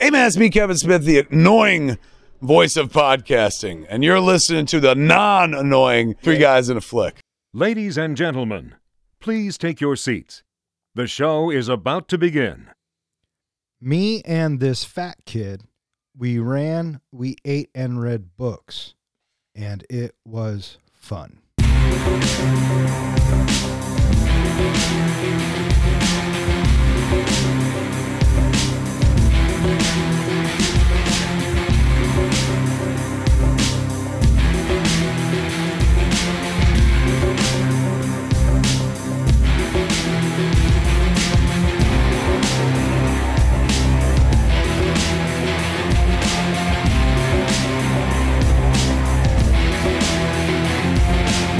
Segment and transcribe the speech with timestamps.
[0.00, 1.98] Hey man, it's me, Kevin Smith, the annoying
[2.42, 7.20] voice of podcasting, and you're listening to the non-annoying Three Guys in a Flick.
[7.54, 8.74] Ladies and gentlemen,
[9.20, 10.42] please take your seats.
[10.94, 12.68] The show is about to begin.
[13.80, 15.62] Me and this fat kid,
[16.16, 18.94] we ran, we ate, and read books,
[19.54, 21.38] and it was fun.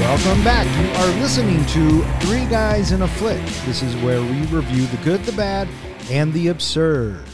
[0.07, 0.65] Welcome back.
[0.79, 3.43] You are listening to Three Guys in a Flick.
[3.65, 5.67] This is where we review the good, the bad,
[6.09, 7.25] and the absurd.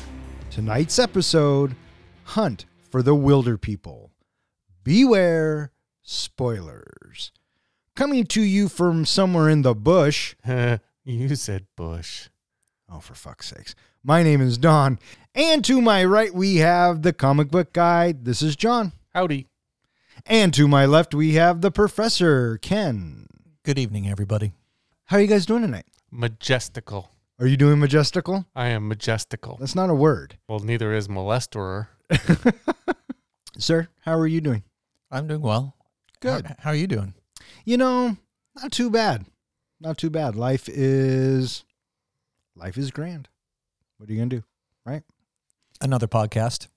[0.49, 1.75] Tonight's episode
[2.23, 4.09] Hunt for the Wilderpeople.
[4.83, 7.31] Beware spoilers.
[7.95, 10.33] Coming to you from somewhere in the bush.
[11.03, 12.29] you said Bush.
[12.91, 13.75] Oh, for fuck's sakes.
[14.03, 14.97] My name is Don.
[15.35, 18.13] And to my right, we have the comic book guy.
[18.13, 18.93] This is John.
[19.13, 19.45] Howdy.
[20.25, 23.27] And to my left, we have the professor, Ken.
[23.63, 24.53] Good evening, everybody.
[25.05, 25.85] How are you guys doing tonight?
[26.11, 27.11] Majestical.
[27.39, 28.45] Are you doing majestical?
[28.55, 29.57] I am majestical.
[29.59, 30.37] That's not a word.
[30.47, 31.87] Well, neither is molesterer.
[33.57, 34.63] Sir, how are you doing?
[35.11, 35.75] I'm doing well.
[36.21, 36.45] Good.
[36.45, 37.15] How, how are you doing?
[37.65, 38.15] You know,
[38.61, 39.25] not too bad.
[39.81, 40.35] Not too bad.
[40.35, 41.65] Life is
[42.55, 43.27] life is grand.
[43.97, 44.43] What are you going to do?
[44.85, 45.03] Right?
[45.81, 46.67] Another podcast.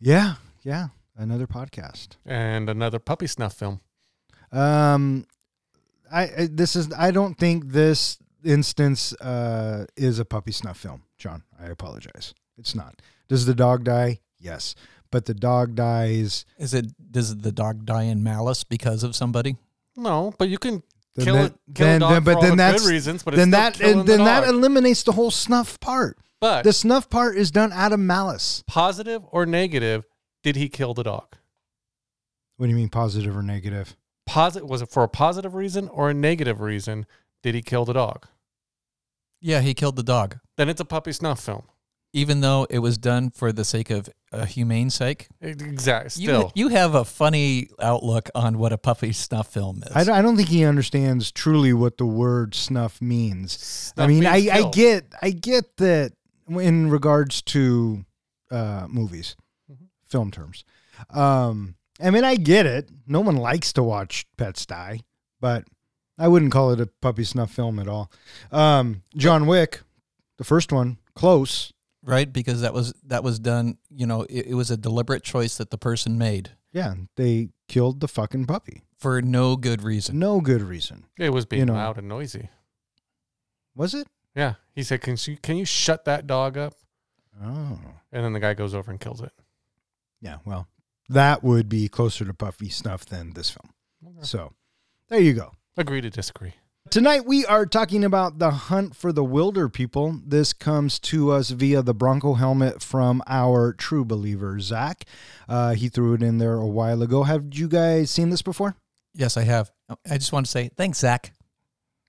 [0.00, 2.10] Yeah, yeah, another podcast.
[2.24, 3.80] And another puppy snuff film.
[4.52, 5.26] Um
[6.10, 11.02] I, I this is I don't think this instance uh is a puppy snuff film,
[11.18, 11.42] John.
[11.60, 12.34] I apologize.
[12.56, 13.02] It's not.
[13.28, 14.20] Does the dog die?
[14.40, 14.74] Yes.
[15.10, 16.86] But the dog dies Is it?
[17.12, 19.56] Does the dog die in malice because of somebody?
[19.96, 20.82] No, but you can
[21.16, 22.90] Then kill that- it, kill then- a dog then- but for then the that's- good
[22.90, 26.16] reasons, but then it's that still killing then the that eliminates the whole snuff part.
[26.40, 28.62] but The snuff part is done out of malice.
[28.68, 30.04] positive or negative,
[30.48, 31.36] did he kill the dog?
[32.56, 33.94] What do you mean positive or negative?
[34.24, 37.04] Positive was it for a positive reason or a negative reason?
[37.42, 38.26] Did he kill the dog?
[39.42, 41.64] Yeah, he killed the dog, Then it's a puppy snuff film.
[42.14, 45.28] even though it was done for the sake of a humane sake.
[45.42, 46.22] Exactly.
[46.22, 49.92] You, Still, you have a funny outlook on what a puppy snuff film is.
[49.94, 53.92] I don't, I don't think he understands truly what the word snuff means.
[53.98, 54.70] I mean, I, means I kill.
[54.70, 56.12] get I get that
[56.48, 58.04] in regards to
[58.50, 59.36] uh, movies.
[60.08, 60.64] Film terms.
[61.10, 62.90] Um, I mean, I get it.
[63.06, 65.00] No one likes to watch pets die,
[65.40, 65.64] but
[66.18, 68.10] I wouldn't call it a puppy snuff film at all.
[68.52, 69.82] Um, John Wick,
[70.36, 71.72] the first one, close.
[72.02, 72.32] right?
[72.32, 73.78] Because that was that was done.
[73.90, 78.00] You know, it, it was a deliberate choice that the person made Yeah, they killed
[78.00, 78.82] the fucking puppy.
[78.98, 80.18] for no good reason.
[80.18, 81.04] No good reason.
[81.18, 81.74] it was being you know.
[81.74, 82.48] loud and noisy.
[83.74, 84.08] Was it?
[84.34, 86.74] Yeah, he said, "Can you can you shut that dog up?"
[87.42, 87.78] Oh.
[88.12, 89.32] And then the guy goes over and kills it.
[90.20, 90.68] Yeah, well,
[91.08, 93.72] that would be closer to puffy snuff than this film.
[94.06, 94.26] Okay.
[94.26, 94.52] So
[95.08, 95.52] there you go.
[95.76, 96.54] Agree to disagree.
[96.90, 100.22] Tonight we are talking about the hunt for the Wilderpeople.
[100.26, 105.04] This comes to us via the Bronco helmet from our true believer, Zach.
[105.48, 107.24] Uh, he threw it in there a while ago.
[107.24, 108.74] Have you guys seen this before?
[109.14, 109.70] Yes, I have.
[110.10, 111.32] I just want to say thanks, Zach.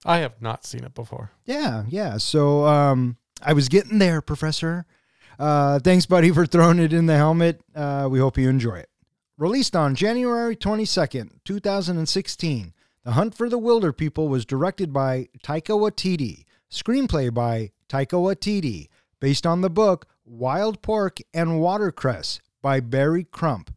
[0.05, 1.31] I have not seen it before.
[1.45, 2.17] Yeah, yeah.
[2.17, 4.85] So um, I was getting there, Professor.
[5.39, 7.61] Uh, thanks, buddy, for throwing it in the helmet.
[7.73, 8.89] Uh, we hope you enjoy it.
[9.37, 12.73] Released on January 22nd, 2016,
[13.05, 18.89] The Hunt for the Wilderpeople was directed by Taika Waititi, screenplay by Taika Waititi,
[19.21, 23.73] based on the book Wild Pork and Watercress by Barry Crump.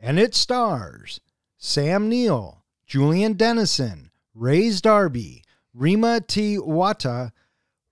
[0.00, 1.20] And it stars
[1.58, 7.32] Sam Neill, Julian Dennison, Rhys Darby, Rima Te Wiata,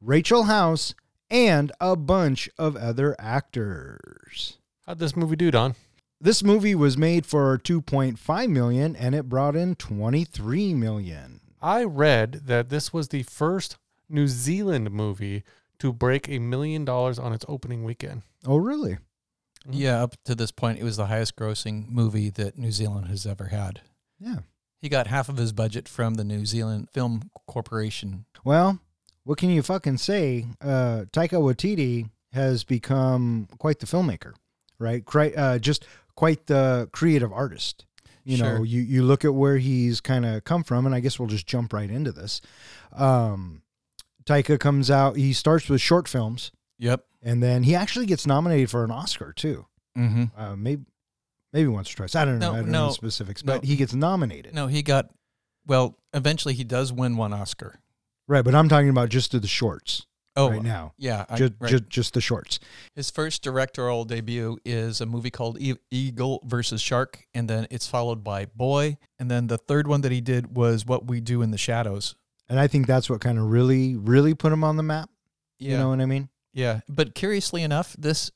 [0.01, 0.95] Rachel House,
[1.31, 4.59] and a bunch of other actors.
[4.87, 5.75] How'd this movie do, Don?
[6.21, 11.41] This movie was made for 2.5 million and it brought in 23 million.
[11.63, 13.77] I read that this was the first
[14.09, 15.45] New Zealand movie
[15.79, 18.23] to break a million dollars on its opening weekend.
[18.47, 18.99] Oh, really?
[19.67, 19.73] Mhm.
[19.73, 23.27] Yeah, up to this point, it was the highest grossing movie that New Zealand has
[23.27, 23.83] ever had.
[24.19, 24.41] Yeah.
[24.83, 28.25] He got half of his budget from the New Zealand Film Corporation.
[28.45, 28.81] Well,
[29.31, 30.45] what can you fucking say?
[30.61, 34.33] Uh, Taika Waititi has become quite the filmmaker,
[34.81, 35.05] right?
[35.05, 35.87] Quite, uh, just
[36.17, 37.87] quite the creative artist.
[38.25, 41.21] You know, you, you look at where he's kind of come from, and I guess
[41.21, 42.41] we'll just jump right into this.
[42.93, 43.63] Um,
[44.25, 46.51] Taika comes out, he starts with short films.
[46.81, 47.05] Yep.
[47.23, 49.65] and then he actually gets nominated for an Oscar too.
[49.97, 50.25] Mm-hmm.
[50.37, 50.83] Uh, maybe
[51.53, 52.17] maybe once or twice.
[52.17, 52.51] I don't know.
[52.51, 53.55] No, I don't know no, the specifics, no.
[53.55, 54.55] but he gets nominated.
[54.55, 55.09] No, he got.
[55.67, 57.79] Well, eventually he does win one Oscar.
[58.31, 60.07] Right, but I'm talking about just to the shorts
[60.37, 60.93] Oh, right now.
[60.97, 61.25] yeah.
[61.29, 61.69] I- just, right.
[61.69, 62.61] just just the shorts.
[62.95, 67.89] His first directorial debut is a movie called e- Eagle versus Shark, and then it's
[67.89, 71.43] followed by Boy, and then the third one that he did was What We Do
[71.43, 72.15] in the Shadows.
[72.49, 75.11] And I think that's what kind of really, really put him on the map.
[75.59, 76.29] Yeah, You know what I mean?
[76.53, 76.81] yeah.
[76.89, 78.31] But curiously enough, this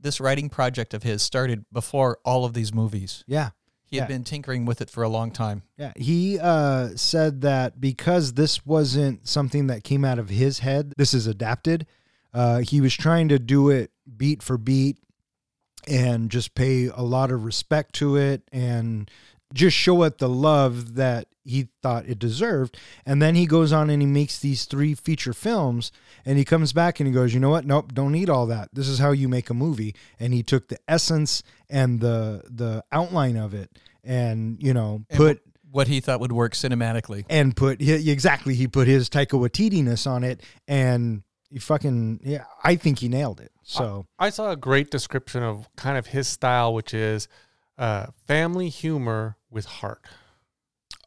[0.00, 3.24] this writing project of his started before all of these movies.
[3.28, 3.50] Yeah.
[3.86, 4.16] He had Yeah.
[4.16, 5.62] been tinkering with it for a long time.
[5.78, 5.92] Yeah.
[5.96, 11.14] He uh, said that because this wasn't something that came out of his head, this
[11.14, 11.86] is adapted.
[12.34, 14.98] Uh, he was trying to do it beat for beat
[15.86, 19.10] and just pay a lot of respect to it and
[19.54, 22.76] just show it the love that he thought it deserved.
[23.04, 25.92] And then he goes on and he makes these three feature films
[26.24, 27.64] and he comes back and he goes, you know what?
[27.64, 28.68] Nope, don't need all that.
[28.72, 29.94] This is how you make a movie.
[30.18, 35.16] And he took the essence and the the outline of it and, you know, And
[35.16, 37.24] put What he thought would work cinematically.
[37.30, 42.74] and put exactly he put his Taika Waititi-ness on it and he fucking yeah I
[42.74, 46.74] think he nailed it so I saw a great description of kind of his style,
[46.74, 47.28] which is
[47.78, 50.02] uh, family humor with heart.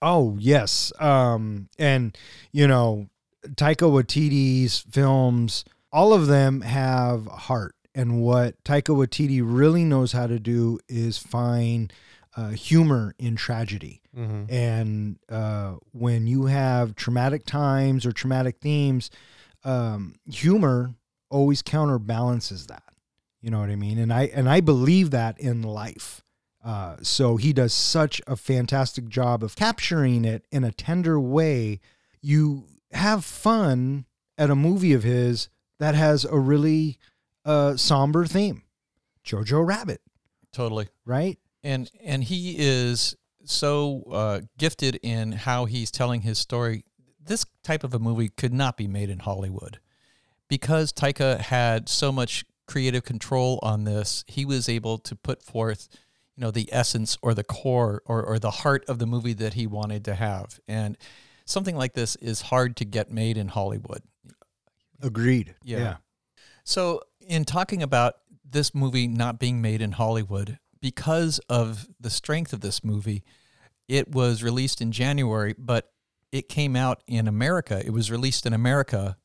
[0.02, 2.18] oh yes um and
[2.52, 3.08] you know
[3.56, 10.28] Taika Waititi's films all of them have heart and what Taika Waititi really knows how
[10.28, 11.92] to do is find
[12.36, 14.52] uh, humor in tragedy Mm-hmm.
[14.52, 19.12] and uh, when you have traumatic times or traumatic themes,
[19.64, 20.96] um, humor
[21.30, 22.82] always counterbalances that.
[23.40, 24.00] You know what I mean?
[24.00, 26.22] And I and I believe that in life.
[26.64, 31.80] Uh, so he does such a fantastic job of capturing it in a tender way.
[32.22, 34.06] You have fun
[34.38, 36.98] at a movie of his that has a really
[37.46, 38.64] uh, somber theme.
[39.26, 40.02] Jojo Rabbit,
[40.52, 40.90] Totally.
[41.06, 41.38] right?
[41.64, 43.16] and and he is
[43.46, 46.84] so uh, gifted in how he's telling his story.
[47.24, 49.80] This type of a movie could not be made in Hollywood
[50.48, 54.24] because Taika had so much creative control on this.
[54.28, 55.90] He was able to put forth,
[56.40, 59.56] you know, the essence or the core or or the heart of the movie that
[59.56, 60.58] he wanted to have.
[60.70, 60.98] And
[61.44, 64.04] something like this is hard to get made in Hollywood.
[65.02, 65.56] Agreed.
[65.62, 65.98] Yeah.
[66.64, 68.16] So, in talking about
[68.50, 73.26] this movie not being made in Hollywood, because of the strength of this movie,
[73.90, 75.92] it was released in January, but
[76.32, 77.86] it came out in America.
[77.86, 79.18] It was released in America,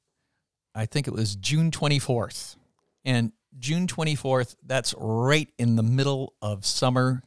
[0.74, 2.56] I think it was June 24th.
[3.04, 7.22] And June 24th, that's right in the middle of summer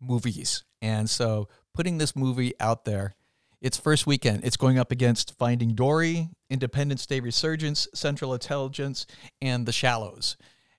[0.00, 0.64] movies.
[0.80, 3.14] And so, putting this movie out there,
[3.60, 9.06] its first weekend, it's going up against Finding Dory, Independence Day Resurgence, Central Intelligence,
[9.40, 10.36] and The Shallows.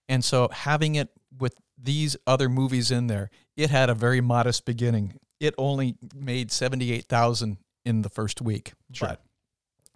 [0.09, 1.09] And so having it
[1.39, 5.17] with these other movies in there, it had a very modest beginning.
[5.39, 8.73] It only made 78,000 in the first week.
[8.91, 9.09] Sure.
[9.09, 9.21] But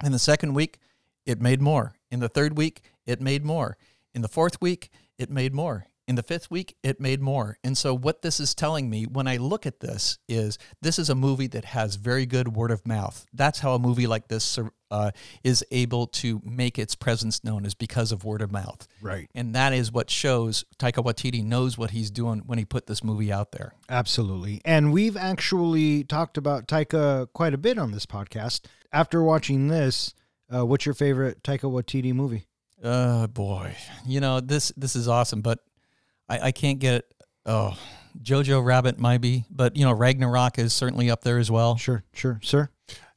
[0.04, 0.80] in the second week,
[1.26, 1.94] it made more.
[2.10, 3.78] In the third week, it made more.
[4.18, 5.86] In the fourth week, it made more.
[6.08, 7.60] In the fifth week, it made more.
[7.64, 11.12] And so, what this is telling me when I look at this is this is
[11.12, 13.28] a movie that has very good word of mouth.
[13.31, 14.58] That's how a movie like this
[14.90, 15.12] uh,
[15.44, 18.88] is able to make its presence known, is because of word of mouth.
[19.04, 19.30] Right.
[19.36, 23.04] And that is what shows Taika Waititi knows what he's doing when he put this
[23.04, 23.74] movie out there.
[23.88, 24.62] Absolutely.
[24.65, 28.62] And we've actually talked about Taika quite a bit on this podcast.
[28.91, 30.15] After watching this,
[30.51, 32.47] uh, what's your favorite Taika Waititi movie?
[32.84, 35.60] Oh boy, you know this this is awesome, but
[36.29, 37.05] I, I can't get
[37.46, 37.77] oh
[38.22, 41.75] Jojo Rabbit might be, but you know Ragnarok is certainly up there as well.
[41.77, 42.69] Sure, sure, sir.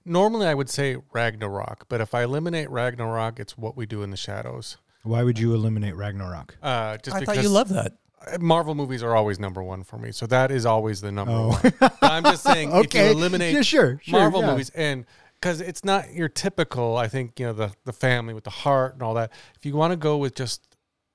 [0.04, 4.10] Normally, I would say Ragnarok, but if I eliminate Ragnarok, it's what we do in
[4.10, 4.78] the shadows.
[5.02, 6.56] Why would you eliminate Ragnarok?
[6.62, 7.96] Uh, just I because thought you love that.
[8.38, 11.58] Marvel movies are always number one for me, so that is always the number Oh.
[11.80, 11.90] one.
[12.02, 13.06] I'm just saying, if Okay.
[13.06, 14.46] you eliminate Yeah, sure, sure, Marvel yeah.
[14.50, 15.06] movies, and
[15.40, 18.94] because it's not your typical, I think you know the the family with the heart
[18.94, 19.32] and all that.
[19.56, 20.66] If you want to go with just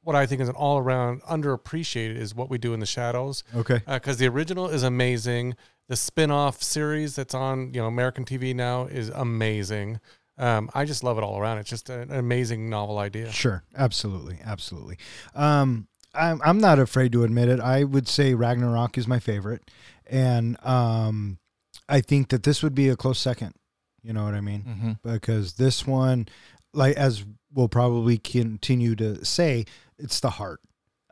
[0.02, 3.44] what I think is an all around underappreciated is what we do in the shadows,
[3.56, 3.82] Okay.
[3.88, 5.56] because the original is amazing.
[5.88, 10.00] The spin off series that's on you know American TV now is amazing.
[10.38, 11.60] Um, I just love it all around.
[11.60, 13.32] It's just an amazing novel idea.
[13.32, 13.64] Sure.
[13.78, 14.40] Absolutely.
[14.44, 14.98] Absolutely.
[15.34, 17.60] Um, I'm, I'm not afraid to admit it.
[17.62, 19.72] I would say Ragnarok is my favorite.
[20.08, 21.38] And um,
[21.88, 23.54] I think that this would be a close second.
[24.06, 24.64] You know what I mean?
[24.64, 25.14] Mm-hmm.
[25.14, 26.28] because this one,
[26.74, 29.66] like as we'll probably continue to say,
[29.98, 30.62] it's the heart.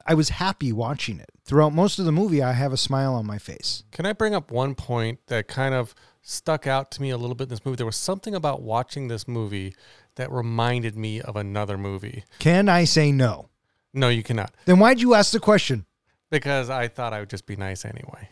[0.05, 2.43] I was happy watching it throughout most of the movie.
[2.43, 3.83] I have a smile on my face.
[3.91, 7.35] Can I bring up one point that kind of stuck out to me a little
[7.35, 7.77] bit in this movie?
[7.77, 9.73] There was something about watching this movie
[10.15, 12.25] that reminded me of another movie.
[12.39, 13.49] Can I say no?
[13.93, 14.53] No, you cannot.
[14.65, 15.85] Then why'd you ask the question?
[16.33, 18.29] because I thought I would just be nice anyway.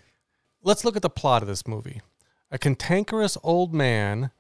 [0.64, 2.02] Let's look at the plot of this movie.
[2.50, 4.32] A cantankerous old man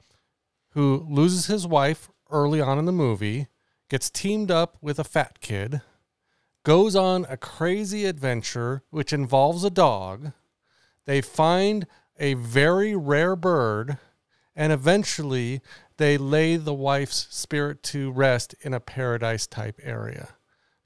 [0.72, 3.48] who loses his wife early on in the movie,
[3.90, 5.82] gets teamed up with a fat kid,
[6.63, 10.32] goes on a crazy adventure which involves a dog.
[11.06, 11.88] They find
[12.20, 13.98] a very rare bird,
[14.56, 15.62] and eventually
[15.98, 20.30] they lay the wife's spirit to rest in a paradise type area.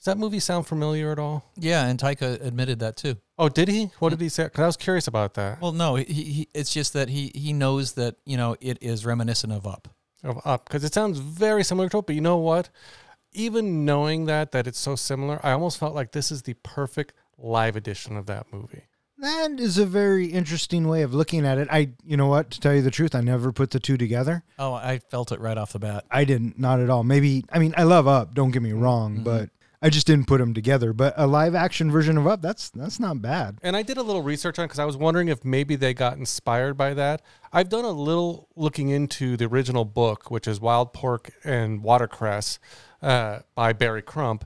[0.06, 1.52] Does that movie sound familiar at all?
[1.56, 3.18] Yeah, and Taika admitted that too.
[3.40, 3.90] Oh, did he?
[3.98, 4.44] What did he say?
[4.44, 5.60] Because I was curious about that.
[5.60, 9.04] Well, no, he, he it's just that he he knows that you know it is
[9.04, 9.88] reminiscent of Up.
[10.24, 12.06] Of Up, because it sounds very similar to it.
[12.06, 12.70] But you know what?
[13.34, 17.14] Even knowing that that it's so similar, I almost felt like this is the perfect
[17.40, 18.84] live edition of that movie.
[19.18, 21.68] That is a very interesting way of looking at it.
[21.72, 24.44] I, you know what, to tell you the truth, I never put the two together.
[24.60, 26.04] Oh, I felt it right off the bat.
[26.12, 27.04] I didn't, not at all.
[27.04, 29.24] Maybe, I mean, I love Up, don't get me wrong, mm-hmm.
[29.24, 29.50] but
[29.82, 30.94] I just didn't put them together.
[30.94, 33.60] But a live action version of Up, that's that's not bad.
[33.62, 36.18] And I did a little research on because I was wondering if maybe they got
[36.18, 37.22] inspired by that.
[37.52, 42.60] I've done a little looking into the original book, which is Wild Pork and Watercress
[43.02, 44.46] uh, by Barry Crump.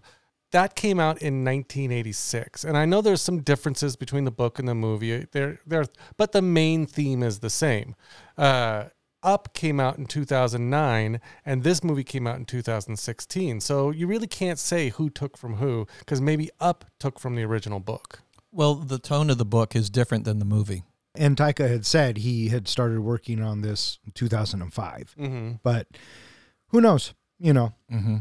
[0.52, 4.68] That came out in 1986, and I know there's some differences between the book and
[4.68, 5.28] the movie.
[5.32, 5.86] There, there,
[6.18, 7.96] but the main theme is the same.
[8.36, 8.86] Uh,
[9.22, 13.60] Up came out in 2009, and this movie came out in 2016.
[13.62, 17.44] So you really can't say who took from who because maybe Up took from the
[17.44, 18.22] original book.
[18.52, 20.84] Well, the tone of the book is different than the movie.
[21.16, 25.52] And Taika had said he had started working on this in 2005, Mm-hmm.
[25.64, 25.88] but
[26.68, 27.14] who knows?
[27.40, 28.18] You know, Mm-hmm.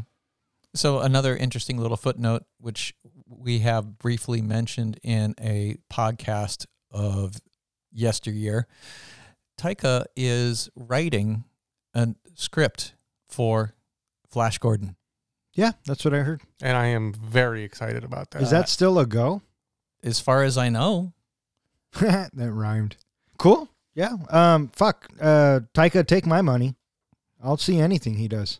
[0.75, 2.93] So another interesting little footnote, which
[3.27, 7.35] we have briefly mentioned in a podcast of
[7.91, 8.67] yesteryear,
[9.59, 11.43] Taika is writing
[11.93, 12.93] a script
[13.27, 13.73] for
[14.29, 14.95] Flash Gordon.
[15.53, 16.41] yeah, that's what I heard.
[16.61, 18.41] and I am very excited about that.
[18.41, 19.41] Is that still a go?
[20.03, 21.11] As far as I know,
[21.99, 22.95] that rhymed.
[23.37, 23.67] Cool.
[23.95, 24.15] Yeah.
[24.29, 24.69] Um.
[24.69, 25.09] Fuck.
[25.19, 25.61] Uh.
[25.73, 26.75] Taika, take my money.
[27.43, 28.59] I'll see anything he does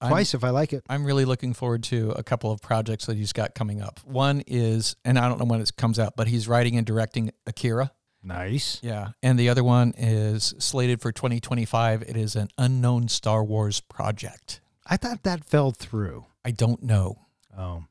[0.00, 0.84] I'm- twice if I like it.
[0.88, 4.00] I'm really looking forward to a couple of projects that he's got coming up.
[4.04, 7.32] One is, and I don't know when it comes out, but he's writing and directing
[7.46, 7.92] Akira.
[8.22, 8.78] Nice.
[8.82, 9.08] Yeah.
[9.22, 12.02] And the other one is slated for 2025.
[12.02, 14.60] It is an unknown Star Wars project.
[14.86, 16.26] I thought that fell through.
[16.44, 17.18] I don't know.
[17.56, 17.84] Oh,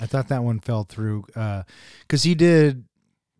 [0.00, 1.62] I thought that one fell through uh,
[2.02, 2.84] because he did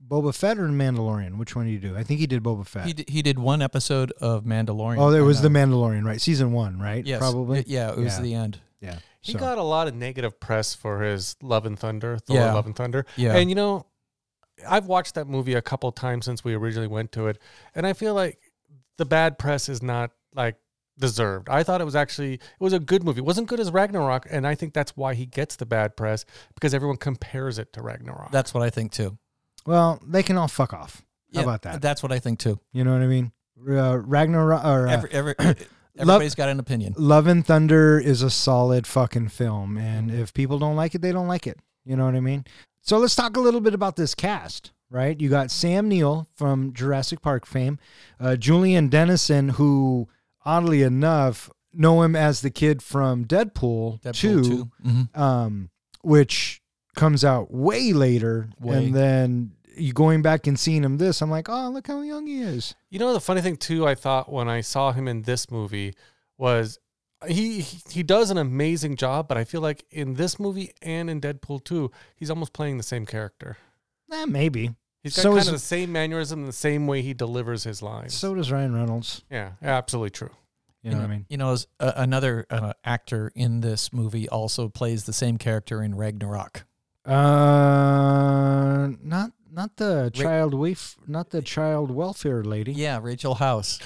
[0.07, 1.37] Boba Fett or Mandalorian.
[1.39, 1.97] Which one did he do?
[1.97, 2.87] I think he did Boba Fett.
[2.87, 4.99] He, d- he did one episode of Mandalorian.
[4.99, 5.49] oh, there was the.
[5.49, 6.21] Mandalorian, right?
[6.21, 7.05] Season one, right?
[7.07, 7.19] Yes.
[7.21, 7.61] Probably.
[7.61, 8.23] It- yeah, it was Yeah.
[8.23, 8.59] the end.
[8.81, 8.97] yeah.
[9.23, 12.53] He So- got a lot of negative press for his Love and Thunder, Thor Yeah.
[12.55, 13.05] Love and Thunder.
[13.17, 13.37] Yeah.
[13.37, 13.87] And you know,
[14.69, 17.39] I've watched that movie a couple times since we originally went to it,
[17.75, 18.39] and I feel like
[18.99, 20.57] the bad press is not like
[20.99, 21.49] deserved.
[21.49, 23.19] I thought it was actually it was a good movie.
[23.21, 26.25] It wasn't good as Ragnarok, and I think that's why he gets the bad press
[26.55, 28.31] because everyone compares it to Ragnarok.
[28.31, 29.19] That's what I think too.
[29.67, 31.03] well, they can all fuck off.
[31.35, 31.81] How Yeah, about that?
[31.81, 32.59] That's what I think too.
[32.73, 33.33] You know what I mean?
[33.69, 35.35] Uh, Ragnarok or uh, Every, every,
[35.99, 36.95] everybody's got an opinion.
[36.97, 41.13] Love and Thunder is a solid fucking film, and if people don't like it, they
[41.13, 41.59] don't like it.
[41.85, 42.45] You know what I mean?
[42.83, 45.19] So let's talk a little bit about this cast, right?
[45.21, 47.79] You got Sam Neill from Jurassic Park fame,
[48.19, 50.09] uh, Julian Dennison, who
[50.45, 54.71] oddly enough know him as the kid from Deadpool, Deadpool 2, 2.
[54.85, 55.17] Mhm.
[55.17, 55.71] um,
[56.03, 56.63] which
[56.97, 58.77] comes out way later, Way.
[58.87, 62.27] and then you going back and seeing him this, I'm like, oh, look how young
[62.27, 62.75] he is.
[62.91, 65.95] You know the funny thing too, I thought when I saw him in this movie
[66.37, 66.79] was
[67.29, 71.09] he he- he does an amazing job, but I feel like in this movie and
[71.11, 73.57] in Deadpool 2, he's almost playing the same character.
[74.13, 74.75] Eh, maybe.
[75.03, 78.13] He's got So kind of the same mannerism, the same way he delivers his lines.
[78.15, 79.23] So does Ryan Reynolds.
[79.31, 80.31] yeah, absolutely true.
[80.83, 81.27] You know what I mean?
[81.29, 85.83] You know, as, uh, another uh, actor in this movie also plays the same character
[85.83, 86.65] in Ragnarok.
[87.61, 92.73] Uh, not not the child wef- not the child welfare lady.
[92.73, 93.79] Yeah, Rachel House.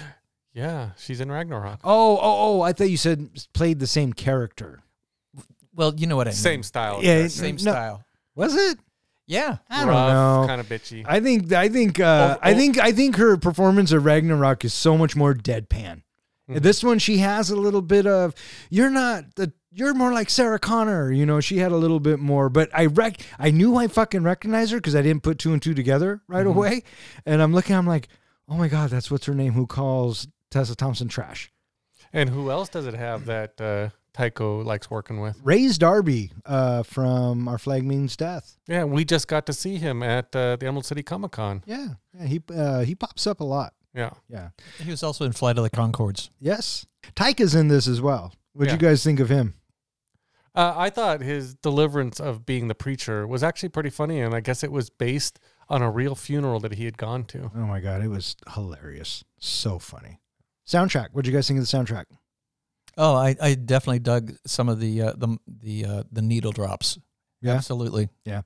[0.55, 1.81] Yeah, she's in Ragnarok.
[1.83, 2.61] Oh, oh, oh!
[2.63, 4.83] I thought you said played the same character.
[5.75, 6.37] Well, you know what I mean.
[6.37, 7.01] Same style.
[7.03, 7.29] Yeah, character.
[7.31, 7.73] Same No.
[7.73, 8.05] style.
[8.37, 8.79] Was it?
[9.27, 9.57] Yeah.
[9.69, 10.45] I don't know.
[10.47, 11.05] Kind of bitchy.
[11.09, 12.57] I think I think uh, Oh, I oh.
[12.57, 16.03] think I think her performance of Ragnarok is so much more deadpan.
[16.49, 16.63] Mhm.
[16.63, 18.35] This one, she has a little bit of
[18.71, 21.11] you're not the you're more like Sarah Connor.
[21.11, 24.23] You know, she had a little bit more, but I rec I knew I fucking
[24.23, 26.51] recognized her because I didn't put two and two together right Mhm.
[26.55, 26.83] away.
[27.27, 28.09] And I'm looking, I'm like,
[28.49, 29.55] oh my god, that's what's her name?
[29.55, 31.51] Who calls Tessa Thompson trash?
[32.15, 35.37] and who else does it have that uh, Taika likes working with?
[35.43, 38.57] Rhys Darby uh, from Our Flag Means Death.
[38.69, 41.63] Yeah, we just got to see him at uh, the Emerald City Comic Con.
[41.67, 43.75] Yeah, yeah he uh, he pops up a lot.
[43.93, 44.11] Yeah.
[44.29, 44.51] Yeah.
[44.81, 46.31] He was also in Flight of the Conchords.
[46.41, 46.87] Yes.
[47.15, 48.33] Taika's in this as well.
[48.53, 49.55] What'd you guys think of him?
[50.55, 54.41] Uh, I thought his deliverance of being the preacher was actually pretty funny, and I
[54.41, 57.51] guess it was based on a real funeral that he had gone to.
[57.55, 59.25] Oh my god, it was hilarious.
[59.39, 60.21] So funny.
[60.67, 61.09] Soundtrack.
[61.13, 62.05] What'd you guys think of the soundtrack?
[62.97, 66.99] Oh, I, I definitely dug some of the uh, the the uh, the needle drops.
[67.43, 67.53] Yeah.
[67.55, 68.09] absolutely.
[68.25, 68.43] Yeah,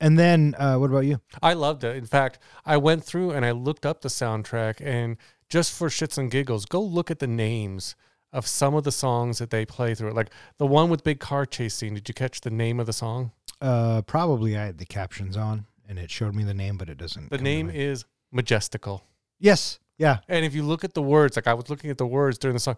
[0.00, 1.20] and then uh, what about you?
[1.42, 1.96] I loved it.
[1.96, 5.16] In fact, I went through and I looked up the soundtrack, and
[5.50, 7.94] just for shits and giggles, go look at the names
[8.32, 10.14] of some of the songs that they play through it.
[10.14, 11.94] Like the one with big car chase scene.
[11.94, 13.32] Did you catch the name of the song?
[13.60, 16.98] Uh, probably I had the captions on and it showed me the name, but it
[16.98, 17.30] doesn't.
[17.30, 19.02] The name is Majestical.
[19.40, 20.18] yes, yeah.
[20.28, 22.54] And if you look at the words, like I was looking at the words during
[22.54, 22.76] the song,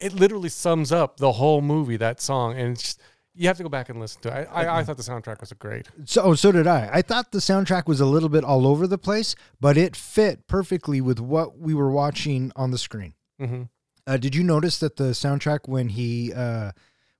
[0.00, 2.56] it literally sums up the whole movie, that song.
[2.56, 3.00] And it's just,
[3.34, 4.48] you have to go back and listen to it.
[4.52, 5.88] I, I, I thought the soundtrack was great.
[6.04, 6.90] So, oh, so did I.
[6.92, 10.46] I thought the soundtrack was a little bit all over the place, but it fit
[10.46, 13.14] perfectly with what we were watching on the screen.
[13.38, 13.62] hmm
[14.06, 16.72] Uh, did you notice that the soundtrack when he uh,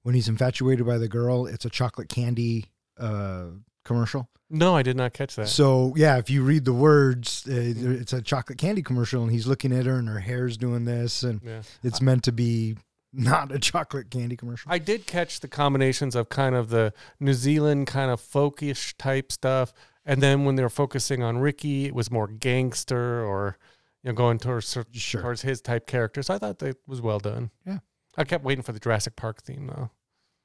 [0.02, 2.66] when he's infatuated by the girl, it's a chocolate candy
[2.98, 3.44] uh,
[3.84, 4.28] commercial?
[4.50, 5.48] No, I did not catch that.
[5.48, 9.46] So yeah, if you read the words, uh, it's a chocolate candy commercial, and he's
[9.46, 11.62] looking at her, and her hair's doing this, and yeah.
[11.82, 12.76] it's meant to be
[13.14, 14.70] not a chocolate candy commercial.
[14.70, 19.32] I did catch the combinations of kind of the New Zealand kind of folkish type
[19.32, 19.72] stuff,
[20.04, 23.56] and then when they were focusing on Ricky, it was more gangster or
[24.02, 25.22] you know going towards Sure.
[25.22, 26.22] towards his type character.
[26.22, 27.50] So I thought that was well done.
[27.66, 27.78] Yeah.
[28.16, 29.90] I kept waiting for the Jurassic Park theme though.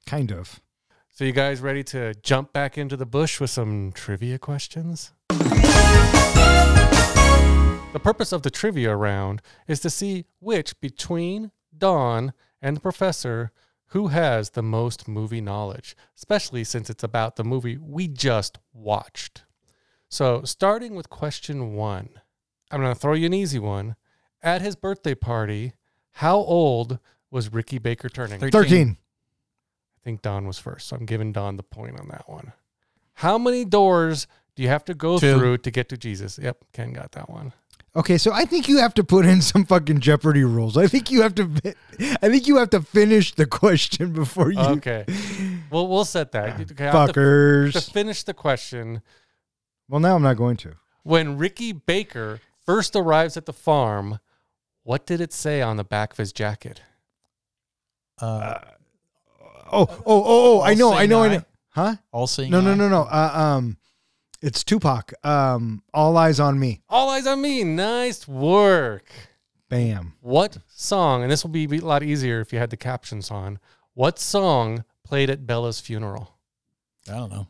[0.06, 0.60] Kind of.
[1.10, 5.12] So, you guys ready to jump back into the bush with some trivia questions?
[7.92, 13.50] The purpose of the trivia round is to see which between Don and the professor
[13.86, 19.44] who has the most movie knowledge, especially since it's about the movie we just watched.
[20.08, 22.10] So, starting with question one,
[22.70, 23.96] I'm going to throw you an easy one.
[24.42, 25.72] At his birthday party,
[26.12, 26.98] how old
[27.30, 28.38] was Ricky Baker turning?
[28.38, 28.50] 13.
[28.52, 28.96] 13
[30.08, 32.54] think Don was first, so I'm giving Don the point on that one.
[33.12, 35.36] How many doors do you have to go Two.
[35.38, 36.38] through to get to Jesus?
[36.42, 37.52] Yep, Ken got that one.
[37.94, 40.78] Okay, so I think you have to put in some fucking Jeopardy rules.
[40.78, 41.50] I think you have to.
[42.22, 44.60] I think you have to finish the question before you.
[44.60, 45.04] Okay,
[45.70, 46.58] well we'll set that.
[46.58, 47.72] Okay, I have to- Fuckers.
[47.74, 49.02] To finish the question,
[49.90, 50.72] well, now I'm not going to.
[51.02, 54.20] when Ricky Baker first arrives at the farm,
[54.84, 56.80] what did it say on the back of his jacket?
[58.20, 58.58] Uh,
[59.72, 60.62] Oh, oh, oh, oh!
[60.62, 61.42] I know, I know, I know.
[61.70, 61.96] Huh?
[62.12, 62.50] all seeing.
[62.50, 62.74] No, no, eye.
[62.74, 63.02] no, no.
[63.02, 63.76] Uh, um,
[64.42, 65.12] it's Tupac.
[65.24, 66.82] Um, all eyes on me.
[66.88, 67.64] All eyes on me.
[67.64, 69.04] Nice work.
[69.68, 70.14] Bam.
[70.20, 71.22] What song?
[71.22, 73.58] And this will be a lot easier if you had the captions on.
[73.94, 76.38] What song played at Bella's funeral?
[77.08, 77.46] I don't know.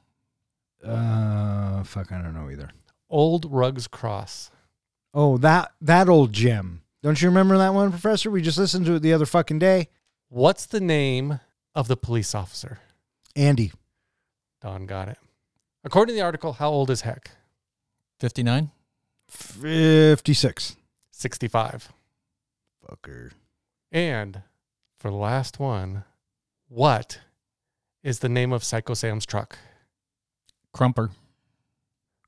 [0.84, 2.70] Uh, fuck, I don't know either.
[3.10, 4.50] Old Rugged Cross.
[5.14, 6.82] Oh, that that old gem.
[7.02, 8.30] Don't you remember that one, Professor?
[8.30, 9.88] We just listened to it the other fucking day.
[10.28, 11.40] What's the name
[11.78, 12.80] of the police officer?
[13.36, 13.70] Andy.
[14.60, 15.18] Don got it.
[15.84, 17.30] According to the article, how old is Heck?
[18.18, 18.72] Fifty nine.
[19.28, 20.74] Fifty-six.
[21.12, 21.92] 65.
[22.84, 23.30] Fucker.
[23.92, 24.42] And
[24.98, 26.04] for the last one,
[26.68, 27.20] what
[28.02, 29.58] is the name of Psycho Sam's truck?
[30.74, 31.10] Crumper.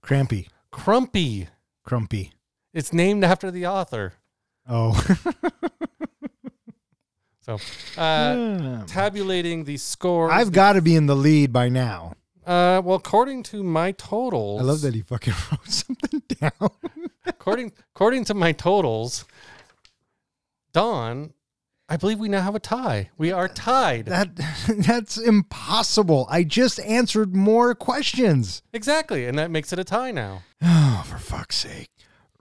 [0.01, 0.49] Crampy.
[0.73, 1.49] Crumpy.
[1.87, 2.31] Crumpy.
[2.73, 4.13] It's named after the author.
[4.69, 4.93] Oh.
[7.40, 7.59] So,
[7.96, 10.31] uh, tabulating the score.
[10.31, 12.14] I've got to be in the lead by now.
[12.46, 16.70] Uh, well, according to my totals, I love that he fucking wrote something down.
[17.26, 19.24] according according to my totals,
[20.72, 21.33] Don,
[21.88, 23.11] I believe we now have a tie.
[23.18, 24.07] We are tied.
[24.07, 24.37] That
[24.87, 26.26] that's impossible.
[26.31, 28.62] I just answered more questions.
[28.72, 30.42] exactly, and that makes it a tie now.
[30.62, 31.88] Oh, for fuck's sake.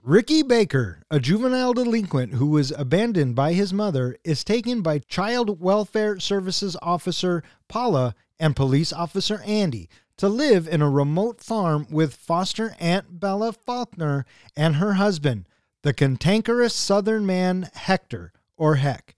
[0.02, 5.60] Ricky Baker, a juvenile delinquent who was abandoned by his mother, is taken by Child
[5.60, 12.14] Welfare Services Officer Paula and Police Officer Andy to live in a remote farm with
[12.14, 14.24] foster aunt Bella Faulkner
[14.56, 15.46] and her husband,
[15.82, 19.16] the cantankerous southern man Hector, or Heck.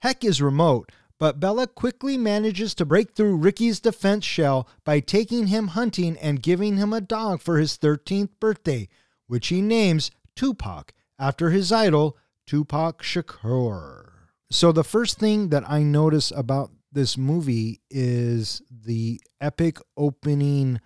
[0.00, 5.46] Heck is remote, but Bella quickly manages to break through Ricky's defense shell by taking
[5.46, 8.88] him hunting and giving him a dog for his 13th birthday,
[9.28, 14.10] which he names Tupac after his idol, Tupac Shakur.
[14.50, 20.80] So, the first thing that I notice about this movie is the epic opening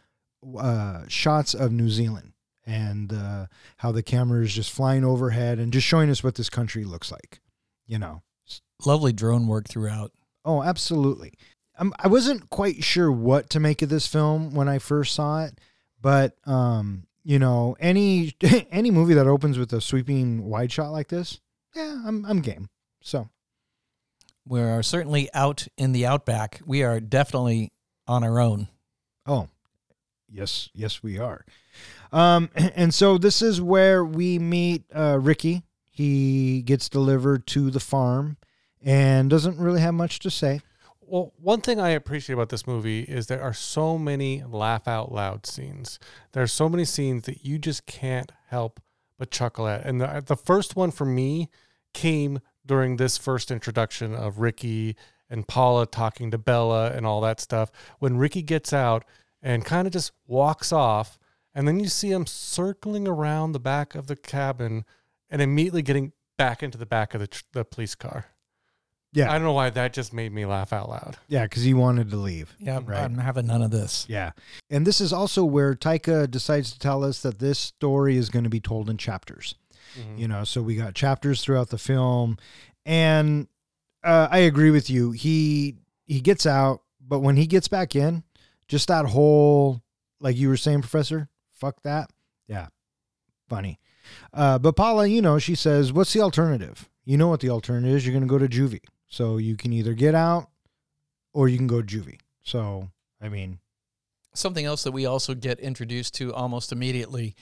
[0.59, 2.33] uh, shots of New Zealand
[2.67, 3.47] and uh,
[3.79, 7.11] how the camera is just flying overhead and just showing us what this country looks
[7.11, 7.41] like.
[7.87, 8.23] You know,
[8.87, 10.13] Lovely drone work throughout.
[10.45, 11.35] Oh, absolutely.
[11.79, 15.45] Um, I wasn't quite sure what to make of this film when I first saw
[15.45, 15.59] it,
[16.01, 18.35] but um, you know, any
[18.71, 21.41] any movie that opens with a sweeping wide shot like this,
[21.75, 22.69] yeah, I'm I'm game.
[23.03, 23.29] So
[24.47, 26.61] We are certainly out in the outback.
[26.65, 27.73] We are definitely
[28.07, 28.69] on our own.
[29.27, 29.49] Oh,
[30.29, 31.45] yes, yes, we are.
[32.13, 35.63] Um, and so this is where we meet uh, Ricky.
[35.91, 38.37] He gets delivered to the farm
[38.83, 40.61] and doesn't really have much to say.
[41.13, 45.13] Well, one thing I appreciate about this movie is there are so many laugh out
[45.13, 45.99] loud scenes.
[46.33, 48.81] There are so many scenes that you just can't help
[49.19, 49.85] but chuckle at.
[49.85, 51.51] And the, uh, the first one for me
[51.93, 54.97] came during this first introduction of Ricky
[55.29, 57.71] and Paula talking to Bella and all that stuff.
[57.99, 59.05] When Ricky gets out
[59.43, 61.19] and kind of just walks off,
[61.55, 64.87] and then you see him circling around the back of the cabin
[65.29, 68.32] and immediately getting back into the back of the, the police car.
[69.15, 71.19] Yeah, I don't know why that just made me laugh out loud.
[71.29, 72.55] yeah, because he wanted to leave.
[72.59, 73.03] Yeah, Right.
[73.03, 74.07] I'm having none of this.
[74.09, 74.33] Yeah.
[74.71, 78.45] And this is also where Taika decides to tell us that this story is going
[78.45, 79.55] to be told in chapters.
[80.17, 82.39] You know, so we got chapters throughout the film.
[82.87, 83.47] And
[84.03, 85.11] uh, I agree with you.
[85.11, 88.23] He he gets out, but when he gets back in,
[88.69, 89.83] just that whole
[90.19, 92.11] like you were saying, Professor, fuck that.
[92.49, 92.69] Yeah.
[93.51, 93.81] Funny.
[94.33, 96.89] Uh, but Paula, you know, she says, What's the alternative?
[97.05, 98.07] You know what the alternative is.
[98.07, 98.81] You're gonna go to juvie.
[99.13, 100.49] So you can either get out
[101.35, 102.19] or you can go juvie.
[102.43, 102.89] So
[103.21, 103.59] I mean,
[104.35, 107.35] Something else that we also get introduced to almost immediately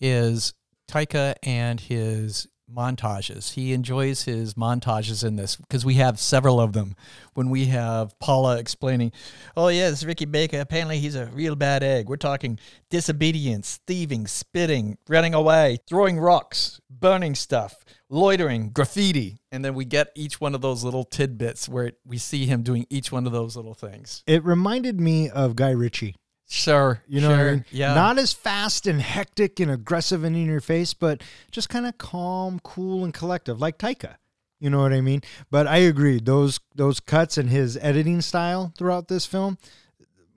[0.00, 0.54] is
[0.90, 3.54] Taika and his montages.
[3.54, 6.94] He enjoys his montages in this because we have several of them.
[7.34, 9.12] When we have Paula explaining,
[9.56, 10.60] "Oh yeah, this is Ricky Baker.
[10.60, 12.58] Apparently he's a real bad egg." We're talking
[12.90, 20.08] disobedience, thieving, spitting, running away, throwing rocks, burning stuff, loitering, graffiti, and then we get
[20.14, 23.56] each one of those little tidbits where we see him doing each one of those
[23.56, 24.22] little things.
[24.26, 26.16] It reminded me of Guy Ritchie.
[26.50, 27.64] Sure, You know sure, what I mean?
[27.70, 31.84] Yeah, Not as fast and hectic and aggressive and in your face, but just kind
[31.86, 34.16] of calm, cool, and collective, like Taika.
[34.58, 35.20] You know what I mean?
[35.50, 36.18] But I agree.
[36.20, 39.58] Those those cuts and his editing style throughout this film,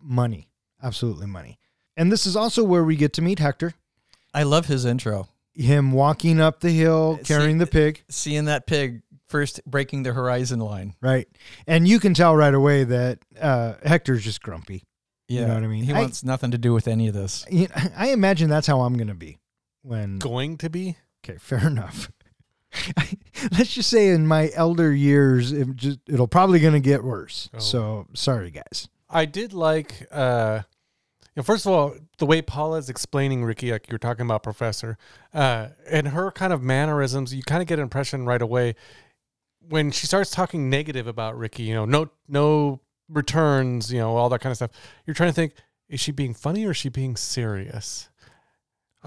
[0.02, 0.50] money,
[0.84, 1.58] absolutely money.
[1.97, 3.74] And this is also where we get to meet Hector.
[4.34, 5.28] I love his intro.
[5.54, 10.13] Him walking up the hill See- carrying the pig, Seeing that pig first breaking the
[10.13, 10.93] horizon line.
[11.02, 11.28] right?
[11.65, 14.84] And you can tell right away that uh, Hector's just grumpy.
[15.36, 15.84] Yeah, know what I mean?
[15.84, 17.46] He I- wants nothing to do with any of this.
[17.50, 19.38] You know, I imagine that's how I'm going to be
[19.82, 20.98] when Going to be?
[21.24, 22.12] Okay, fair enough.
[23.52, 27.50] Let's just say in my elder years, it just it'll probably going to get worse.
[27.54, 27.60] Oh.
[27.60, 28.88] So sorry, guys.
[29.10, 30.62] I did like, uh,
[31.22, 34.41] you know, first of all, the way Paula is explaining Ricky, like you're talking about,
[34.41, 34.98] Professor,
[35.34, 38.76] uh, and her kind of mannerisms, you kind of get an impression right away
[39.67, 41.63] when she starts talking negative about Ricky.
[41.63, 42.80] You know, no, no
[43.12, 44.71] returns, you know, all that kind of stuff.
[45.06, 45.54] You're trying to think,
[45.89, 48.10] is she being funny or is she being serious?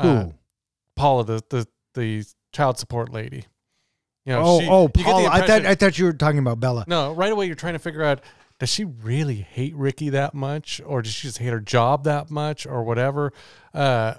[0.00, 0.08] Who?
[0.08, 0.28] Uh,
[0.96, 3.46] Paula, the the the child support lady.
[4.24, 5.28] You know, oh, she- oh, you get the Paula.
[5.30, 6.84] I thought I thought you were talking about Bella.
[6.86, 8.20] no, right away you're trying to figure out
[8.60, 12.30] does she really hate Ricky that much, or does she just hate her job that
[12.30, 13.32] much, or whatever?
[13.72, 14.14] Uh,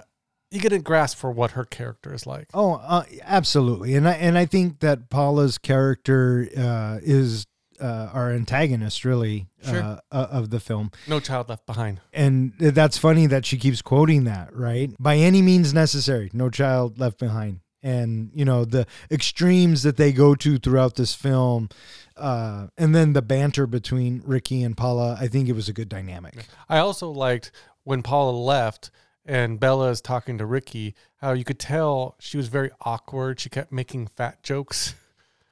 [0.50, 2.48] you get a grasp for what her character is like.
[2.54, 3.94] Oh, uh, absolutely.
[3.94, 7.46] And I and I think that Paula's character uh, is
[7.80, 9.82] uh, our antagonist, really, Sure.
[9.82, 10.90] uh, uh, of the film.
[11.08, 12.00] No child left behind.
[12.12, 14.90] And that's funny that she keeps quoting that, right?
[14.98, 17.60] By any means necessary, no child left behind.
[17.82, 21.68] And, you know, the extremes that they go to throughout this film,
[22.16, 25.88] uh, and then the banter between Ricky and Paula, I think it was a good
[25.88, 26.46] dynamic.
[26.68, 27.52] I also liked
[27.84, 28.90] when Paula left
[29.24, 33.38] and Bella is talking to Ricky, how you could tell she was very awkward.
[33.40, 34.94] She kept making fat jokes,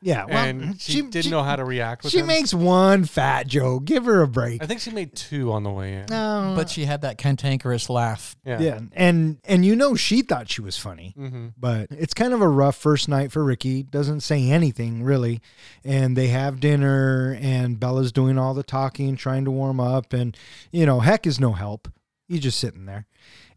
[0.05, 0.27] Yeah.
[0.27, 2.27] Well, and she, didn't know how to react with She him.
[2.27, 3.87] makes one fat joke.
[3.87, 4.62] Give her a break.
[4.62, 6.05] I think she made two on the way in.
[6.11, 6.53] No.
[6.55, 8.37] But she had that cantankerous laugh.
[8.45, 8.61] Yeah.
[8.61, 8.81] yeah.
[8.93, 11.14] And, and you know, she thought she was funny.
[11.17, 13.83] hmm but it's kind of a rough first night for Ricky.
[13.83, 15.40] Doesn't say anything really,
[15.83, 20.37] and they have dinner, and Bella's doing all the talking, trying to warm up, and
[20.71, 21.88] you know, Heck is no help.
[22.29, 23.07] He's just sitting there,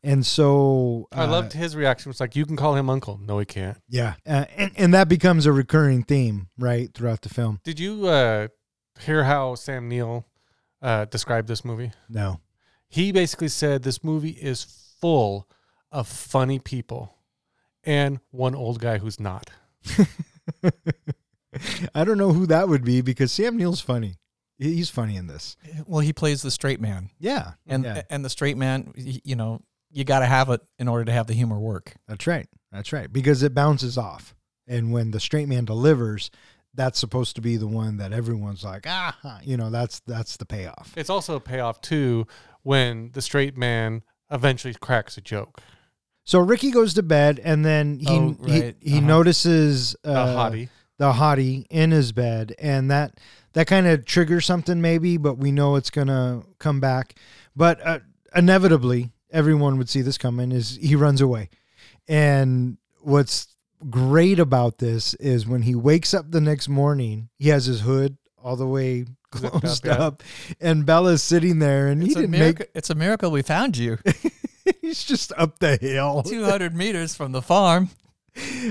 [0.07, 2.09] and so I uh, loved his reaction.
[2.09, 3.19] It's like you can call him uncle.
[3.21, 3.77] No, he can't.
[3.89, 7.59] yeah, uh, and and that becomes a recurring theme right throughout the film.
[7.63, 8.47] Did you uh,
[9.01, 10.25] hear how Sam Neill
[10.81, 11.91] uh, described this movie?
[12.09, 12.39] No,
[12.87, 14.63] He basically said this movie is
[15.01, 15.47] full
[15.91, 17.13] of funny people
[17.83, 19.49] and one old guy who's not.
[21.95, 24.15] I don't know who that would be because Sam Neill's funny.
[24.57, 25.55] He's funny in this.
[25.85, 29.61] Well, he plays the straight man, Yeah, and yeah, and the straight man, you know,
[29.97, 31.93] you got to have it in order to have the humor work.
[32.07, 32.47] that's right.
[32.71, 34.35] That's right because it bounces off,
[34.67, 36.29] and when the straight man delivers,
[36.75, 40.45] that's supposed to be the one that everyone's like, ah, you know, that's that's the
[40.45, 40.93] payoff.
[40.95, 42.27] It's also a payoff too
[42.63, 45.61] when the straight man eventually cracks a joke.
[46.25, 48.75] So Ricky goes to bed, and then he Oh, right.
[48.81, 49.07] he, he Uh-huh.
[49.07, 50.69] notices uh, The hottie.
[50.99, 53.17] the hottie in his bed, and that
[53.53, 57.15] that kind of triggers something maybe, but we know it's gonna come back.
[57.55, 57.99] But uh,
[58.35, 60.51] inevitably, everyone would see this coming.
[60.51, 61.49] Is he runs away,
[62.07, 63.55] and what's
[63.89, 68.17] great about this is when he wakes up the next morning, he has his hood
[68.43, 69.93] all the way Zipped up, closed yeah.
[69.93, 70.23] up,
[70.61, 72.71] and Bella's sitting there, and he It's a, didn't miracle, make.
[72.73, 73.97] it's a miracle we found you.
[74.81, 76.23] He's just up the hill.
[76.25, 77.89] 200 meters from the farm.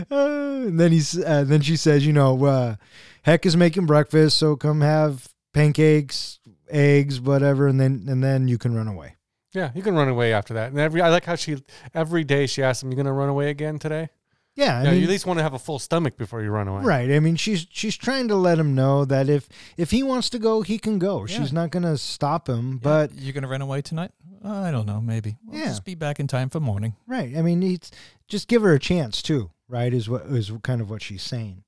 [0.09, 2.77] Uh, and then he's uh, then she says, you know, uh,
[3.23, 6.39] Heck is making breakfast, so come have pancakes,
[6.71, 9.16] eggs, whatever, and then and then you can run away.
[9.57, 10.71] Yeah, you can run away after that.
[10.71, 11.57] And every I like how she
[11.95, 14.11] every day she asks him, "You gonna run away again today?"
[14.55, 16.51] Yeah, I yeah, mean, you at least want to have a full stomach before you
[16.51, 16.83] run away.
[16.83, 17.11] right.
[17.11, 20.39] I mean, she's she's trying to let him know that if if he wants to
[20.39, 21.27] go, he can go.
[21.27, 21.39] Yeah.
[21.39, 22.79] She's not gonna stop him.
[22.79, 24.13] But you're gonna run away tonight?
[24.45, 25.01] I don't know.
[25.01, 25.37] Maybe.
[25.45, 25.67] We'll Yeah.
[25.69, 26.95] just be back in time for morning.
[27.07, 27.91] right, I mean, it's
[28.29, 29.51] just give her a chance too.
[29.69, 31.65] Right, is what is kind of what she's saying.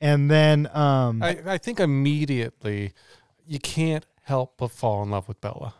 [0.00, 2.92] And then, um, I, I think immediately
[3.46, 5.74] you can't help but fall in love with Bella.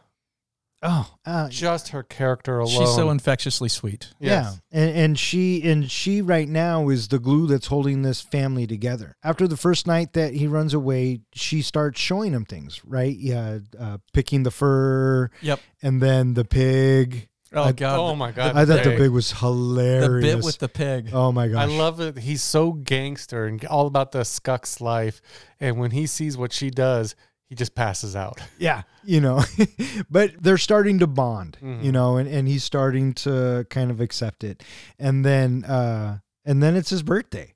[0.83, 2.87] Oh, uh, Just her character alone.
[2.87, 4.13] She's so infectiously sweet.
[4.19, 4.61] Yes.
[4.73, 8.67] Yeah, and, and she and she right now is the glue that's holding this family
[8.67, 9.17] together.
[9.23, 12.81] After the first night that he runs away, she starts showing him things.
[12.85, 13.17] Right?
[13.17, 15.61] Yeah, uh, picking the fur, Yep.
[15.83, 17.29] and then the pig.
[17.53, 17.99] Oh I- God.
[17.99, 18.57] Oh my god!
[18.57, 20.01] I thought the pig was hilarious.
[20.01, 20.35] the hilarious.
[20.37, 21.11] bit with the pig.
[21.13, 21.63] oh my gosh!
[21.63, 22.19] I love it.
[22.19, 25.21] He's so gangster and all about the Skuck's life.
[25.59, 27.17] And when he sees what she does,
[27.51, 28.41] he just passes out.
[28.59, 29.43] Yeah, you know,
[30.11, 31.83] but they're starting to bond, Mhm.
[31.85, 34.63] you know, and, and he's starting to kind of accept it.
[34.99, 37.53] And then uh and then it's his birthday,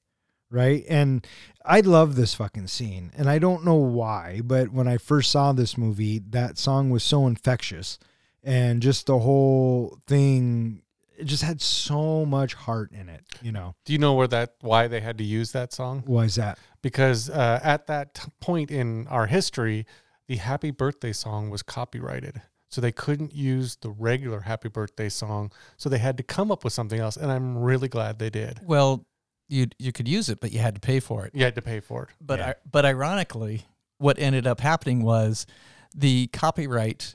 [0.51, 0.85] right?
[0.91, 1.27] And
[1.65, 3.11] I love this fucking scene.
[3.17, 7.03] And I don't know why, but when I first saw this movie, that song was
[7.03, 7.99] so infectious
[8.43, 10.83] and just the whole thing
[11.17, 13.75] it just had so much heart in it, you know.
[13.85, 16.03] Do you know where that why they had to use that song?
[16.07, 16.59] Why is that?
[16.83, 19.87] Because uh, at that t- point in our history,
[20.29, 22.43] the Happy Birthday song was copyrighted.
[22.71, 25.53] So they couldn't use the regular Happy Birthday song.
[25.77, 27.17] So they had to come up with something else.
[27.17, 28.61] And I'm really glad they did.
[28.65, 29.07] Well,
[29.49, 31.33] you you could use it, but you had to pay for it.
[31.35, 32.09] You had to pay for it.
[32.21, 32.49] But Yeah.
[32.49, 33.67] I, but ironically,
[33.99, 35.47] what ended up happening was
[35.95, 37.15] the copyright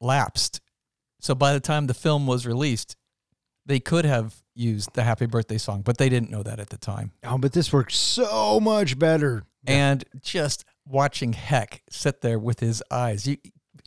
[0.00, 0.60] lapsed.
[1.20, 2.96] So by the time the film was released,
[3.66, 6.76] they could have used the Happy Birthday song, but they didn't know that at the
[6.76, 7.12] time.
[7.24, 9.44] Oh, but this works so much better.
[9.66, 13.36] And just watching Heck sit there with his eyes, you,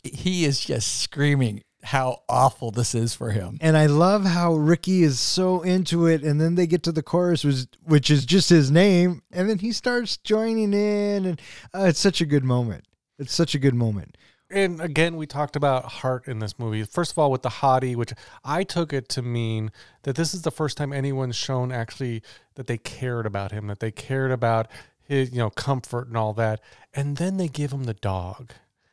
[0.03, 3.57] he is just screaming how awful this is for him.
[3.61, 7.03] And I love how Ricky is so into it, and then they get to the
[7.03, 11.41] chorus, which, which is just his name, and then he starts joining in, and
[11.75, 12.85] uh, it's such a good moment.
[13.19, 14.17] It's such a good moment.
[14.51, 16.83] And again, we talked about heart in this movie.
[16.83, 19.71] First of all, with the hottie, which I took it to mean
[20.03, 22.21] that this is the first time anyone's shown actually
[22.55, 24.67] that they cared about him, that they cared about
[25.01, 26.61] his, you know, comfort and all that.
[26.93, 28.51] And then they give him the dog.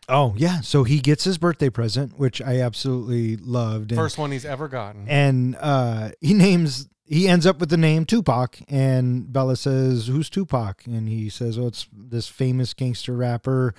[0.09, 3.93] Oh yeah, so he gets his birthday present, which I absolutely loved.
[3.93, 5.07] And, First one he's ever gotten.
[5.09, 10.29] and uh, he names he ends up with the name Tupac, and Bella says, "Who's
[10.29, 13.75] Tupac?" And he says, "Oh, it's this famous gangster rapper,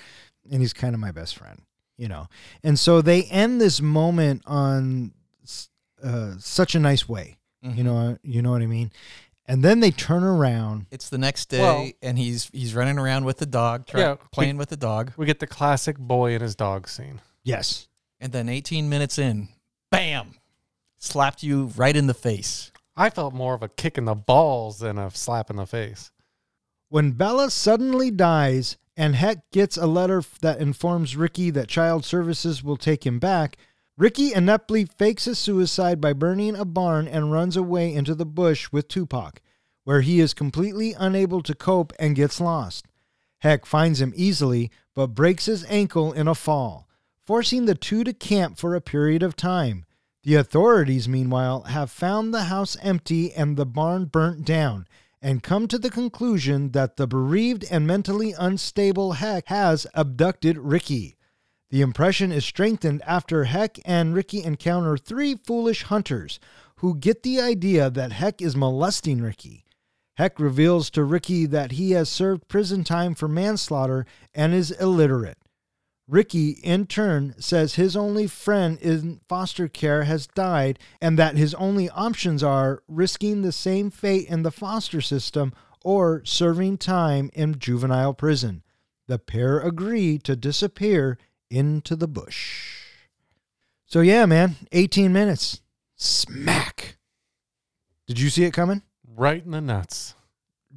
[0.51, 1.61] and he's kind of my best friend."
[1.97, 2.27] You know,
[2.63, 5.13] and so they end this moment on
[6.03, 7.37] uh, such a nice way.
[7.61, 8.91] You know, you know what I mean.
[9.45, 10.87] And then they turn around.
[10.91, 14.15] It's the next day, Well- and he's he's running around with the dog, try, Yeah,
[14.33, 15.13] playing with the dog.
[15.15, 17.21] we get the classic boy and his dog scene.
[17.43, 17.87] Yes,
[18.19, 19.47] And then 18 minutes in,
[19.91, 20.33] bam,
[20.97, 22.71] slapped you right in the face.
[22.97, 26.11] I felt more of a kick in the balls than a slap in the face.
[26.89, 32.63] When Bella suddenly dies and Heck gets a letter that informs Ricky that Child Services
[32.63, 33.57] will take him back,
[33.97, 38.71] Ricky ineptly fakes his suicide by burning a barn and runs away into the bush
[38.71, 39.39] with Tupac,
[39.83, 42.87] where he is completely unable to cope and gets lost.
[43.39, 46.87] Heck finds him easily, but breaks his ankle in a fall,
[47.25, 49.85] forcing the two to camp for a period of time.
[50.23, 54.87] The authorities, meanwhile, have found the house empty and the barn burnt down,
[55.23, 61.15] and come to the conclusion that the bereaved and mentally unstable Heck has abducted Ricky.
[61.71, 66.39] The impression is strengthened after Heck and Ricky encounter three foolish hunters
[66.77, 69.65] who get the idea that Heck is molesting Ricky.
[70.17, 74.05] Heck reveals to Ricky that he has served prison time for manslaughter
[74.35, 75.37] and is illiterate.
[76.07, 81.53] Ricky, in turn, says his only friend in foster care has died and that his
[81.55, 87.57] only options are risking the same fate in the foster system or serving time in
[87.57, 88.63] juvenile prison.
[89.07, 91.17] The pair agree to disappear
[91.49, 92.83] into the bush.
[93.85, 95.61] So, yeah, man, 18 minutes.
[95.95, 96.97] Smack.
[98.07, 98.81] Did you see it coming?
[99.07, 100.15] Right in the nuts.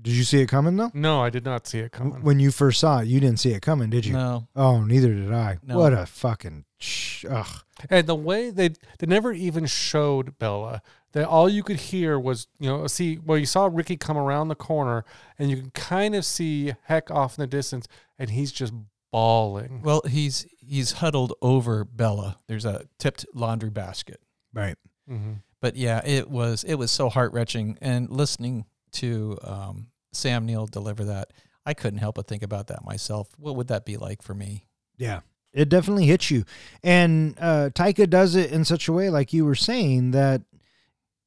[0.06, 0.92] Did you see it coming though?
[0.94, 2.22] No, I did not see it coming.
[2.22, 4.12] When you first saw it, you didn't see it coming, did you?
[4.12, 4.46] No.
[4.54, 5.58] Oh, neither did I.
[5.64, 5.76] No.
[5.78, 7.64] What a fucking sh- ugh.
[7.90, 10.80] And the way they they never even showed Bella.
[11.10, 14.46] That all you could hear was you know see well you saw Ricky come around
[14.46, 15.04] the corner
[15.40, 18.72] and you can kind of see Heck off in the distance and he's just
[19.10, 19.82] bawling.
[19.82, 22.38] Well, he's he's huddled over Bella.
[22.46, 24.20] There's a tipped laundry basket.
[24.54, 24.76] Right.
[25.08, 27.76] hmm But yeah, it was it was so heart wrenching.
[27.80, 31.32] And listening to um, Sam Neill deliver that,
[31.64, 33.28] I couldn't help but think about that myself.
[33.38, 34.66] What would that be like for me?
[34.96, 35.20] Yeah.
[35.52, 36.44] It definitely hits you.
[36.82, 40.42] And uh Taika does it in such a way, like you were saying, that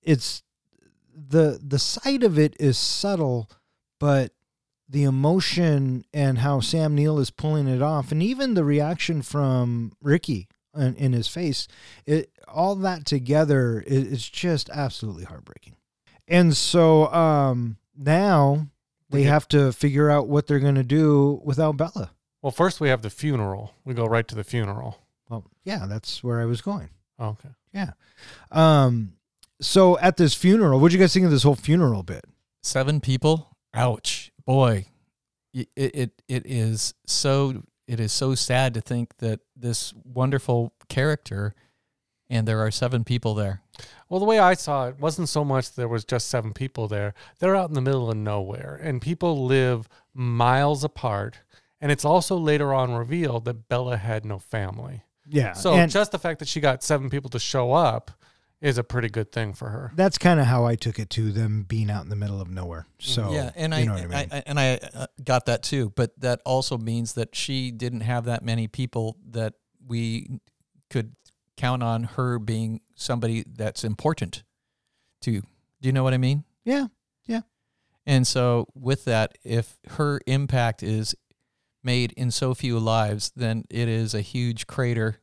[0.02, 0.44] it's
[1.14, 3.50] the the sight of it is subtle,
[4.00, 4.34] but
[4.88, 9.92] the emotion and how Sam Neill is pulling it off, and even the reaction from
[10.02, 11.68] Ricky in, in his face,
[12.06, 15.76] it all that together is, is just absolutely heartbreaking.
[16.28, 18.68] And so um now
[19.10, 22.12] they get- have to figure out what they're gonna do without Bella.
[22.42, 23.74] Well, first we have the funeral.
[23.84, 25.00] We go right to the funeral.
[25.30, 26.90] Well, yeah, that's where I was going.
[27.20, 27.50] Okay.
[27.74, 27.92] Yeah.
[28.52, 29.14] Um.
[29.62, 32.24] So at this funeral, what'd you guys think of this whole funeral bit?
[32.64, 33.58] Seven people.
[33.74, 34.86] Ouch, boy.
[35.54, 41.54] It it it is so it is so sad to think that this wonderful character,
[42.30, 43.62] and there are seven people there.
[44.10, 47.14] Well, the way I saw it wasn't so much there was just seven people there.
[47.38, 51.40] They're out in the middle of nowhere, and people live miles apart.
[51.80, 55.04] And it's also later on revealed that Bella had no family.
[55.28, 55.54] Yeah.
[55.54, 58.12] So and just the fact that she got seven people to show up
[58.62, 59.92] is a pretty good thing for her.
[59.96, 62.50] that's kind of how I took it to them being out in the middle of
[62.50, 62.86] nowhere.
[63.00, 64.30] So yeah, and you I, know what I mean.
[64.32, 65.94] I, I and I uh, got that too.
[65.96, 69.54] But that also means that she didn't have that many people that
[69.88, 70.28] we
[70.90, 71.16] could
[71.60, 74.44] count on her being somebody that's important
[75.22, 75.42] to.
[75.42, 76.46] Do you know what I mean?
[76.64, 76.88] Yeah.
[77.28, 77.42] Yeah.
[78.06, 81.16] And so, with that, if her impact is
[81.84, 85.18] made in so few lives, then it is a huge crater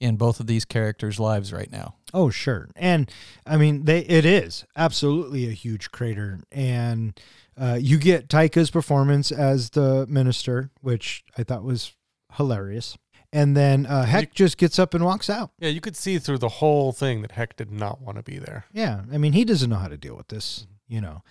[0.00, 1.94] in both of these characters' lives right now.
[2.12, 2.68] Oh, sure.
[2.76, 3.10] And
[3.46, 7.18] I mean, they it is absolutely a huge crater, and
[7.56, 11.94] uh, you get Taika's performance as the minister, which I thought was
[12.34, 12.98] hilarious.
[13.36, 15.50] And then uh, Heck just gets up and walks out.
[15.58, 18.38] Yeah, you could see through the whole thing that Heck did not want to be
[18.38, 18.64] there.
[18.72, 21.22] Yeah, I mean, he doesn't know how to deal with this, you know.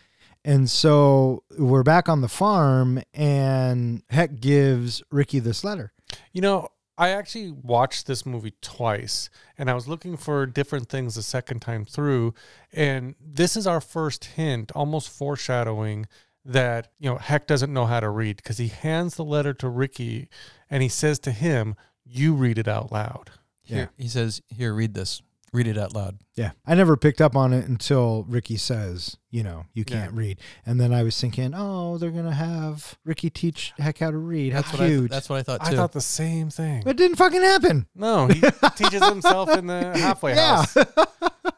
[0.44, 5.94] And so we're back on the farm, and Heck gives Ricky this letter.
[6.32, 11.16] You know, I actually watched this movie twice and I was looking for different things
[11.16, 12.36] the second time through.
[12.72, 16.06] And this is our first hint, almost foreshadowing
[16.46, 19.68] that, you know, Heck doesn't know how to read because he hands the letter to
[19.68, 20.30] Ricky
[20.70, 23.32] and he says to him, You read it out loud.
[23.64, 25.22] Here, he says, "Here, read this.
[25.52, 29.42] Read it out loud." Yeah, I never picked up on it until Ricky says, you
[29.42, 30.40] know, you can't read.
[30.66, 34.18] And then I was thinking, oh, they're going to have Ricky teach Heck how to
[34.18, 34.52] read.
[34.54, 34.88] How That's what I.
[34.88, 35.10] cute.
[35.12, 36.82] That's what I thought I thought the same thing.
[36.84, 37.88] but it didn't fucking happen.
[37.96, 38.42] No, he
[38.76, 40.58] teaches himself in the halfway Yeah.
[40.66, 40.76] house.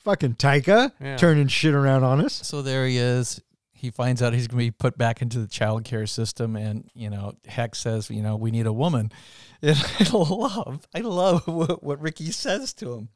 [0.00, 1.16] fucking Taika Yeah.
[1.18, 2.32] turning shit around on us.
[2.46, 3.40] so there he is.
[3.78, 6.90] He finds out he's going to be put back into the child care system, and
[6.94, 9.12] you know, Heck says, "You know, we need a woman."
[9.60, 13.08] And I love, I love what, what Ricky says to him.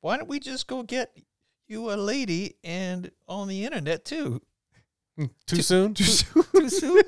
[0.00, 1.14] Why don't we just go get
[1.68, 4.40] you a lady and on the internet too?
[5.16, 5.92] Hmm, too soon?
[5.94, 6.04] Too
[6.68, 7.02] soon?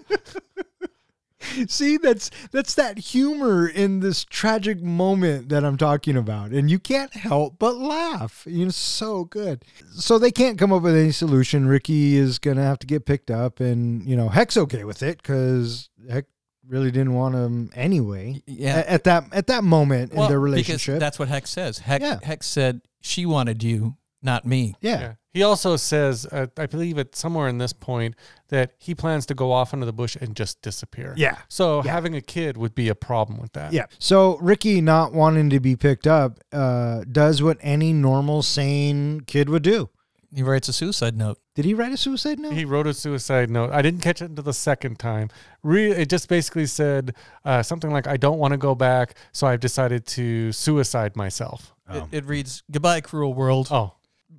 [1.68, 6.78] See, that's that's that humor in this tragic moment that I'm talking about, and you
[6.78, 8.44] can't help but laugh.
[8.48, 9.64] You know, so good.
[9.94, 11.66] So they can't come up with any solution.
[11.66, 15.18] Ricky is gonna have to get picked up, and you know, Heck's okay with it
[15.18, 16.24] because Heck
[16.68, 18.42] really didn't want him anyway.
[18.46, 18.78] Yeah.
[18.80, 20.98] a- At that at that moment in their Because relationship.
[21.00, 21.78] that's what Heck says.
[21.78, 22.18] Heck, Yeah.
[22.22, 24.74] Heck said she wanted you, not me.
[24.80, 25.00] yeah.
[25.00, 25.12] Yeah.
[25.36, 28.14] He also says, uh, I believe it's somewhere in this point,
[28.48, 31.12] that he plans to go off into the bush and just disappear.
[31.16, 31.36] Yeah.
[31.48, 31.92] So Yeah.
[31.92, 33.72] having a kid would be a problem with that.
[33.72, 33.84] Yeah.
[33.98, 39.48] So Ricky not wanting to be picked up uh, does what any normal, sane kid
[39.50, 39.90] would do.
[40.34, 41.38] He writes a suicide note.
[41.54, 42.52] Did he write a suicide note?
[42.52, 43.70] He wrote a suicide note.
[43.72, 45.28] I didn't catch it until the second time.
[45.62, 49.46] Re- it just basically said uh, something like, I don't want to go back, so
[49.46, 51.74] I've decided to suicide myself.
[51.88, 53.68] It, it reads, "Goodbye, cruel world.
[53.70, 53.94] Oh,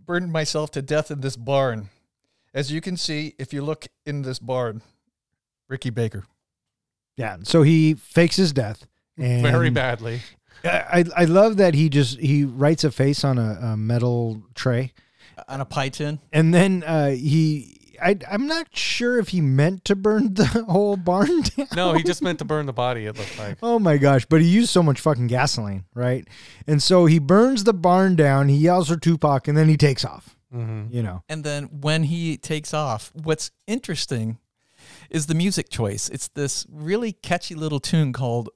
[0.08, 1.90] Burned myself to death in this barn.
[2.54, 4.82] As you can see, if you look in this barn,
[5.68, 6.26] Ricky Baker."
[7.18, 7.38] Yeah.
[7.44, 8.88] So he fakes his death.
[9.18, 10.22] And very badly.
[10.64, 14.94] I, I love that he just he writes a face on a, a metal tray,
[15.48, 16.20] On a pie tin.
[16.32, 17.77] and then uh, he.
[18.02, 21.68] I, I'm not sure if he meant to burn the whole barn down.
[21.76, 23.58] No, he just meant to burn the body, it looked like.
[23.62, 26.28] Oh my gosh, but he used so much fucking gasoline, right?
[26.66, 30.04] And so he burns the barn down, he yells for Tupac, and then he takes
[30.06, 30.36] off.
[30.54, 30.96] Mm-hmm.
[30.96, 34.38] You know, And then when he takes off, what's interesting
[35.10, 36.10] is the music choice.
[36.10, 38.50] It's this really catchy little tune called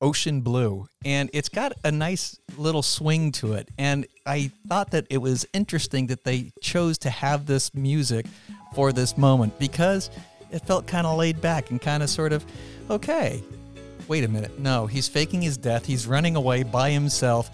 [0.00, 3.68] Ocean Blue, and it's got a nice little swing to it.
[3.78, 8.26] And I thought that it was interesting that they chose to have this music
[8.74, 10.10] for this moment because
[10.50, 12.44] it felt kind of laid back and kind of sort of,
[12.90, 13.42] okay,
[14.06, 14.58] wait a minute.
[14.58, 15.84] No, he's faking his death.
[15.84, 17.50] He's running away by himself.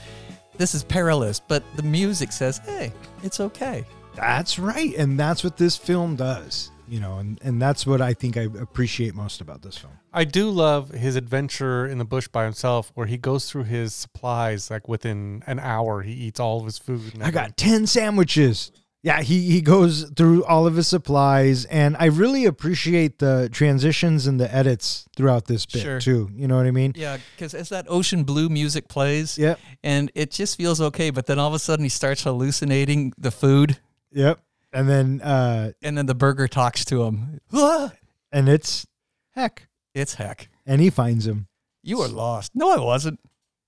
[0.56, 2.92] This is perilous, but the music says, hey,
[3.22, 3.84] it's okay.
[4.14, 6.70] that's right, and that's what this film does.
[6.88, 9.94] You know, and and that's what I think I appreciate most about this film.
[10.12, 13.94] I do love his adventure in the bush by himself, where he goes through his
[13.94, 16.02] supplies like within an hour.
[16.02, 17.14] He eats all of his food.
[17.14, 18.70] And I got 10 sandwiches.
[19.02, 24.26] Yeah, he, he goes through all of his supplies, and I really appreciate the transitions
[24.26, 26.00] and the edits throughout this bit, Sure.
[26.00, 26.30] too.
[26.34, 26.94] You know what I mean?
[26.96, 29.60] Yeah, because as that ocean blue music plays, Yep.
[29.82, 33.30] and it just feels okay, but then all of a sudden he starts hallucinating the
[33.30, 33.78] food,
[34.12, 34.40] Yep.
[34.74, 37.40] And then, uh, and then the burger talks to him.
[37.52, 37.92] Ah!
[38.34, 38.86] and it's
[39.30, 39.68] heck.
[39.94, 40.48] It's heck.
[40.66, 41.46] And he finds him.
[41.82, 42.52] You were lost.
[42.54, 43.20] No, I wasn't.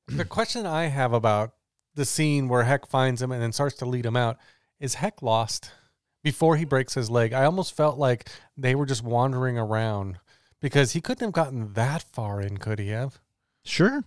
[0.09, 1.53] The question I have about
[1.95, 4.39] the scene where Heck finds him and then starts to lead him out
[4.81, 5.71] is Heck lost
[6.23, 7.33] before he breaks his leg?
[7.33, 10.19] I almost felt like they were just wandering around
[10.61, 13.21] because he couldn't have gotten that far in, could he have?
[13.65, 14.05] Sure.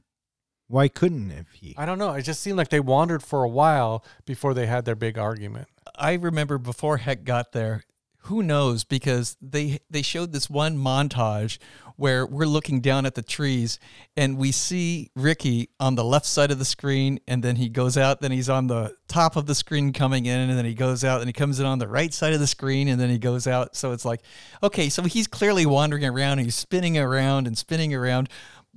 [0.70, 1.74] Why couldn't if he?
[1.78, 2.14] I don't know.
[2.14, 5.68] It just seemed like they wandered for a while before they had their big argument.
[5.96, 7.84] I remember before Heck got there.
[8.24, 8.84] Who knows?
[8.84, 11.58] Because they they showed this one montage
[11.96, 13.78] where we're looking down at the trees
[14.16, 17.98] and we see Ricky on the left side of the screen, and then he goes
[17.98, 18.22] out.
[18.22, 21.20] Then he's on the top of the screen coming in, and then he goes out,
[21.20, 23.48] and he comes in on the right side of the screen, and then he goes
[23.48, 23.76] out.
[23.76, 24.22] So it's like,
[24.64, 28.30] okay, so he's clearly wandering around, and he's spinning around and spinning around.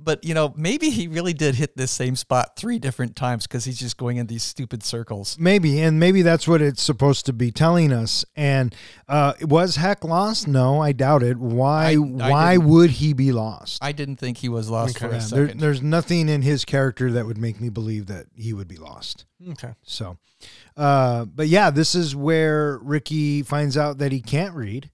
[0.04, 3.64] But you know, maybe he really did hit this same spot three different times because
[3.64, 5.36] he's just going in these stupid circles.
[5.38, 8.24] Maybe, and maybe that's what it's supposed to be telling us.
[8.36, 8.74] And
[9.08, 10.48] uh, was Heck lost?
[10.48, 11.36] No, I doubt it.
[11.38, 11.90] Why?
[11.90, 13.78] I- I why would he be lost?
[13.82, 15.06] I didn't think he was lost Okay.
[15.08, 18.26] for Yeah, a there, there's nothing in his character that would make me believe that
[18.34, 19.26] he would be lost.
[19.50, 19.72] Okay.
[19.82, 20.18] So,
[20.76, 24.90] uh, but yeah, this is where Ricky finds out that he can't read,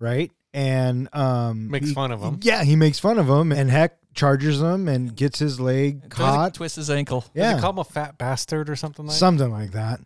[0.00, 0.30] right?
[0.52, 2.38] And um, Makes he- fun of him.
[2.42, 6.06] Yeah, he makes fun of him, and Heck charges him and gets his leg Does
[6.06, 6.54] it caught.
[6.54, 7.20] twists his ankle.
[7.20, 10.00] Does Yeah, he call him a fat bastard or something like something like that.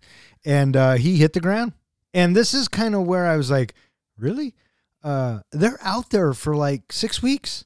[0.44, 1.72] And uh, he hit the ground.
[2.14, 3.74] And this is kind of where I was like,
[4.16, 4.54] really?
[5.04, 7.64] Uh, they're out there for like six weeks.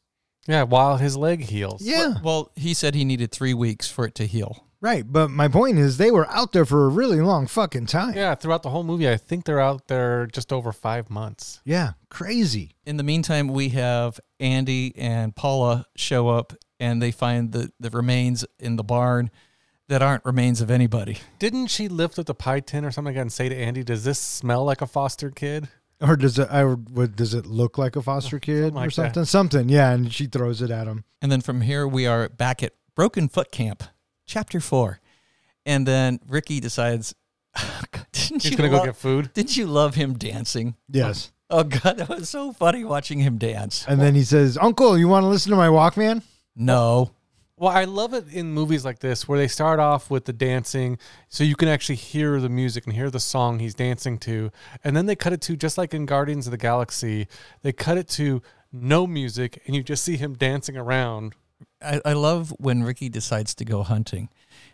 [0.49, 1.83] Yeah, while his leg heals.
[1.83, 4.67] Yeah, Well, he said he needed three weeks for it to heal.
[4.83, 5.11] Right.
[5.11, 8.15] But my point is, they were out there for a really long fucking time.
[8.15, 11.61] Yeah, throughout the whole movie, I think they're out there just over five months.
[11.65, 12.73] Yeah, crazy.
[12.85, 17.89] In the meantime, we have Andy and Paula show up and they find the, the
[17.89, 19.31] remains in the barn
[19.89, 21.19] that aren't remains of anybody.
[21.39, 23.83] Didn't she lift up the pie tin or something like that and say to Andy,
[23.85, 25.69] "Does this smell like a foster kid?"
[26.01, 26.49] Or does it?
[26.51, 27.15] I would.
[27.15, 28.95] Does it look like a foster kid Something like or that.
[28.95, 29.25] something?
[29.25, 29.69] Something.
[29.69, 29.93] Yeah.
[29.93, 31.05] And she throws it at him.
[31.21, 33.85] And then from here, we are back at Broken Foot Camp,
[34.33, 34.99] chapter four.
[35.67, 37.15] And then Ricky decides,
[37.57, 39.33] oh, didn't He's you gonna go get food.
[39.35, 40.75] Didn't you love him dancing?
[40.89, 41.31] Yes.
[41.51, 43.85] Oh, oh God, that was so funny watching him dance.
[43.87, 46.23] And then he says, "Uncle, you want to listen to my Walkman?"
[46.57, 47.11] No,
[47.57, 50.99] Well, I love it in movies like this where they start off with the dancing,
[51.29, 54.51] so you can actually hear the music and hear the song he's dancing to,
[54.83, 57.29] and then they cut it to just like in Guardians of the Galaxy,
[57.63, 61.35] they cut it to no music, and you just see him dancing around.
[61.85, 64.29] I, I love when Ricky decides to go hunting.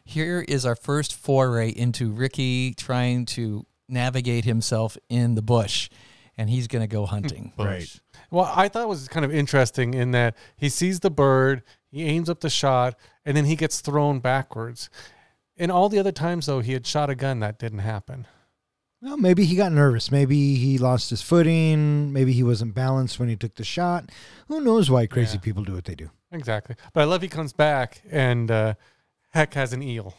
[0.04, 5.88] Here is our first foray into Ricky trying to navigate himself in the bush,
[6.36, 7.52] and he's going to go hunting.
[7.58, 8.00] Right.
[8.30, 12.04] Well, I thought it was kind of interesting in that he sees the bird, he
[12.04, 12.94] aims up the shot,
[13.24, 14.90] and then he gets thrown backwards.
[15.56, 18.26] And all the other times, though, he had shot a gun, that didn't happen.
[19.00, 20.10] Well, maybe he got nervous.
[20.10, 22.12] Maybe he lost his footing.
[22.12, 24.10] Maybe he wasn't balanced when he took the shot.
[24.48, 25.40] Who knows why crazy Yeah.
[25.42, 26.10] people do what they do?
[26.32, 26.76] Exactly.
[26.92, 28.74] But I love he comes back and uh,
[29.30, 30.14] Heck has an eel.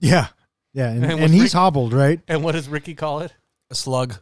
[0.00, 0.28] Yeah.
[0.72, 0.90] Yeah.
[0.90, 2.20] And, And and, he's Rick- hobbled, right?
[2.28, 3.32] And what does Ricky call it?
[3.70, 4.16] A slug.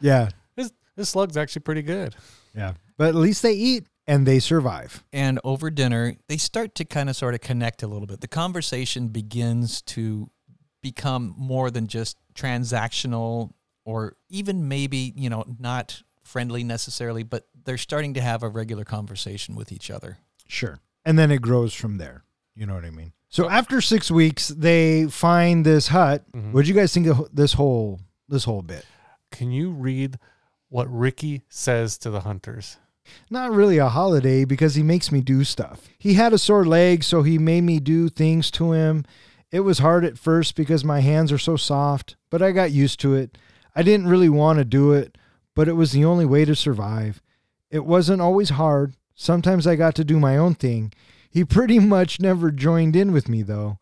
[0.00, 0.28] Yeah.
[0.56, 2.14] This, this slug's actually pretty good.
[2.54, 2.74] Yeah.
[2.96, 5.02] But at least they eat and they survive.
[5.12, 8.20] And over dinner, they start to kind of sort of connect a little bit.
[8.20, 10.30] The conversation begins to
[10.82, 13.52] become more than just transactional
[13.84, 18.84] or even maybe, you know, not friendly necessarily, but they're starting to have a regular
[18.84, 20.18] conversation with each other.
[20.48, 20.80] Sure.
[21.04, 22.24] And then it grows from there.
[22.54, 23.12] You know what I mean?
[23.28, 26.24] So after six weeks, they find this hut.
[26.32, 26.52] Mhm.
[26.52, 28.86] What do you guys think of this whole this whole bit?
[29.30, 30.18] Can you read
[30.68, 32.78] what Ricky says to the hunters?
[33.30, 35.88] Not really a holiday because he makes me do stuff.
[35.98, 39.04] He had a sore leg, so he made me do things to him.
[39.50, 42.98] It was hard at first because my hands are so soft, but I got used
[43.00, 43.36] to it.
[43.76, 45.18] I didn't really want to do it,
[45.54, 47.20] but it was the only way to survive.
[47.70, 48.94] It wasn't always hard.
[49.14, 50.92] Sometimes I got to do my own thing.
[51.30, 53.78] He pretty much never joined in with me, though.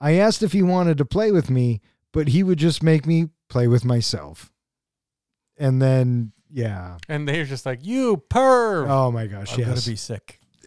[0.00, 1.80] I asked if he wanted to play with me,
[2.12, 4.52] but he would just make me play with myself.
[5.56, 6.98] And then, yeah.
[7.08, 8.88] And they're just like, you perv.
[8.88, 9.68] Oh my gosh, I'm yes.
[9.68, 10.40] gonna be sick.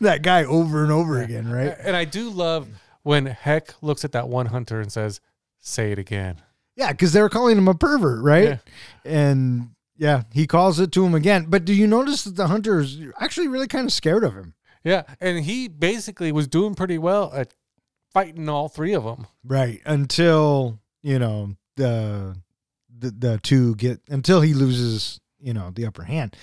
[0.00, 1.76] that guy over and over again, right?
[1.78, 2.66] And I do love
[3.02, 5.20] when Heck looks at that one hunter and says,
[5.60, 6.42] say it again.
[6.74, 8.44] Yeah, because they were calling him a pervert, right?
[8.44, 8.58] Yeah.
[9.04, 11.46] And yeah, he calls it to him again.
[11.48, 14.54] But do you notice that the hunter's actually really kind of scared of him?
[14.84, 15.02] Yeah.
[15.20, 17.54] And he basically was doing pretty well at
[18.12, 19.26] fighting all three of them.
[19.44, 19.80] Right.
[19.84, 22.36] Until, you know, the
[22.98, 26.36] the, the two get until he loses, you know, the upper hand.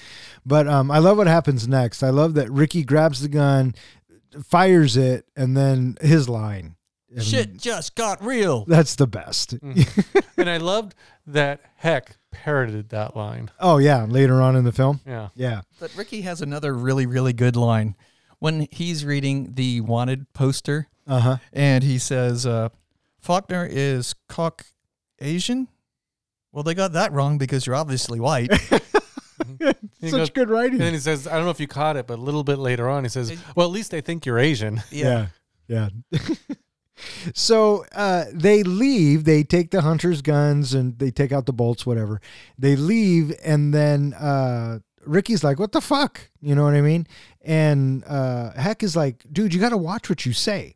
[0.45, 2.04] But um I love what happens next.
[2.04, 3.76] I love that Ricky grabs the gun,
[4.43, 6.76] fires it, and then his line.
[7.16, 8.66] And Shit just got real.
[8.66, 9.53] That's the best.
[10.38, 10.95] and I loved
[11.28, 13.51] that Heck parroted that line.
[13.59, 14.99] Oh yeah, later on in the film.
[15.05, 15.30] Yeah.
[15.36, 15.61] Yeah.
[15.80, 17.95] But Ricky has another really, really good line
[18.39, 21.38] when he's reading the wanted poster Uh-huh.
[21.53, 22.70] and he says, uh,
[23.20, 25.68] Faulkner is Caucasian.
[26.51, 28.51] Well, they got that wrong because you're obviously white.
[30.01, 30.74] Such goes- good writing.
[30.74, 32.57] And then he says, I don't know if you caught it, but a little bit
[32.59, 34.82] later on, he says, well, at least they think you're Asian.
[34.91, 35.28] Yeah.
[35.68, 35.89] Yeah.
[37.34, 39.24] so uh, they leave.
[39.24, 42.22] They take the hunter's guns and they take out the bolts, whatever.
[42.58, 47.08] They leave, and then uh, Ricky's like, "What the fuck?" You know what I mean?
[47.41, 50.76] And uh, Heck is like, "Dude, you got to watch what you say."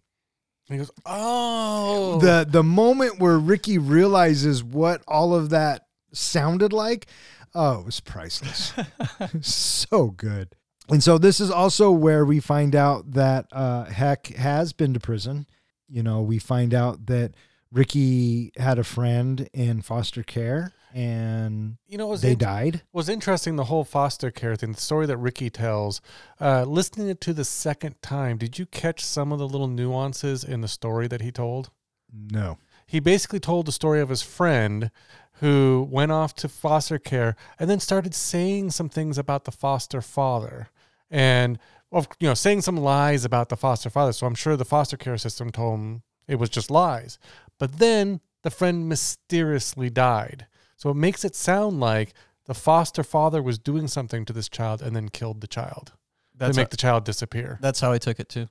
[0.69, 2.19] He goes, oh.
[2.19, 7.07] The the moment where Ricky realizes what all of that sounded like,
[7.55, 8.73] oh, it was priceless.
[9.41, 10.49] so good.
[10.89, 14.99] And so this is also where we find out that uh, Heck has been to
[14.99, 15.45] prison.
[15.89, 17.33] You know, we find out that
[17.71, 22.81] Ricky had a friend in foster care and you know, was, they died.
[22.91, 26.01] was interesting, the whole foster care thing, the story that Ricky tells.
[26.39, 30.43] Uh, listening it to the second time, did you catch some of the little nuances
[30.43, 31.71] in the story that he told?
[32.11, 32.57] No.
[32.87, 34.91] he basically told the story of his friend
[35.33, 40.01] who went off to foster care and then started saying some things about the foster
[40.01, 40.69] father
[41.11, 41.59] and
[41.91, 44.97] of you know saying some lies about the foster father so i'm sure the foster
[44.97, 47.17] care system told him it was just lies
[47.59, 52.13] but then the friend mysteriously died so it makes it sound like
[52.45, 55.93] the foster father was doing something to this child and then killed the child
[56.35, 58.47] That's to make how, the child disappear that's how I took it too.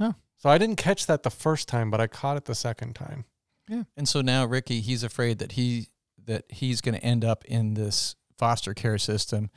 [0.00, 0.14] Oh.
[0.36, 3.24] so i didn't catch that the first time but i caught it the second time
[3.68, 3.82] Yeah.
[3.96, 5.88] And so now Ricky, he's afraid that he
[6.24, 9.50] that he's going to end up in this foster care system,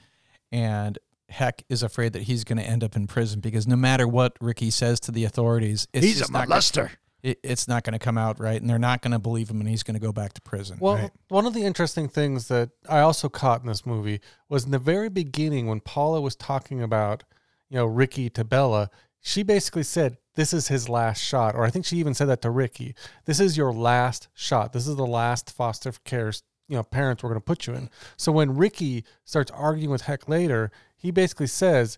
[0.51, 0.97] and
[1.31, 4.37] Heck is afraid that he's going to end up in prison because no matter what
[4.41, 6.89] Ricky says to the authorities, it's He's a just not gonna-
[7.23, 9.59] it, it's not going to come out right, and they're not going to believe him,
[9.59, 10.77] and he's going to go back to prison.
[10.79, 11.11] Well, Right.
[11.29, 14.79] one of the interesting things that I also caught in this movie was in the
[14.79, 17.23] very beginning when Paula was talking about,
[17.69, 21.53] you know, Ricky to Bella, she basically said, This is his last shot.
[21.55, 22.95] Or I think she even said that to Ricky.
[23.25, 24.73] This is your last shot.
[24.73, 26.31] This is the last foster care,
[26.67, 27.89] you know, parents we're going to put you in.
[28.17, 30.71] So when Ricky starts arguing with Heck later,
[31.01, 31.97] he basically says,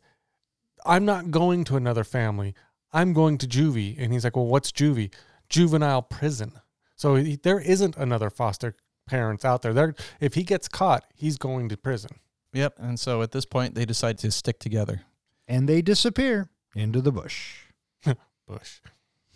[0.86, 2.56] I'm not going to another family.
[2.92, 3.96] I'm going to juvie.
[3.98, 5.14] And he's like, Well, what's juvie?
[5.50, 6.54] Juvenile prison.
[6.96, 8.76] So he, there isn't another foster
[9.06, 9.74] parents out there.
[9.74, 12.12] There, if he gets caught, he's going to prison.
[12.54, 12.76] yep.
[12.78, 15.02] And so at this point, they decide to stick together.
[15.48, 17.66] And they disappear into the bush.
[18.48, 18.80] Bush.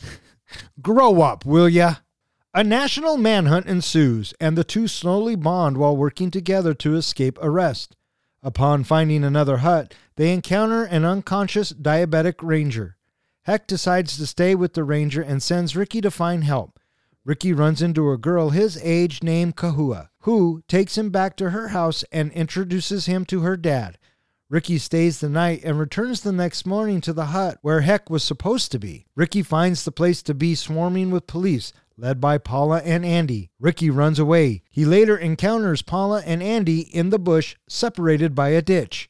[0.81, 1.95] Grow up, will ya?
[2.53, 7.95] A national manhunt ensues, and the two slowly bond while working together to escape arrest.
[8.43, 12.97] Upon finding another hut, they encounter an unconscious diabetic ranger.
[13.43, 16.79] Heck decides to stay with the ranger and sends Ricky to find help.
[17.25, 21.69] Ricky runs into a girl his age named Kahua, who takes him back to her
[21.69, 23.97] house and introduces him to her dad.
[24.49, 28.23] Ricky stays the night and returns the next morning to the hut where Heck was
[28.23, 29.05] supposed to be.
[29.13, 33.49] Ricky finds the place to be swarming with police, led by Paula and Andy.
[33.59, 34.61] Ricky runs away.
[34.69, 39.09] He later encounters Paula and Andy in the bush, separated by a ditch.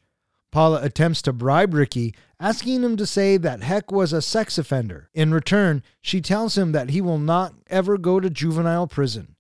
[0.51, 5.09] Paula attempts to bribe Ricky, asking him to say that Heck was a sex offender.
[5.13, 9.35] In return, she tells him that he will not ever go to juvenile prison.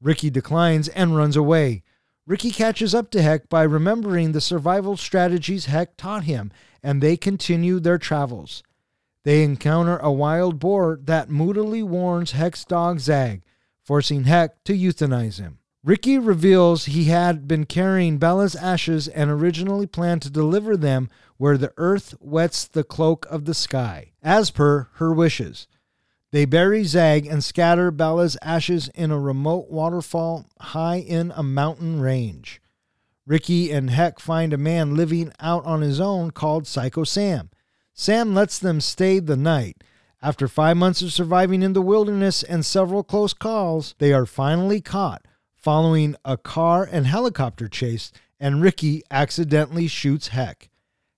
[0.00, 1.82] Ricky declines and runs away.
[2.26, 7.16] Ricky catches up to Heck by remembering the survival strategies Heck taught him, and they
[7.16, 8.62] continue their travels.
[9.24, 13.42] They encounter a wild boar that moodily warns Heck's dog Zag,
[13.82, 15.58] forcing Heck to euthanize him.
[15.82, 21.58] Ricky reveals he had been carrying Bella's ashes and originally planned to deliver them where
[21.58, 25.68] the earth wets the cloak of the sky, as per her wishes.
[26.30, 32.00] They bury Zag and scatter Bella's ashes in a remote waterfall high in a mountain
[32.00, 32.60] range.
[33.26, 37.50] Ricky and Heck find a man living out on his own called Psycho Sam.
[37.94, 39.82] Sam lets them stay the night.
[40.20, 44.80] After five months of surviving in the wilderness and several close calls, they are finally
[44.80, 45.26] caught
[45.56, 50.68] following a car and helicopter chase, and Ricky accidentally shoots Heck.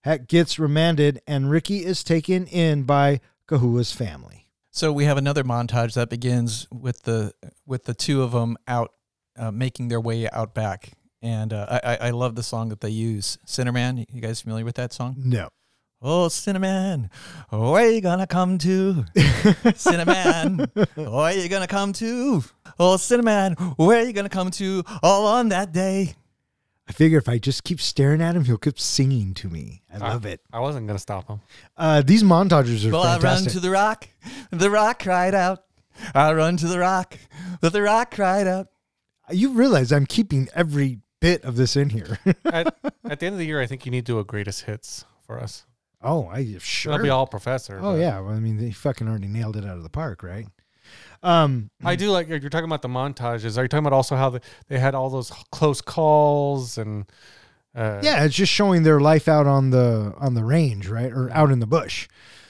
[0.05, 4.47] Heck gets remanded, and Ricky is taken in by Kahua's family.
[4.71, 7.33] So we have another montage that begins with the
[7.65, 8.93] with the two of them out
[9.37, 10.91] uh, making their way out back,
[11.23, 13.39] and uh, I I- love the song that they use.
[13.47, 15.17] Cinnamon, you guys familiar with that song?
[15.19, 15.49] No.
[16.09, 17.11] Oh, Cinnamon,
[17.51, 19.05] where you gonna come to?
[19.75, 22.45] Cinnamon, where you gonna come to?
[22.79, 24.85] Oh, Cinnamon, where you gonna come to?
[25.03, 26.15] All on that day.
[26.89, 29.83] I figure if I just keep staring at him, he'll keep singing to me.
[29.93, 30.41] I love it.
[30.53, 31.41] I wasn't gonna stop him.
[31.77, 33.53] Uh, these montages are Well, I run fantastic.
[33.55, 34.09] to the rock.
[34.53, 35.65] The rock cried out.
[36.15, 37.19] I run to the rock.
[37.61, 38.69] But the rock cried out.
[39.33, 42.21] you realize I'm keeping every bit of this in here.
[42.45, 44.63] at, at the end of the year, I think you need to do a greatest
[44.67, 45.65] hits for us.
[46.07, 46.95] Oh, I sure.
[46.95, 47.79] It'll be all professor.
[47.79, 48.21] oh but yeah.
[48.21, 50.47] Well, I mean, they fucking already nailed it out of the park, right?
[51.23, 53.59] Um, I do like you're talking about the montages.
[53.59, 57.07] Are you talking about also how the, they had all those close calls and
[57.75, 61.31] uh, yeah, it's just showing their life out on the on the range, right, or
[61.33, 62.09] out in the bush.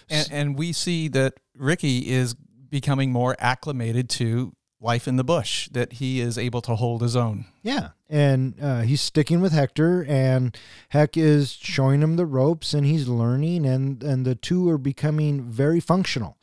[0.08, 5.68] And, and we see that Ricky is becoming more acclimated to life in the bush,
[5.72, 7.46] that he is able to hold his own.
[7.62, 10.56] Yeah, and uh, he's sticking with Hector, and
[10.90, 15.42] Heck is showing him the ropes, and he's learning, and and the two are becoming
[15.42, 16.36] very functional,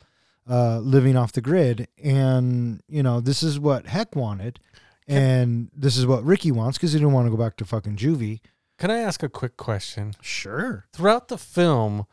[0.48, 1.88] uh, living off the grid.
[2.02, 4.60] And you know, this is what Heck wanted,
[5.06, 7.96] and this is what Ricky wants because he didn't want to go back to fucking
[7.96, 8.40] juvie.
[8.78, 10.14] Can I ask a quick question?
[10.20, 10.86] Sure.
[10.92, 12.06] Throughout the film,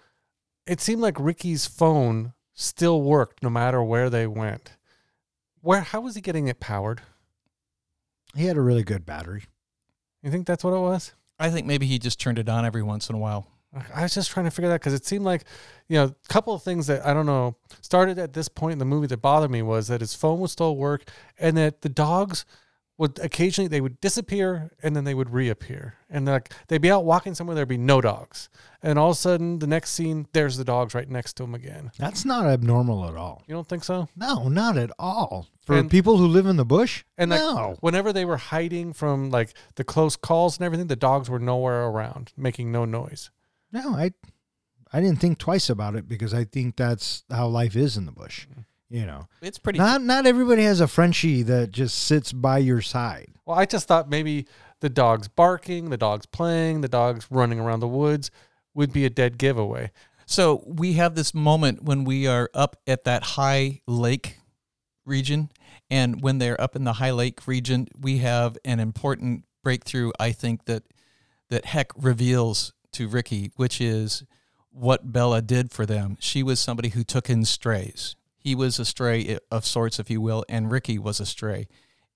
[0.67, 4.77] it seemed like Ricky's phone still worked no matter where they went.
[5.61, 7.01] Where how was he getting it powered?
[8.35, 9.43] He had a really good battery.
[10.23, 11.13] You think that's what it was?
[11.39, 13.47] I think maybe he just turned it on every once in a while.
[13.95, 15.45] I was just trying to figure that because it seemed like,
[15.87, 18.79] you know, a couple of things that I don't know started at this point in
[18.79, 21.03] the movie that bothered me was that his phone would still work
[21.39, 22.45] and that the dogs
[23.01, 27.03] would occasionally they would disappear and then they would reappear and like they'd be out
[27.03, 28.47] walking somewhere there'd be no dogs
[28.83, 31.55] and all of a sudden the next scene there's the dogs right next to him
[31.55, 31.91] again.
[31.97, 33.43] That's not abnormal at all.
[33.47, 34.07] You don't think so?
[34.15, 35.47] No, not at all.
[35.65, 37.75] For And- people who live in the bush, And like no.
[37.79, 41.85] whenever they were hiding from like the close calls and everything, the dogs were nowhere
[41.87, 43.31] around, making no noise.
[43.71, 44.11] No, I
[44.93, 48.11] I didn't think twice about it because I think that's how life is in the
[48.11, 48.45] bush.
[48.47, 48.65] Mm.
[48.91, 49.27] You know.
[49.41, 49.79] It's pretty.
[49.79, 53.29] Not not everybody has a Frenchie that just sits by your side.
[53.45, 54.47] Well, I just thought maybe
[54.81, 58.31] the dogs barking, the dogs playing, the dogs running around the woods
[58.73, 59.91] would be a dead giveaway.
[60.25, 64.37] So we have this moment when we are up at that high lake
[65.05, 65.49] region.
[65.89, 70.31] And when they're up in the high lake region, we have an important breakthrough, I
[70.31, 70.83] think, that
[71.49, 74.23] that Heck reveals to Ricky, which is
[74.69, 76.17] what Bella did for them.
[76.19, 78.15] She was somebody who took in strays.
[78.43, 81.67] He was a stray of sorts, if you will, and Ricky was a stray.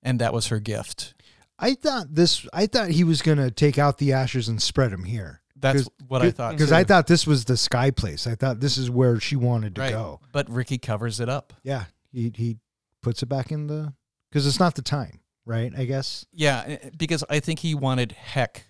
[0.01, 1.13] And that was her gift.
[1.57, 5.03] I thought this I thought he was gonna take out the ashes and spread them
[5.05, 5.41] here.
[5.55, 6.51] That's what I thought.
[6.51, 8.27] Because I thought this was the sky place.
[8.27, 9.91] I thought this is where she wanted to Right.
[9.91, 10.19] go.
[10.31, 11.53] But Ricky covers it up.
[11.63, 11.85] Yeah.
[12.11, 12.57] He he
[13.01, 13.93] puts it back in the
[14.29, 15.71] because it's not the time, right?
[15.77, 16.25] I guess.
[16.33, 18.67] Yeah, eh, because I think he wanted Heck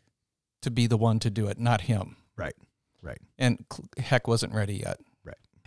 [0.61, 2.17] to be the one to do it, not him.
[2.37, 2.55] Right.
[3.01, 3.19] Right.
[3.37, 3.65] And
[3.97, 4.99] Heck wasn't ready yet.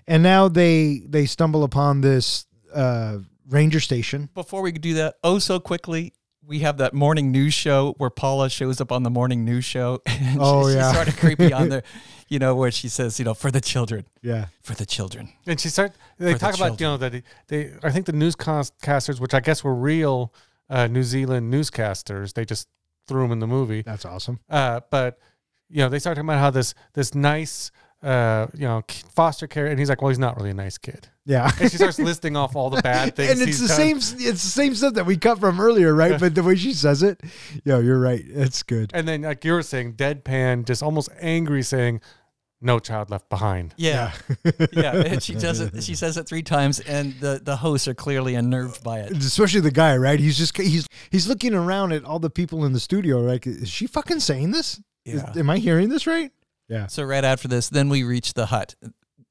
[0.08, 4.28] And now they they stumble upon this uh ranger station.
[4.34, 8.48] Before we do that, oh so quickly, we have that morning news show where Paula
[8.50, 10.00] shows up on the morning news show.
[10.06, 10.88] And Oh, she, yeah.
[10.88, 11.82] she's sort of creepy on there,
[12.28, 14.46] you know, where she says, you know, for the children, Yeah.
[14.62, 15.28] for the children.
[15.46, 15.92] And she start.
[16.18, 17.72] They For the talk about you know that they.
[17.82, 20.32] I think the newscasters, which I guess were real
[20.70, 22.66] uh, New Zealand newscasters, they just
[23.06, 23.82] threw them in the movie.
[23.82, 24.40] That's awesome.
[24.50, 25.18] Uh, but
[25.70, 27.70] you know, they start talking about how this this nice,
[28.02, 28.82] uh, you know,
[29.14, 31.08] foster care, and he's like, well, he's not really a nice kid.
[31.24, 31.50] Yeah.
[31.60, 33.30] And she starts listing off all the bad things.
[33.32, 33.76] and it's he's the done.
[33.76, 36.18] same it's the same stuff that we cut from earlier, right?
[36.18, 37.20] But the way she says it,
[37.64, 38.22] yeah, you're right.
[38.26, 38.90] It's good.
[38.94, 42.00] And then, like you were saying, deadpan, just almost angry, saying,
[42.62, 44.12] "No child left behind." Yeah.
[44.72, 44.94] yeah.
[44.94, 45.82] And she does it.
[45.82, 49.12] She says it three times, and the, the hosts are clearly unnerved by it.
[49.12, 50.18] Especially the guy, right?
[50.20, 53.68] He's just he's he's looking around at all the people in the studio, like, is
[53.68, 54.80] she fucking saying this?
[55.04, 56.30] Is- am I hearing this right?
[56.68, 56.86] Yeah.
[56.86, 58.74] So right after this, then we reach the hut.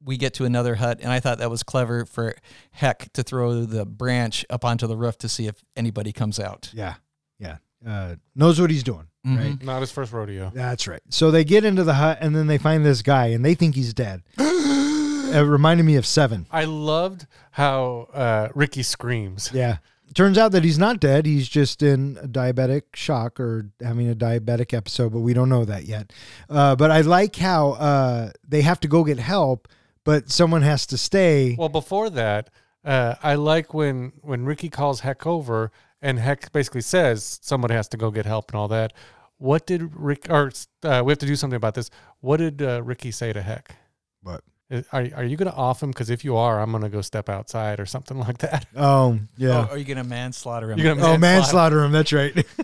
[0.04, 2.36] We get to another hut, and I thought that was clever for
[2.72, 6.72] Heck to throw the branch up onto the roof to see if anybody comes out.
[6.74, 6.96] Yeah.
[7.40, 7.58] Yeah.
[7.86, 9.38] Uh, knows what he's doing, Mhm.
[9.38, 9.64] right?
[9.64, 10.52] Not his first rodeo.
[10.54, 11.02] That's right.
[11.10, 13.76] So they get into the hut and then they find this guy and they think
[13.76, 14.24] he's dead.
[14.38, 16.48] it reminded me of Seven.
[16.52, 19.52] I loved how uh, Ricky screams.
[19.54, 19.78] Yeah.
[20.14, 21.26] Turns out that he's not dead.
[21.26, 25.66] He's just in a diabetic shock or having a diabetic episode, but we don't know
[25.66, 26.12] that yet.
[26.50, 29.68] Uh, but I like how uh, they have to go get help,
[30.04, 31.56] but someone has to stay.
[31.58, 32.50] Well, before that,
[32.84, 37.88] uh, I like when when Ricky calls Heck over and Heck basically says someone has
[37.90, 38.94] to go get help and all that.
[39.38, 40.52] What did Rick or
[40.84, 41.90] uh, we have to do something about this?
[42.22, 43.76] What did uh, Ricky say to Heck?
[44.22, 44.44] What?
[44.70, 45.92] Is- Are are you going to off him?
[45.92, 48.66] Because if you are, I'm going to go step outside or something like that.
[48.76, 49.68] Oh, yeah.
[49.70, 50.80] Oh, are you going to manslaughter him?
[50.80, 51.92] You're gonna Oh, manslaughter him.
[51.92, 52.46] That's right.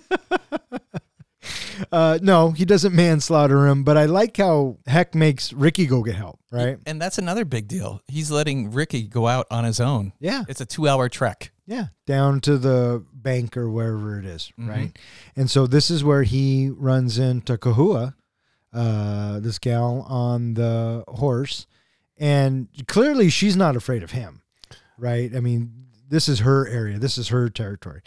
[1.91, 6.15] uh, no, he doesn't manslaughter him, but I like how Heck makes Ricky go get
[6.15, 6.77] help, right?
[6.85, 8.01] And that's another big deal.
[8.07, 10.13] He's letting Ricky go out on his own.
[10.19, 10.43] Yeah.
[10.47, 11.51] It's a two hour trek.
[11.65, 11.87] Yeah.
[12.05, 14.69] Down to the bank or wherever it is, Mhm.
[14.69, 14.99] right?
[15.35, 18.13] And so this is where he runs into Kahua,
[18.73, 21.65] uh, this gal on the horse.
[22.23, 24.43] And clearly she's not afraid of him,
[24.97, 25.35] right?
[25.35, 28.01] I mean, this is her area, this is her territory.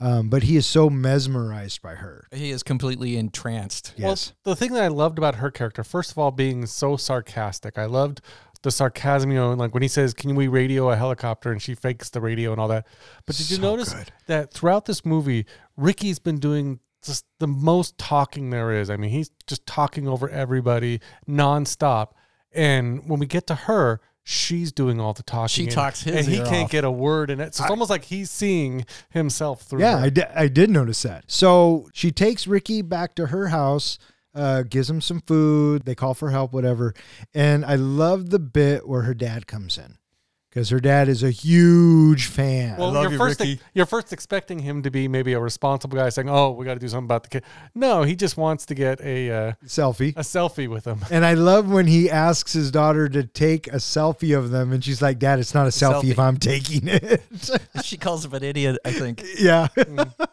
[0.00, 2.26] Um, but he is so mesmerized by her.
[2.32, 3.94] He is completely entranced.
[3.96, 4.32] Yes.
[4.44, 7.78] Well, the thing that I loved about her character, first of all, being so sarcastic.
[7.78, 8.22] I loved
[8.62, 11.52] the sarcasm, you know, like when he says, Can we radio a helicopter?
[11.52, 12.88] And she fakes the radio and all that.
[13.24, 14.10] But did you notice good.
[14.26, 15.46] that throughout this movie,
[15.76, 18.90] Ricky's been doing just the most talking there is?
[18.90, 22.14] I mean, he's just talking over everybody nonstop.
[22.52, 25.48] And when we get to her, she's doing all the talking.
[25.48, 26.70] She and- talks his and he can't off.
[26.70, 27.54] get a word in it.
[27.54, 29.80] So it's almost like he's seeing himself through.
[29.80, 30.06] Yeah, her.
[30.06, 31.24] I did, I did notice that.
[31.30, 33.98] So she takes Ricky back to her house,
[34.34, 35.84] uh, gives him some food.
[35.84, 36.94] They call for help, whatever.
[37.34, 39.96] And I love the bit where her dad comes in
[40.50, 42.76] because her dad is a huge fan.
[42.76, 43.60] Well, love you're you, first Ricky.
[43.72, 46.80] you're first expecting him to be maybe a responsible guy saying, "Oh, we got to
[46.80, 47.44] do something about the kid."
[47.74, 50.10] No, he just wants to get a uh, selfie.
[50.16, 51.04] a selfie with him.
[51.10, 54.84] And I love when he asks his daughter to take a selfie of them, and
[54.84, 56.18] she's like, "Dad, it's not a selfie, if.
[56.18, 57.22] I'm taking it."
[57.84, 59.22] she calls him an idiot, I think.
[59.38, 60.28] yeah, mm.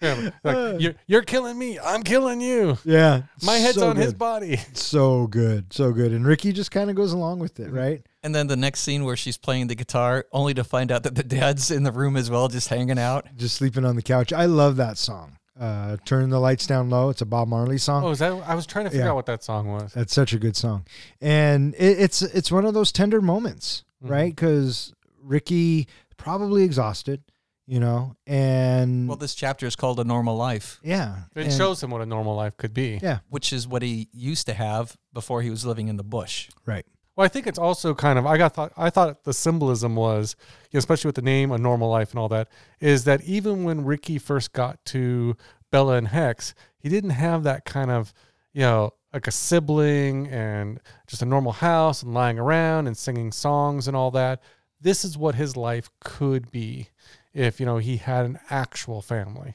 [0.00, 0.76] Yeah, like uh.
[0.78, 1.78] you're, you're killing me.
[1.78, 2.76] I'm killing you.
[2.84, 3.22] yeah.
[3.42, 4.58] My head's So on his body.
[4.74, 6.12] So good, so good.
[6.12, 7.76] And Ricky just kind of goes along with it, mm-hmm.
[7.76, 8.06] right?
[8.26, 11.14] And then the next scene where she's playing the guitar, only to find out that
[11.14, 13.24] the dad's in the room as well, just hanging out.
[13.36, 14.32] Just sleeping on the couch.
[14.32, 15.36] I love that song.
[15.58, 17.08] Uh, Turn the lights down low.
[17.10, 18.02] It's a Bob Marley song.
[18.02, 18.32] Oh, is that?
[18.44, 19.10] I was trying to figure Yeah.
[19.12, 19.92] out what that song was.
[19.92, 20.84] That's such a good song,
[21.20, 24.10] and it, it's it's one of those tender moments, Mhm.
[24.10, 24.34] right?
[24.34, 27.22] Because Ricky probably exhausted,
[27.66, 31.80] you know, and Well, this chapter is called A Normal Life, yeah, It and- shows
[31.80, 32.98] him what a normal life could be.
[33.00, 36.50] yeah, which is what he used to have before he was living in the bush.
[36.66, 36.84] right,
[37.16, 40.36] Well, I think it's also kind of I got thought I thought the symbolism was,
[40.70, 42.48] you know, especially with the name a normal life and all that,
[42.78, 45.36] is that even when Ricky first got to
[45.72, 48.12] Bella and Heck's, he didn't have that kind of,
[48.52, 53.32] you know, like a sibling and just a normal house and lying around and singing
[53.32, 54.42] songs and all that.
[54.78, 56.90] This is what his life could be
[57.32, 59.54] if, you know, he had an actual family.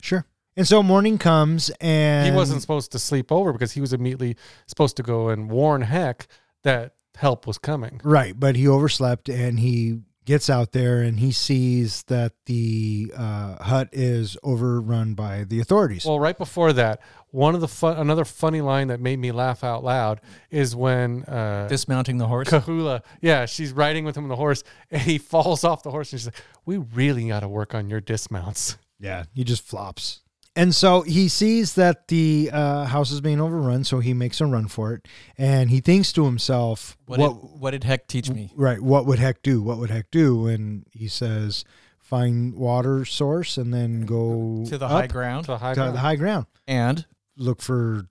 [0.00, 0.26] sure.
[0.56, 4.36] And so morning comes, and he wasn't supposed to sleep over because he was immediately
[4.66, 6.26] supposed to go and warn Heck
[6.64, 8.00] that help was coming.
[8.02, 13.62] right, but he overslept, and he gets out there, and he sees that the uh,
[13.62, 16.04] hut is overrun by the authorities.
[16.04, 17.00] Well, right before that,
[17.30, 21.24] one of the fun, another funny line that made me laugh out loud is when
[21.24, 22.48] uh, Dismounting the horse.
[22.48, 26.12] Kahula, yeah, she's riding with him on the horse, and he falls off the horse,
[26.12, 30.20] and she's like, "We really got to work on your dismounts." Yeah, he just flops.
[30.60, 34.46] And so he sees that the uh, house is being overrun, so he makes a
[34.46, 35.08] run for it,
[35.38, 37.28] and he thinks to himself, What, "What?
[37.28, 38.52] did, what did Heck teach me?
[38.56, 38.80] right?
[38.80, 39.62] What would heck do?
[39.62, 41.64] What would heck do?" And he says,
[41.98, 45.80] "Find water source, and then go To the up high ground To the high to
[45.80, 45.94] ground.
[45.94, 46.46] the high ground.
[46.66, 47.06] and
[47.36, 48.08] Look for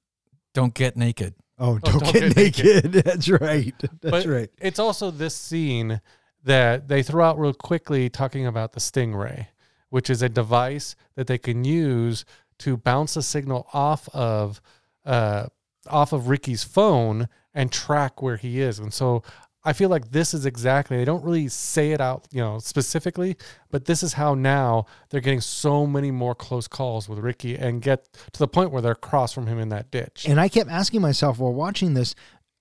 [0.56, 1.36] don't get naked.
[1.60, 2.66] oh, don't, don't get, get naked.
[2.86, 2.94] naked.
[3.06, 3.76] That's right.
[4.02, 4.50] That's But right.
[4.60, 6.02] It's also this scene
[6.46, 9.48] that they throw out real quickly talking about the Stingray,
[9.90, 12.26] which is a device that they can use
[12.60, 14.62] to bounce a signal off of
[15.06, 15.48] uh,
[15.88, 18.80] off of Ricky's phone and track where he is.
[18.80, 19.24] And so
[19.64, 23.36] I feel like this is exactly they don't really say it out, you know, specifically,
[23.70, 27.82] but this is how now they're getting so many more close calls with Ricky and
[27.82, 30.26] get to the point where they're across from him in that ditch.
[30.28, 32.16] And I kept asking myself while watching this,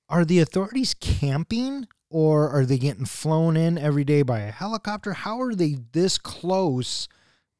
[0.09, 5.13] are the authorities camping or are they getting flown in every day by a helicopter?
[5.13, 7.09] How are they this close,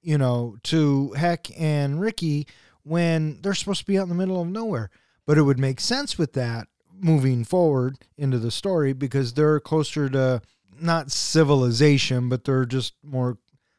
[0.03, 2.47] you know, to Heck and Ricky
[2.83, 4.91] when they're supposed to be out in the middle of nowhere?
[5.27, 6.69] But it would make sense with that
[7.01, 10.43] moving forward into the story because they're closer to
[10.81, 13.39] not civilization, but they're just more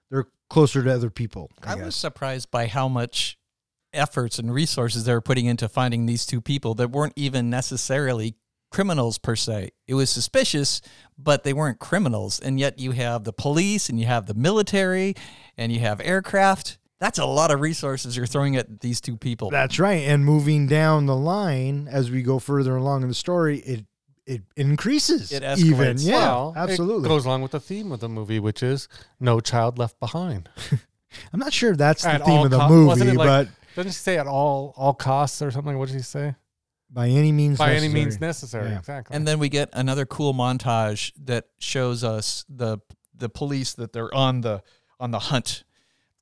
[0.10, 1.50] they're closer to other people.
[1.64, 3.38] I, I was surprised by how much
[3.94, 8.36] efforts and resources they were putting into finding these two people that weren't even necessarily
[8.72, 9.72] criminals per se.
[9.88, 10.82] It was suspicious,
[11.18, 12.40] but they weren't criminals.
[12.40, 15.16] And yet you have the police and you have the military
[15.58, 16.78] and you have aircraft.
[17.00, 19.50] That's a lot of resources you're throwing at these two people.
[19.50, 20.04] That's right.
[20.08, 23.86] And moving down the line as we go further along in the story, it
[24.26, 25.32] it increases.
[25.32, 25.58] It escalates.
[25.66, 25.98] even.
[25.98, 27.06] Yeah, Well, absolutely.
[27.06, 28.88] It goes along with the theme of the movie, which is
[29.20, 30.50] no child left behind.
[31.34, 33.90] I'm not sure if that's the At theme of the co- movie, like- but Doesn't
[33.90, 35.76] he say at all all costs or something?
[35.80, 36.36] What does he say?
[36.92, 37.94] By any means By any necessary.
[38.04, 38.70] means necessary.
[38.72, 38.80] Yeah.
[38.80, 39.16] Exactly.
[39.16, 42.80] And then we get another cool montage that shows us the
[43.16, 44.64] the police that they're on the
[45.00, 45.64] on the hunt,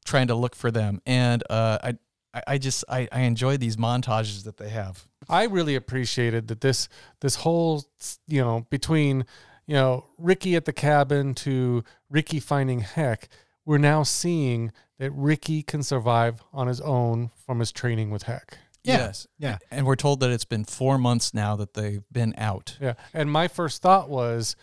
[0.05, 1.01] trying to look for them.
[1.05, 1.89] And uh, I
[2.33, 5.07] I- I just I, I enjoy these montages that they have.
[5.29, 6.87] I really appreciated that this
[7.21, 7.85] this whole
[8.27, 9.25] you know between
[9.65, 13.29] you know Ricky at the cabin to Ricky finding Heck,
[13.65, 18.57] we're now seeing that Ricky can survive on his own from his training with Heck.
[18.87, 18.97] Yeah.
[18.97, 19.27] Yes.
[19.37, 19.57] Yeah.
[19.69, 22.77] And we're told that it's been four months now that they've been out.
[22.81, 24.55] Yeah, and my first thought was,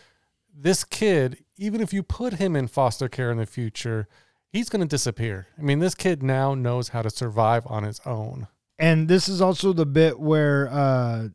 [0.57, 4.07] this kid, even if you put him in foster care in the future,
[4.49, 5.47] he's going to disappear.
[5.57, 8.47] I mean, this kid now knows how to survive on his own.
[8.79, 11.33] And this is also the bit where uh, the-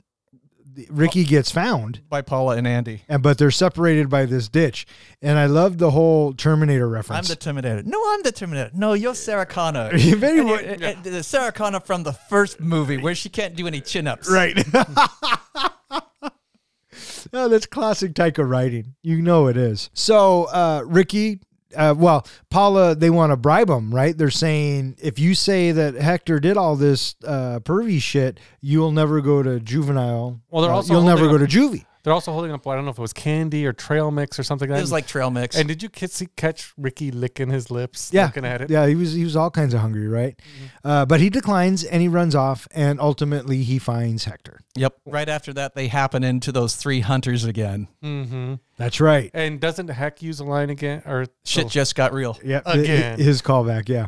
[0.88, 3.02] Ricky gets found, By Paula and Andy.
[3.08, 4.86] and but they're separated by this ditch.
[5.20, 7.10] And I love the whole Terminator reference.
[7.10, 7.28] I'm reference.
[7.28, 7.82] the Terminator.
[7.84, 8.70] No, I'm the Terminator.
[8.74, 9.90] No, you're Sarah Connor.
[9.98, 13.54] Very And well- it- it- the Sarah Connor from the first movie where she can't
[13.56, 14.30] do any chin ups.
[14.30, 14.56] right.
[17.32, 18.94] oh, that's classic Taika writing.
[19.02, 19.90] You know it is.
[19.94, 21.40] So uh, Ricky.
[21.74, 24.16] Uh, well, Paula, they want to bribe him, right?
[24.16, 29.20] They're saying if you say that Hector did all this uh, pervy shit, you'll never
[29.20, 30.40] go to juvenile.
[30.50, 31.86] Well, they're also you'll never go to juvie.
[32.03, 34.42] They're also holding up, I don't know if it was candy or trail mix or
[34.42, 34.82] something like It that.
[34.82, 35.55] was like trail mix.
[35.57, 38.70] and did you catch, catch Ricky licking his lips, Yeah, looking at it?
[38.70, 40.38] yeah, he was he was all kinds of hungry, right?
[40.82, 44.61] Uh, but he declines and he runs off, and ultimately he finds Hector.
[44.74, 44.94] yep.
[45.05, 47.88] Right after that, they happen into those three hunters again.
[48.03, 48.55] Mm-hmm.
[48.78, 49.30] That's right.
[49.34, 51.03] And doesn't Heck use a line again?
[51.05, 52.38] Or Shit oh, just got real.
[52.42, 52.62] Yep.
[52.66, 53.18] Again.
[53.18, 54.07] His callback, yeah.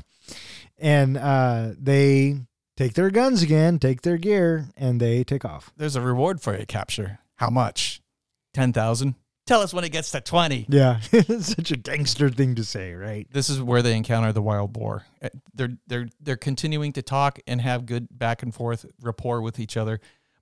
[0.78, 2.38] And uh, they
[2.76, 5.70] take their guns again, take their gear, and they take off.
[5.76, 7.18] There's a reward for your capture.
[7.42, 8.00] How much?
[8.54, 9.16] 10,000.
[9.48, 10.66] Tell us when it gets to 20.
[10.68, 11.00] Yeah.
[11.12, 13.26] it's such a gangster thing to say, right?
[13.32, 15.04] This is where they encounter the wild boar.
[15.20, 19.58] Uh, They're they're they're continuing to talk and have good back and forth rapport with
[19.58, 19.98] each other,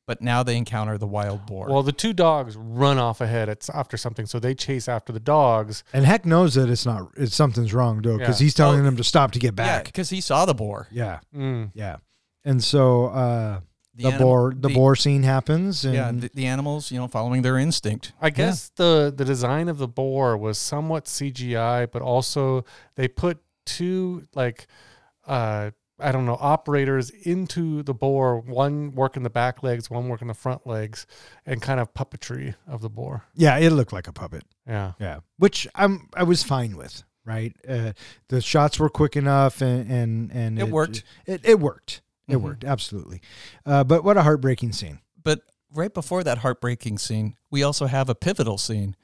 [0.07, 1.68] but now they encounter the wild boar.
[1.70, 5.20] Well, the two dogs run off ahead it's after something, so they chase after the
[5.20, 5.82] dogs.
[5.94, 8.44] And Heck knows that it's not, it's something's wrong, though, because Yeah.
[8.44, 9.84] he's telling Oh, them to stop to get yeah, back.
[9.86, 10.86] because he saw the boar.
[10.90, 11.20] Yeah.
[11.34, 11.70] Mm.
[11.72, 11.96] Yeah.
[12.44, 13.61] And so uh,
[14.03, 15.84] the, anim- boar, the, boar scene happens.
[15.84, 18.12] And Yeah, the, the animals, you know, following their instinct.
[18.20, 22.64] I guess the the design of the boar was somewhat CGI, but also
[22.96, 24.66] they put two like
[25.26, 25.70] uh
[26.03, 30.34] I don't know operators into the boar, one working the back legs, one working the
[30.34, 31.07] front legs,
[31.44, 33.24] and kind of puppetry of the boar.
[33.34, 34.44] yeah, it looked like a puppet.
[34.66, 34.92] Yeah.
[34.98, 37.05] Yeah, which I'm I was fine with.
[37.26, 37.92] Right, uh,
[38.28, 41.05] the shots were quick enough, and and, and It worked.
[41.26, 42.01] It it worked.
[42.30, 42.42] It Mhm.
[42.42, 43.20] worked absolutely.
[43.66, 45.00] Uh, but what a heartbreaking scene.
[45.22, 45.40] But
[45.72, 48.96] right before that heartbreaking scene, we also have a pivotal scene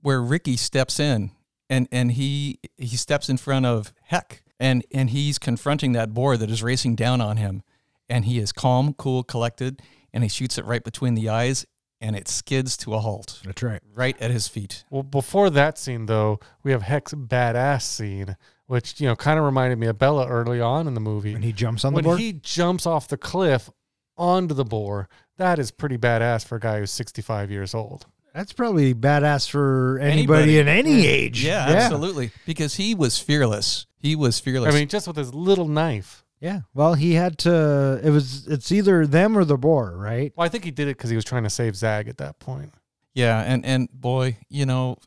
[0.00, 1.30] where Ricky steps in
[1.70, 6.36] and and he he steps in front of Heck and and he's confronting that boar
[6.36, 7.62] that is racing down on him
[8.08, 9.80] and he is calm, cool, collected
[10.12, 11.64] and he shoots it right between the eyes
[12.00, 13.80] and it skids to a halt That's right.
[13.94, 14.84] right at his feet.
[14.90, 18.36] Well, before that scene though, we have Heck's badass scene,
[18.66, 21.34] which you know kind of reminded me of Bella early on in the movie.
[21.34, 22.20] And he jumps on the when board.
[22.20, 23.70] he jumps off the cliff
[24.16, 28.06] onto the boar, that is pretty badass for a guy who's 65 years old.
[28.32, 30.58] That's probably badass for anybody, Anybody.
[30.58, 31.44] in any age.
[31.44, 32.30] Yeah, absolutely.
[32.46, 33.86] Because he was fearless.
[33.98, 34.74] He was fearless.
[34.74, 36.24] I mean, just with his little knife.
[36.40, 36.60] Yeah.
[36.74, 38.00] Well, he had to.
[38.02, 38.46] It was.
[38.48, 40.32] It's either them or the boar, right?
[40.36, 42.38] Well, I think he did it because he was trying to save Zag at that
[42.40, 42.72] point.
[43.14, 44.98] Yeah, and and boy, you know,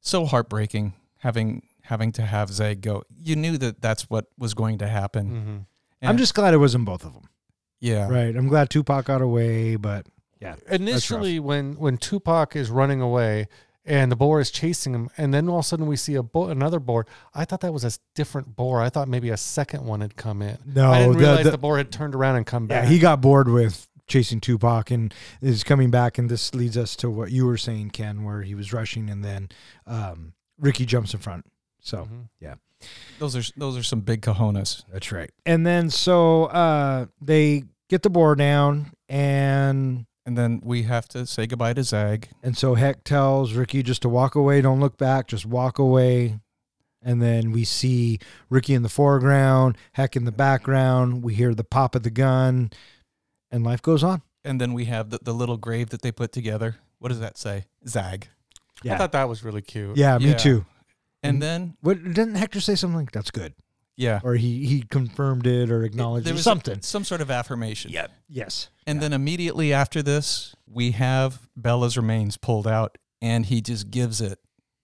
[0.00, 3.02] so heartbreaking having having to have Zag go.
[3.16, 5.30] You knew that that's what was going to happen.
[5.30, 6.08] Mm-hmm.
[6.08, 7.28] I'm just glad it wasn't both of them.
[7.80, 8.36] yeah, Right.
[8.36, 10.06] I'm glad Tupac got away, but
[10.40, 10.56] yeah.
[10.70, 13.48] Initially, when when Tupac is running away
[13.84, 16.22] and the boar is chasing him, and then all of a sudden we see a
[16.22, 17.06] bo- another boar.
[17.34, 18.82] I thought that was a different boar.
[18.82, 20.58] I thought maybe a second one had come in.
[20.66, 22.76] No, I didn't the- realize the- the, boar had turned around and come back.
[22.76, 22.90] Yeah, back.
[22.92, 27.10] he got bored with chasing Tupac and is coming back, and this leads us to
[27.10, 29.48] what you were saying, Ken, where he was rushing, and then
[29.86, 31.46] um, Ricky jumps in front.
[31.80, 32.08] So
[32.42, 32.58] Mhm.
[33.18, 34.84] those are those are some big cojones.
[34.92, 35.30] that's right.
[35.46, 41.26] And then so uh, they get the boar down, and And then we have to
[41.26, 42.28] say goodbye to Zag.
[42.42, 46.38] and so Heck tells Ricky just to walk away, don't look back, just walk away.
[47.00, 48.18] And then we see
[48.50, 51.22] Ricky in the foreground, Heck in the background.
[51.24, 52.70] We hear the pop of the gun,
[53.50, 54.20] and life goes on.
[54.44, 56.76] And then we have the, the little grave that they put together.
[56.98, 57.64] What does that say?
[57.88, 58.28] Zag.
[58.82, 58.94] Yeah.
[58.94, 59.96] I thought that was really cute.
[59.96, 60.36] Yeah, me Yeah.
[60.36, 60.66] too.
[61.22, 61.40] And mm-hmm.
[61.40, 63.54] then What didn't Hector say something like that's good,
[63.96, 66.80] yeah, or he he confirmed it or acknowledged there it, was something?
[66.82, 67.90] some sort of affirmation.
[67.90, 68.06] yeah.
[68.28, 68.68] Yes.
[68.86, 74.20] And then immediately after this, we have Bella's remains pulled out, and he just gives
[74.20, 74.38] it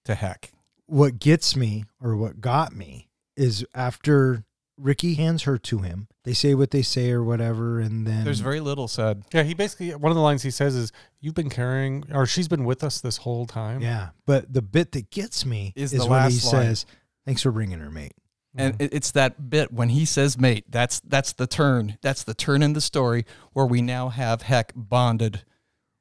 [0.04, 0.52] to Heck.
[0.86, 4.44] What gets me, or what got me, is after
[4.76, 6.08] Ricky hands her to him.
[6.24, 9.22] They say what they say or whatever, and then There's very little said.
[9.32, 12.48] Yeah, he basically one of the lines he says is, "You've been carrying, or she's
[12.48, 14.10] been with us this whole time." yeah.
[14.26, 16.64] But the bit that gets me Is is, the when he last line.
[16.66, 16.86] says,
[17.24, 18.14] "Thanks for bringing her, mate."
[18.56, 21.98] And it- it's that bit when he says mate, that's that's the turn.
[22.02, 25.42] That's the turn in the story where we now have Heck bonded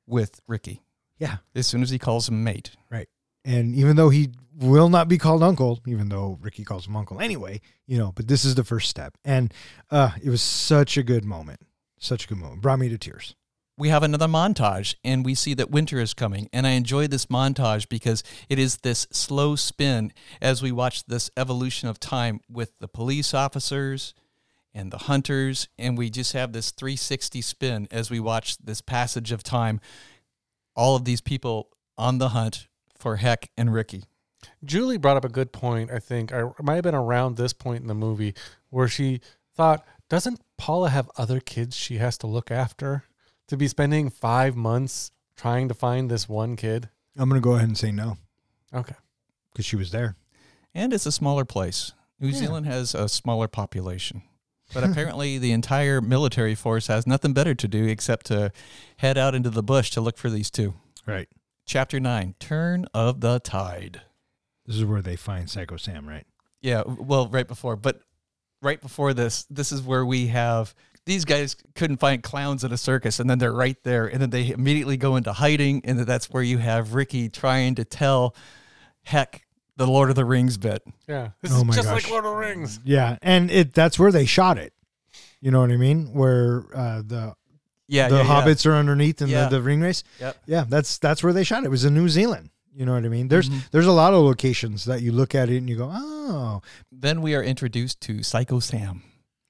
[0.05, 0.84] with Ricky.
[1.17, 1.38] Yeah.
[1.55, 2.71] As soon as he calls him mate.
[2.91, 3.07] Right.
[3.46, 7.20] And even though he will not be called uncle, even though Ricky calls him uncle
[7.20, 9.18] anyway, you know, but this is the first step.
[9.26, 9.54] And
[9.91, 11.62] uh it was such a good moment.
[12.00, 12.62] Such a good moment.
[12.62, 13.36] Brought me to tears.
[13.78, 16.48] we have another montage and we see that winter is coming.
[16.54, 21.32] And I enjoy this montage because it is this slow spin as we watch this
[21.36, 24.14] evolution of time with the police officers
[24.74, 25.68] and the hunters.
[25.80, 29.80] And we just have this 360 spin as we watch this passage of time.
[30.76, 32.68] All of these people on the hunt
[33.04, 34.06] for Heck and Ricky.
[34.64, 35.91] Julie brought up a good point.
[35.91, 38.34] I think I it might have been around this point in the movie
[38.70, 39.20] where she
[39.56, 43.04] thought, "Doesn't Paula have other kids she has to look after
[43.47, 47.68] to be spending five months trying to find this one kid?" I'm gonna go ahead
[47.68, 48.18] and say no,
[48.74, 48.95] Okay,
[49.51, 50.16] because she was there.
[50.74, 51.91] And it's a smaller place.
[52.20, 52.38] New Yeah.
[52.39, 54.24] Zealand has a smaller population.
[54.74, 58.51] But apparently, the entire military force has nothing better to do except to
[58.97, 60.74] head out into the bush to look for these two.
[61.06, 61.28] Right.
[61.66, 64.01] Chapter 9 Turn of the Tide.
[64.66, 66.26] This is where they find Psycho Sam, right?
[66.61, 68.01] Yeah, well, right before, but
[68.61, 70.74] right before this, this is where we have
[71.05, 74.30] these guys couldn't find clowns at a circus, and then they're right there, and then
[74.30, 78.36] they immediately go into hiding, and that's where you have Ricky trying to tell
[79.03, 79.45] Heck
[79.76, 80.82] the Lord of the Rings bit.
[81.09, 82.03] yeah, this Oh is my just gosh.
[82.03, 82.80] like Lord of the Rings.
[82.86, 84.72] Yeah, and it that's where they shot it.
[85.41, 86.14] You know what I mean?
[86.14, 87.36] Where uh, the
[87.88, 88.28] Yeah, the yeah, yeah.
[88.28, 89.46] hobbits are underneath in Yeah.
[89.50, 90.04] the, the ring wraiths.
[90.20, 90.38] Yep.
[90.46, 91.68] Yeah, that's that's where they shot it.
[91.68, 92.50] It was in New Zealand.
[92.76, 93.28] You know what I mean?
[93.28, 93.70] There's Mhm.
[93.72, 96.62] there's a lot of locations that you look at it and you go, oh,
[96.92, 99.04] Then we are introduced to Psycho Sam.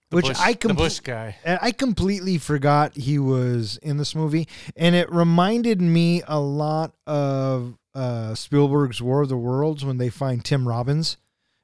[0.09, 1.37] The which bush, I the bush guy.
[1.45, 6.93] And I completely forgot he was in this movie, and it reminded me a lot
[7.07, 11.17] of uh, Spielberg's War of the Worlds when they find Tim Robbins.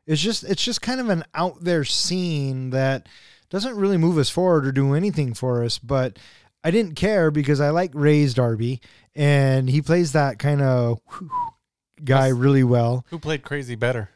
[0.08, 3.08] It's just it's just kind of an out there scene that
[3.50, 6.18] doesn't really move us forward or do anything for us, but
[6.64, 8.82] I didn't care because I like Rhys Darby,
[9.16, 11.00] and he plays that kind of
[12.04, 12.36] guy Yes.
[12.36, 13.06] really well.
[13.10, 14.10] Who played Crazy better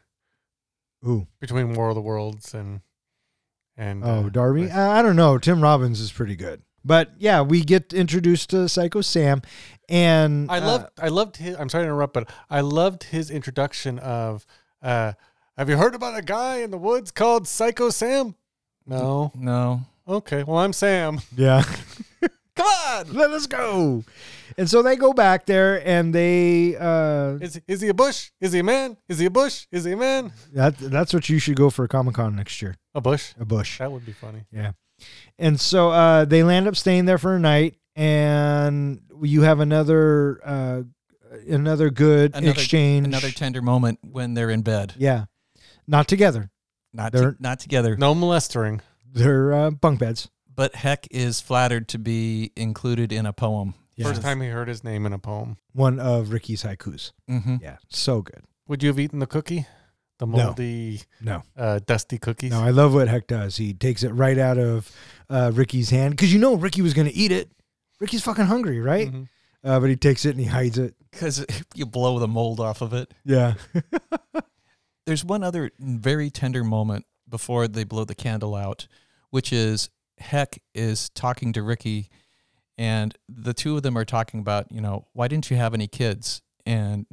[1.07, 2.81] Ooh, between War of the Worlds and
[3.77, 4.71] and oh uh, Darby, Bush?
[4.73, 5.37] I I don't know.
[5.37, 6.61] Tim Robbins is pretty good.
[6.85, 9.41] But yeah, we get introduced to Psycho Sam,
[9.87, 13.31] and I uh, loved I loved his I'm sorry to interrupt, but I loved his
[13.31, 14.45] introduction of
[14.81, 15.13] uh
[15.57, 18.35] have you heard about a guy in the woods called Psycho Sam?
[18.85, 19.31] No.
[19.35, 19.81] No.
[20.07, 20.43] Okay.
[20.43, 21.21] Well I'm Sam.
[21.37, 21.63] Yeah.
[22.55, 23.13] Come on.
[23.13, 24.03] Let us go.
[24.57, 28.29] And so they go back there and they uh Is is he a bush?
[28.39, 28.97] Is he a man?
[29.09, 29.65] Is he a bush?
[29.71, 30.31] Is he a man?
[30.53, 32.75] that that's what you should go for a Comic Con next year.
[32.93, 33.33] A bush.
[33.39, 33.79] A bush.
[33.79, 34.45] That would be funny.
[34.51, 34.73] Yeah.
[35.39, 40.39] And so uh they land up staying there for a night and you have another
[40.45, 40.83] uh
[41.49, 43.07] another good Another- exchange.
[43.07, 44.93] Another tender moment when they're in bed.
[44.97, 45.25] yeah.
[45.87, 46.49] Not together.
[46.93, 47.97] Not They're- to, not together.
[47.97, 48.79] No molestering.
[49.11, 50.29] They're uh, bunk beds.
[50.55, 53.73] But Heck is flattered to be included in a poem.
[53.95, 54.07] Yeah.
[54.07, 55.57] First time he heard his name in a poem.
[55.73, 57.11] One of Ricky's haikus.
[57.29, 57.57] Mm-hmm.
[57.61, 57.77] Yeah.
[57.89, 58.43] So good.
[58.67, 59.65] Would you have eaten the cookie?
[60.19, 61.43] The moldy, No.
[61.57, 62.51] uh, dusty cookies?
[62.51, 63.57] No, I love what Heck does.
[63.57, 64.89] He takes it right out of
[65.29, 67.51] uh, Ricky's hand because you know Ricky was going to eat it.
[67.99, 69.11] Ricky's fucking hungry, right?
[69.11, 69.27] Mhm.
[69.63, 70.93] Uh, but he takes it and he hides it.
[71.11, 71.45] Because
[71.75, 73.11] you blow the mold off of it.
[73.25, 73.55] Yeah.
[75.05, 78.87] There's one other very tender moment before they blow the candle out,
[79.31, 79.89] which is
[80.19, 82.09] Heck is talking to Ricky,
[82.77, 85.87] and the two of them are talking about, you know, why didn't you have any
[85.87, 86.41] kids?
[86.65, 87.05] And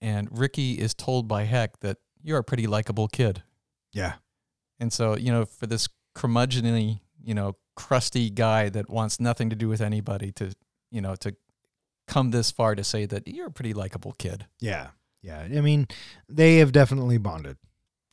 [0.00, 3.42] and Ricky is told by Heck that you're a pretty likable kid.
[3.92, 4.14] yeah.
[4.78, 9.56] And so, you know, for this curmudgeonly, you know, crusty guy that wants nothing to
[9.56, 10.54] do with anybody to,
[10.90, 11.36] you know, to
[12.08, 14.46] come this far to say that you're a pretty likable kid.
[14.58, 14.88] Yeah.
[15.22, 15.40] Yeah.
[15.40, 15.86] I mean,
[16.28, 17.58] they have definitely bonded.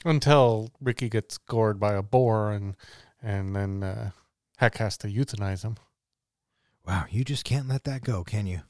[0.03, 2.75] Until Ricky gets gored by a boar and
[3.21, 4.11] and then uh,
[4.57, 5.77] Heck has to euthanize him.
[6.85, 7.05] Wow.
[7.09, 8.61] You just can't let that go, can you?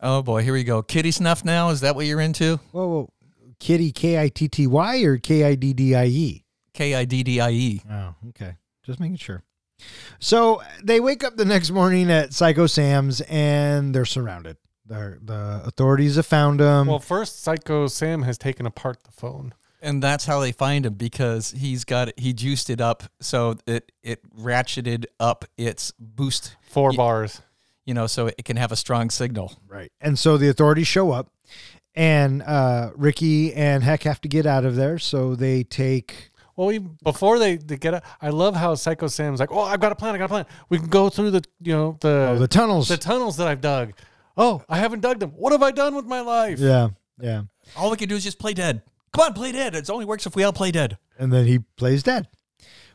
[0.00, 0.82] Oh boy, here we go.
[0.82, 1.70] Kitty snuff now?
[1.70, 2.60] Is that what you're into?
[2.72, 3.12] Whoa, whoa.
[3.58, 6.44] Kitty, K I T T Y or K I D D I E?
[6.74, 7.82] K I D D I E.
[7.90, 8.56] Oh, okay.
[8.82, 9.42] Just making sure.
[10.18, 14.56] So they wake up the next morning at Psycho Sam's and they're surrounded.
[14.84, 16.86] They're, the authorities have found them.
[16.86, 19.54] Well, first, Psycho Sam has taken apart the phone.
[19.82, 23.92] And that's how they find him because he's got he juiced it up so it
[24.02, 27.42] it ratcheted up its boost, Four Ye- bars.
[27.84, 29.52] you know, so it can have a strong signal.
[29.68, 29.92] Right.
[30.00, 31.30] And so the authorities show up
[31.94, 34.98] and uh, Ricky and Heck have to get out of there.
[34.98, 36.30] So they take.
[36.56, 39.78] Well, we, before they, they get, out, I love how Psycho Sam's like, "Oh, I've
[39.80, 40.14] got a plan.
[40.14, 40.46] I got a plan.
[40.70, 42.88] We can go through the, you know, the Oh, the tunnels.
[42.88, 43.92] the tunnels that I've dug.
[44.38, 45.32] Oh, I haven't dug them.
[45.32, 46.58] What have I done with my life?
[46.58, 46.88] yeah.
[47.20, 47.42] Yeah.
[47.76, 48.82] All we can do is just play dead.
[49.16, 49.74] Come on, play dead.
[49.74, 50.98] It only works if we all play dead.
[51.18, 52.28] And then he plays dead.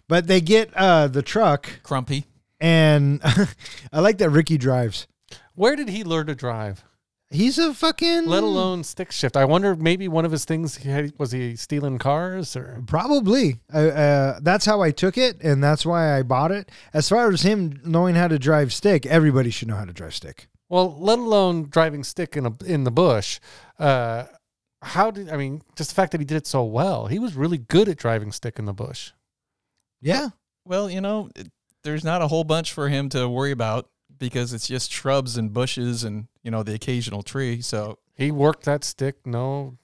[0.08, 2.26] But they get uh, the truck, Crumpy.
[2.60, 3.20] and
[3.92, 5.08] I like that Ricky drives.
[5.56, 6.84] Where did he learn to drive?
[7.32, 8.28] He's a fucking.
[8.28, 9.36] Let alone stick shift.
[9.36, 13.60] I wonder maybe one of his things he had, was he stealing cars or Probably.
[13.74, 16.70] Uh, uh, that's how I took it, and that's why I bought it.
[16.94, 20.14] As far as him knowing how to drive stick, everybody should know how to drive
[20.14, 20.50] stick.
[20.70, 23.40] well, let alone driving stick in a in the bush.
[23.80, 24.26] Uh,
[24.82, 25.62] how did I mean?
[25.76, 28.32] Just the fact that he did it so well, he was really good at driving
[28.32, 29.12] stick in the bush.
[30.02, 30.30] Yeah.
[30.66, 31.52] Well, you know, it,
[31.84, 35.54] there's not a whole bunch for him to worry about because it's just shrubs and
[35.54, 37.62] bushes and, you know, the occasional tree.
[37.62, 39.78] So He worked that stick, no,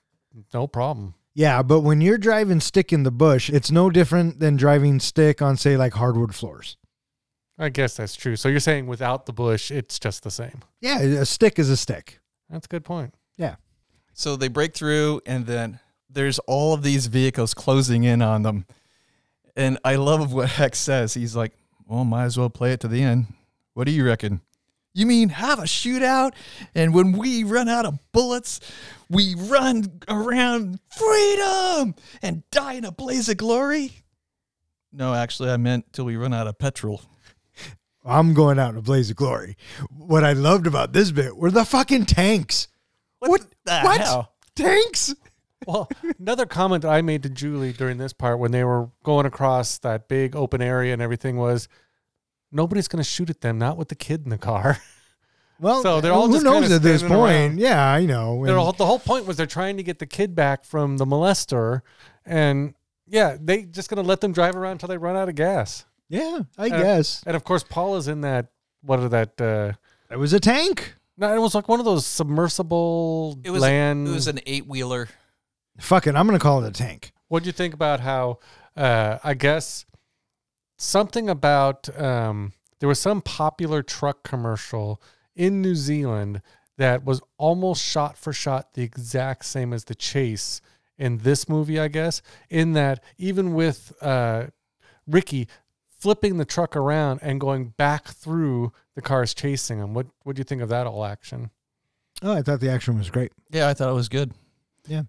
[0.53, 1.15] no problem.
[1.33, 5.41] Yeah, but when you're driving stick in the bush, it's no different than driving stick
[5.41, 6.77] on, say, like hardwood floors.
[7.59, 8.35] I guess that's true.
[8.35, 10.61] So you're saying without the bush, it's just the same.
[10.81, 12.19] Yeah, a stick is a stick.
[12.49, 13.13] That's a good point.
[14.17, 18.65] So they break through, and then there's all of these vehicles closing in on them.
[19.55, 21.13] And I love what Hex says.
[21.13, 21.53] He's like,
[21.85, 23.27] well, might as well play it to the end.
[23.75, 24.41] What do you reckon?
[24.95, 26.31] You mean have a shootout?
[26.73, 28.59] And when we run out of bullets,
[29.07, 31.93] we run around freedom
[32.23, 33.91] and die in a blaze of glory?
[34.91, 37.03] No, actually, I meant till we run out of petrol.
[38.03, 39.57] I'm going out in a blaze of glory.
[39.95, 42.67] What I loved about this bit were the fucking tanks.
[43.19, 44.01] What the what?
[44.01, 44.33] hell?
[44.55, 45.13] Tanks?
[45.65, 45.89] Well,
[46.19, 49.77] another comment that I made to Julie during this part when they were going across
[49.79, 51.67] that big open area and everything was
[52.51, 54.77] nobody's going to shoot at them, not with the kid in the car.
[55.59, 57.13] Well, So they're all who just knows at this point?
[57.13, 57.59] around.
[57.59, 58.43] Yeah, I know.
[58.43, 61.05] And- all, the whole point was they're trying to get the kid back from the
[61.05, 61.81] molester.
[62.27, 62.75] And
[63.07, 65.83] yeah, they just going to let them drive around until they run out of gas.
[66.09, 68.51] yeah, I Uh, guess And of course, Paul is in that,
[68.83, 69.41] what are that?
[69.41, 69.71] Uh,
[70.11, 70.93] it was a tank.
[71.17, 74.07] No, it was like one of those submersible It was land.
[74.07, 75.09] it was an eight wheeler.
[75.79, 77.11] Fuck it, I'm gonna call it a tank.
[77.27, 78.39] What do you think about how,
[78.75, 79.85] uh, I guess,
[80.77, 85.01] something about um, there was some popular truck commercial
[85.35, 86.41] in New Zealand
[86.77, 90.61] that was almost shot for shot the exact same as the chase
[90.97, 94.47] in this movie, I guess, in that even with uh,
[95.07, 95.47] Ricky
[95.97, 99.93] flipping the truck around and going back through the cars chasing him.
[99.93, 101.51] What what do you think of that all action?
[102.21, 103.31] Oh, I thought the action was great.
[103.51, 104.31] Yeah, I thought it was good.
[104.87, 105.03] Yeah.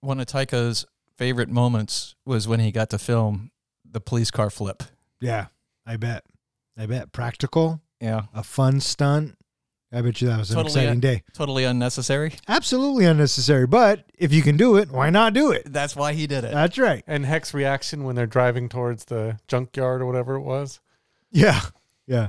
[0.00, 0.84] One of Taika's
[1.16, 3.50] favorite moments was when he got to film
[3.84, 4.82] the police car flip.
[5.20, 5.46] Yeah,
[5.86, 6.24] I bet.
[6.76, 8.22] I bet practical, Yeah.
[8.34, 9.36] a fun stunt.
[9.92, 11.22] I bet you that was an Totally, exciting day.
[11.32, 12.34] Totally unnecessary.
[12.46, 15.64] Absolutely unnecessary, but if you can do it, why not do it?
[15.72, 16.52] That's why he did it.
[16.52, 17.02] That's right.
[17.08, 20.78] And Heck's reaction when they're driving towards the junkyard or whatever it was.
[21.32, 21.60] Yeah.
[22.06, 22.28] Yeah.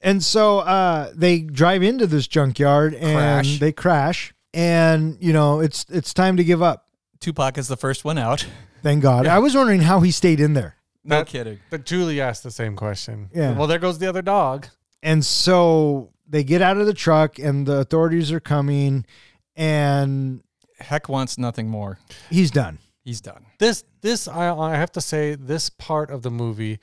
[0.00, 3.58] And so uh, they drive into this junkyard and Crash.
[3.58, 4.32] they crash.
[4.52, 6.86] And, you know, it's it's time to give up.
[7.20, 8.46] Tupac is the first one out.
[8.84, 9.26] Thank God.
[9.26, 10.76] I was wondering how he stayed in there.
[11.02, 11.58] No That- kidding.
[11.70, 13.30] But Julie asked the same question.
[13.34, 13.56] Yeah.
[13.58, 14.68] Well, there goes the other dog.
[15.02, 19.04] And so they get out of the truck and the authorities are coming
[19.56, 20.42] and
[20.78, 21.98] Heck wants nothing more.
[22.30, 22.78] he's done.
[23.04, 23.46] He's done.
[23.58, 26.78] This this I I have to say this part of the movie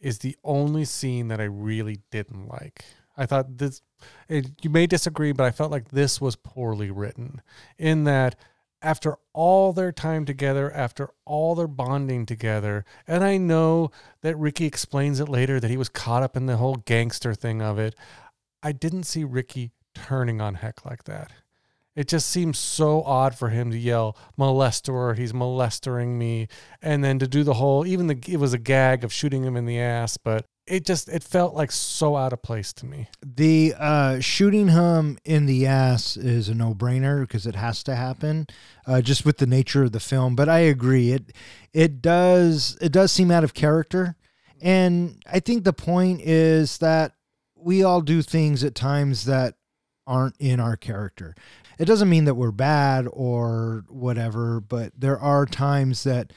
[0.00, 2.84] is the only scene that I really didn't like.
[3.16, 3.82] I thought this
[4.28, 7.40] it, you may disagree, but I felt like this was poorly written
[7.78, 8.36] in that
[8.82, 13.92] after all their time together, after all their bonding together, and I know
[14.22, 17.62] that Ricky explains it later that he was caught up in the whole gangster thing
[17.62, 17.94] of it.
[18.62, 21.32] I didn't see Ricky turning on Heck like that.
[21.94, 26.48] It just seems so odd for him to yell molester, he's molestering me,
[26.80, 29.56] and then to do the whole even the it was a gag of shooting him
[29.56, 33.08] in the ass, but it just it felt like so out of place to me.
[33.22, 37.94] The uh, shooting him in the ass is a no brainer because it has to
[37.94, 38.46] happen,
[38.86, 40.34] uh, just with the nature of the film.
[40.34, 41.32] But I agree it
[41.74, 44.16] it does it does seem out of character,
[44.62, 47.16] and I think the point is that
[47.62, 49.54] we all do things at times that
[50.06, 51.34] aren't in our character.
[51.78, 56.32] It doesn't mean that we're bad or whatever, but there are times that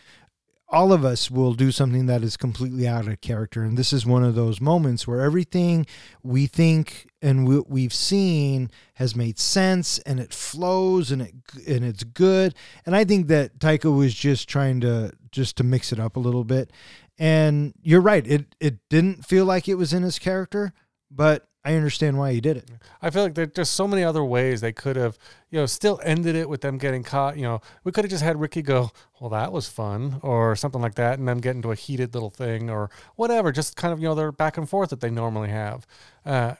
[0.67, 3.63] all of us will do something that is completely out of character.
[3.63, 5.85] And this is one of those moments where everything
[6.23, 11.33] we think and we, we've seen has made sense and it flows and it
[11.67, 12.55] and it's good.
[12.85, 16.19] And I think that Taika was just trying to just to mix it up a
[16.19, 16.71] little bit.
[17.17, 18.25] And you're right.
[18.25, 20.73] It it didn't feel like it was in his character,
[21.09, 22.69] but I understand why he did it.
[23.01, 25.17] I feel like there's just so many other ways they could have,
[25.49, 27.37] you know, still ended it with them getting caught.
[27.37, 30.81] You know, we could have just had Ricky go, well, that was fun, or something
[30.81, 33.51] like that, and them get into a heated little thing, or whatever.
[33.51, 35.87] Just kind of, you know, their back and forth that they normally have.
[36.23, 36.53] Uh,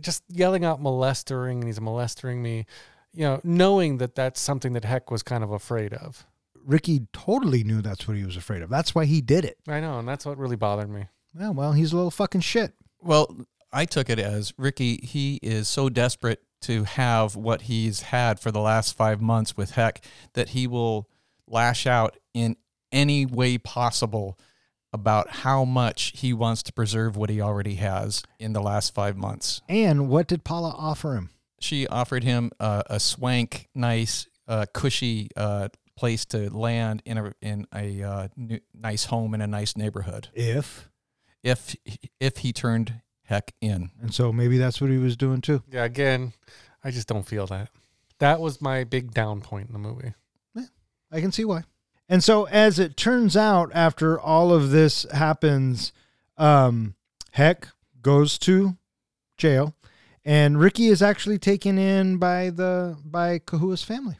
[0.00, 2.66] just yelling out molestering, and he's molestering me.
[3.14, 6.26] You know, knowing that that's something that Heck was kind of afraid of.
[6.64, 8.70] Ricky totally knew that's what he was afraid of.
[8.70, 9.58] That's why he did it.
[9.68, 11.06] I know, and that's what really bothered me.
[11.38, 12.72] Yeah, well, he's a little fucking shit.
[13.00, 18.38] Well, I took it as Ricky, he is so desperate to have what he's had
[18.38, 20.04] for the last five months with Heck
[20.34, 21.08] that he will
[21.46, 22.56] lash out in
[22.92, 24.38] any way possible
[24.92, 29.16] about how much he wants to preserve what he already has in the last five
[29.16, 29.62] months.
[29.68, 31.30] And what did Paula offer him?
[31.60, 37.32] She offered him uh, a swank, nice, uh, cushy uh, place to land in a
[37.40, 40.28] in a uh, new, nice home in a nice neighborhood.
[40.34, 40.90] If
[41.42, 41.76] If
[42.20, 43.00] if he turned
[43.32, 45.62] Heck in, and so maybe that's what he was doing too.
[45.70, 46.34] Yeah, again,
[46.84, 47.70] I just don't feel that.
[48.18, 50.12] That was my big down point in the movie.
[51.10, 51.64] I can see why.
[52.10, 55.92] And so, as it turns out, after all of this happens,
[56.36, 56.94] um,
[57.30, 57.68] Heck
[58.02, 58.76] goes to
[59.38, 59.74] jail,
[60.26, 64.18] and Ricky is actually taken in by the by Kahua's family.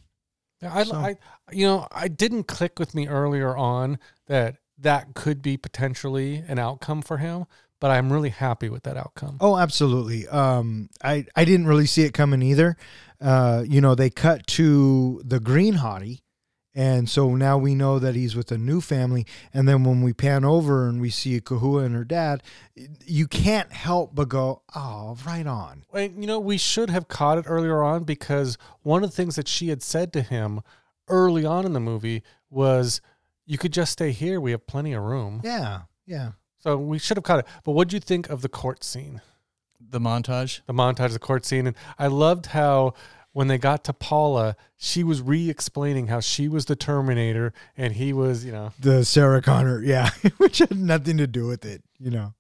[0.63, 1.17] Yeah, I, So- I,
[1.51, 6.59] you know, I didn't click with me earlier on that that could be potentially an
[6.59, 7.45] outcome for him,
[7.83, 9.39] but I'm really happy with that outcome.
[9.41, 10.29] Oh, absolutely.
[10.29, 12.77] Um, I I didn't really see it coming either.
[13.21, 16.21] Uh, you know, they cut to the green hottie,
[16.77, 19.27] and so now we know that he's with a new family.
[19.53, 22.45] And then when we pan over and we see Kahua and her dad,
[23.05, 27.39] you can't help but go, "Oh, right on." And, you know, we should have caught
[27.39, 30.61] it earlier on because one of the things that she had said to him
[31.09, 33.01] early on in the movie was,
[33.45, 34.41] "You could just stay here.
[34.41, 36.33] We have plenty of room." Yeah, yeah.
[36.63, 37.47] So we should have caught it.
[37.65, 39.21] But what do you think of the court scene?
[39.93, 40.61] the montage.
[40.67, 41.67] the montage of the court scene.
[41.69, 42.95] And I loved how
[43.33, 47.95] when they got to Paula, she was re explaining how she was the Terminator and
[47.95, 51.83] he was, you know, the Sarah Connor, yeah, which had nothing to do with it,
[51.99, 52.35] you know.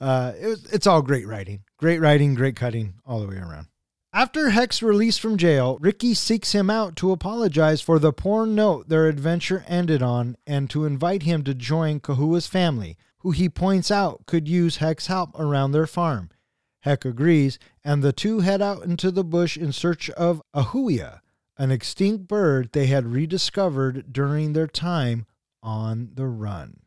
[0.00, 3.68] Uh, it was, it's all great writing, great writing, great cutting, all the way around.
[4.14, 8.90] After Heck's release from jail, Ricky seeks him out to apologize for the poor note
[8.90, 13.90] their adventure ended on and to invite him to join Kahua's family, who he points
[13.90, 16.30] out could use Heck's help around their farm.
[16.80, 21.20] Heck agrees, and the two head out into the bush in search of a huia,
[21.56, 25.26] an extinct bird they had rediscovered during their time
[25.62, 26.80] on the run.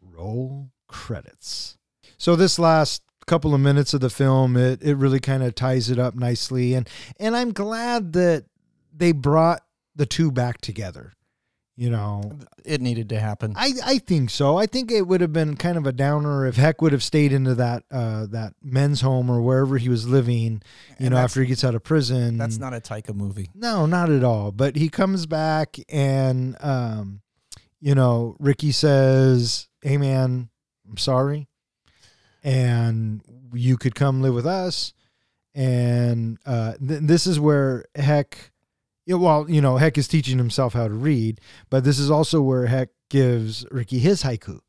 [0.00, 1.76] Roll credits.
[2.16, 5.90] So this last couple of minutes of the film, it it really kind of ties
[5.90, 6.88] it up nicely, and
[7.20, 8.46] and I'm glad that
[8.94, 9.62] they brought
[9.94, 11.12] the two back together.
[11.74, 13.54] You know, It needed to happen.
[13.56, 14.58] I, I think so.
[14.58, 17.32] I think it would have been kind of a downer if Heck would have stayed
[17.32, 20.62] into that uh, that men's home or wherever he was living.
[20.98, 22.36] You And know, after he gets out of prison.
[22.36, 23.48] That's not a Taika movie.
[23.54, 24.52] No, not at all.
[24.52, 27.22] But he comes back and um,
[27.80, 30.50] you know, Ricky says, Hey man,
[30.88, 31.48] I'm sorry.
[32.44, 33.22] And
[33.54, 34.92] you could come live with us.
[35.54, 38.51] And uh th- this is where Heck
[39.06, 42.40] yeah, well, you know, Heck is teaching himself how to read, but this is also
[42.42, 44.60] where Heck gives Ricky his haiku.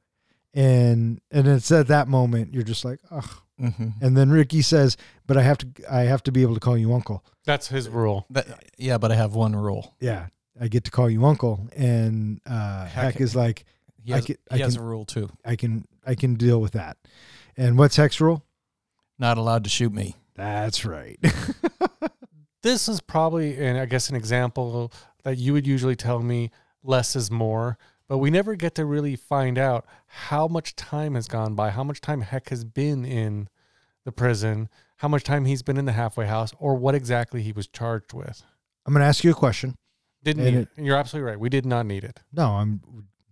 [0.54, 3.40] And and it's at that moment you're just like, oh.
[3.62, 3.90] Mm-hmm.
[4.02, 4.98] And then Ricky says,
[5.28, 7.88] "But I have to, I have to be able to call you uncle." that's his
[7.88, 8.26] rule.
[8.32, 8.48] That,
[8.78, 9.94] yeah, but I have one rule.
[10.00, 10.28] yeah,
[10.60, 11.68] I get to call you uncle.
[11.76, 13.66] And uh, Heck- Heck is like,
[14.04, 15.30] He I has, can- he I has can- a rule too.
[15.46, 16.98] I can, I can deal with that.
[17.56, 18.44] And what's Heck's rule?
[19.20, 20.16] Not allowed to shoot me.
[20.34, 21.20] That's right.
[22.64, 24.92] This is probably, and I guess, an example
[25.24, 26.50] that you would usually tell me
[26.82, 27.78] less is more,
[28.08, 31.84] but we never get to really find out how much time has gone by, how
[31.84, 33.50] much time Heck has been in
[34.06, 37.52] the prison, how much time he's been in the halfway house, or what exactly he
[37.52, 38.44] was charged with.
[38.86, 39.76] I'm going to ask you a question.
[40.24, 40.70] Didn't need it.
[40.78, 41.40] You're absolutely right.
[41.40, 42.22] We did not need it.
[42.32, 42.82] No, I'm.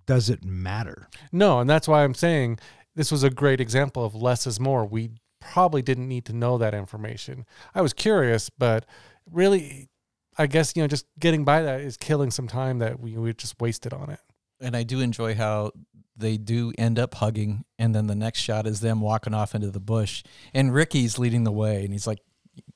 [0.05, 1.07] Does it matter?
[1.31, 2.59] No, and that's why I'm saying
[2.95, 4.85] this was a great example of less is more.
[4.85, 7.45] We probably didn't need to know that information.
[7.73, 8.85] I was curious, but
[9.31, 9.89] really,
[10.37, 13.33] I guess you know, just getting by that is killing some time that we we
[13.33, 14.19] just wasted on it.
[14.59, 15.71] And I do enjoy how
[16.15, 19.71] they do end up hugging, and then the next shot is them walking off into
[19.71, 22.19] the bush, and Ricky's leading the way, and he's like,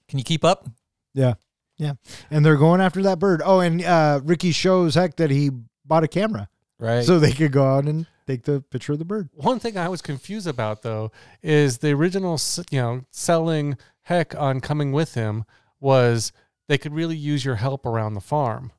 [0.07, 0.68] "Can you keep up?"
[1.14, 1.36] Yeah,
[1.77, 1.94] yeah.
[2.32, 3.41] And they're going after that bird.
[3.45, 5.52] Oh, and uh, Ricky shows Heck that he
[5.86, 6.49] bought a camera.
[6.77, 7.06] Right.
[7.06, 9.30] so they could go out and take the picture of the bird.
[9.34, 11.11] One thing I was confused about though
[11.41, 12.38] is the original,
[12.69, 15.45] you know, selling heck on coming with him
[15.80, 16.34] was
[16.68, 18.72] they could really use your help around the farm,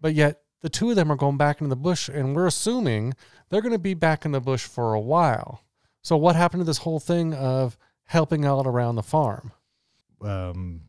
[0.00, 3.14] but yet the two of them are going back into the bush, and we're assuming
[3.48, 5.62] they're going to be back in the bush for a while.
[6.02, 9.52] So what happened to this whole thing of helping out around the farm?
[10.22, 10.82] Um,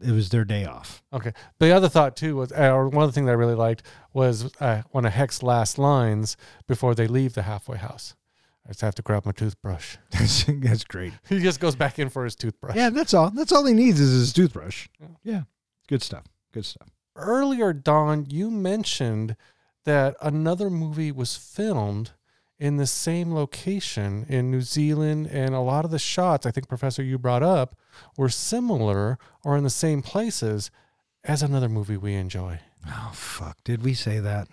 [0.00, 1.02] it was their day off.
[1.12, 1.32] Okay.
[1.58, 3.82] The other thought too was, uh, or one of the things I really liked
[4.12, 6.36] was uh, one of Heck's last lines
[6.66, 8.14] before they leave the halfway house.
[8.66, 9.96] I just have to grab my toothbrush.
[10.10, 11.12] That's, that's great.
[11.28, 12.74] He just goes back in for his toothbrush.
[12.76, 13.30] Yeah, that's all.
[13.30, 14.88] That's all he needs is his toothbrush.
[14.98, 15.08] Yeah.
[15.22, 15.42] Yeah,
[15.88, 16.24] good stuff.
[16.52, 16.88] Good stuff.
[17.16, 19.36] Earlier, Don, you mentioned
[19.84, 22.12] that another movie was filmed
[22.58, 26.68] in the same location in New Zealand, and a lot of the shots, I think,
[26.68, 27.76] Professor, you brought up,
[28.16, 30.70] were similar or in the same places
[31.24, 32.60] as another movie we enjoy.
[32.86, 33.58] Oh fuck!
[33.64, 34.46] Did we say that?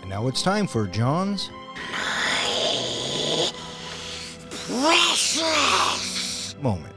[0.00, 1.50] And now it's time for John's
[4.66, 6.94] Precious moment.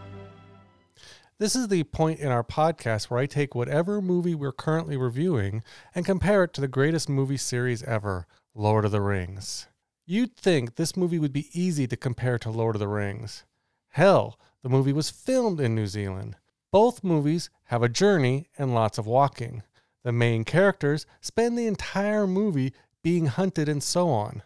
[1.37, 5.63] This is the point in our podcast where I take whatever movie we're currently reviewing
[5.93, 9.67] and compare it to the greatest movie series ever, Lord of the Rings.
[10.05, 13.43] You'd think this movie would be easy to compare to Lord of the Rings.
[13.89, 16.37] Hell, the movie was filmed in New Zealand.
[16.71, 19.61] Both movies have a journey and lots of walking.
[20.05, 22.71] The main characters spend the entire movie
[23.03, 24.41] being hunted and so on.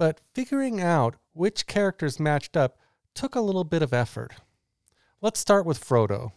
[0.00, 2.76] But figuring out which characters matched up
[3.14, 4.32] took a little bit of effort.
[5.24, 6.32] Let's start with Frodo.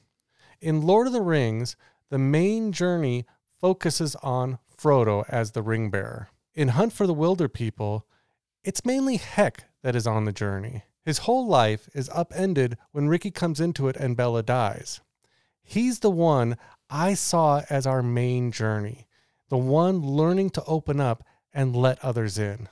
[0.61, 1.75] In Lord of the Rings,
[2.09, 3.25] the main journey
[3.59, 6.29] focuses on Frodo as the ring bearer.
[6.55, 8.03] In Hunt for the Wilderpeople,
[8.63, 10.83] it's mainly Heck that is on the journey.
[11.03, 15.01] His whole life is upended when Ricky comes into it and Bella dies.
[15.61, 16.55] He's the one
[16.89, 19.05] I saw as our main journey,
[19.49, 22.69] the one learning to open up and let others in.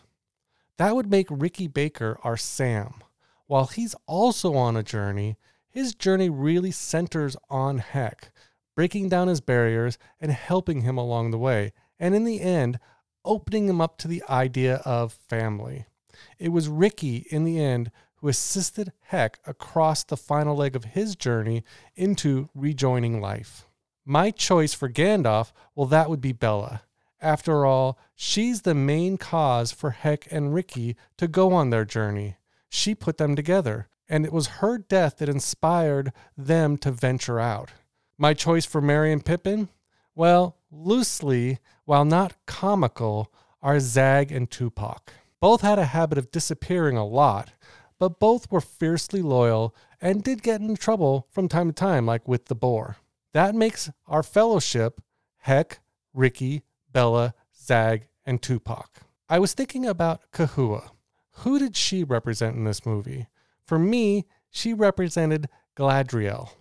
[0.78, 3.04] That would make Ricky Baker our Sam.
[3.48, 5.36] While he's also on a journey,
[5.76, 8.32] his journey really centers on Heck,
[8.78, 12.80] breaking down his barriers and helping him along the way, and in the end,
[13.26, 15.86] opening him up to the idea of family.
[16.40, 21.18] It was Ricky, in the end, who assisted Heck across the final leg of his
[21.18, 23.68] journey into rejoining life.
[24.06, 26.84] My choice for Gandalf, well, that would be Bella.
[27.20, 32.38] After all, she's the main cause for Heck and Ricky to go on their journey.
[32.70, 37.72] She put them together, and it was her death that inspired them to venture out.
[38.18, 39.70] My choice for and Pippin?
[40.14, 45.12] Well, loosely, while not comical, are Zag and Tupac.
[45.42, 47.52] Both had a habit of disappearing a lot,
[48.00, 52.28] but both were fiercely loyal and did get into trouble from time to time, like
[52.28, 52.98] with the boar.
[53.34, 55.02] That makes our fellowship
[55.40, 55.80] Heck,
[56.14, 59.02] Ricky, Bella, Zag, and Tupac.
[59.30, 60.90] I was thinking about Kahua.
[61.40, 63.28] Who did she represent in this movie?
[63.66, 66.52] For me, she represented Galadriel,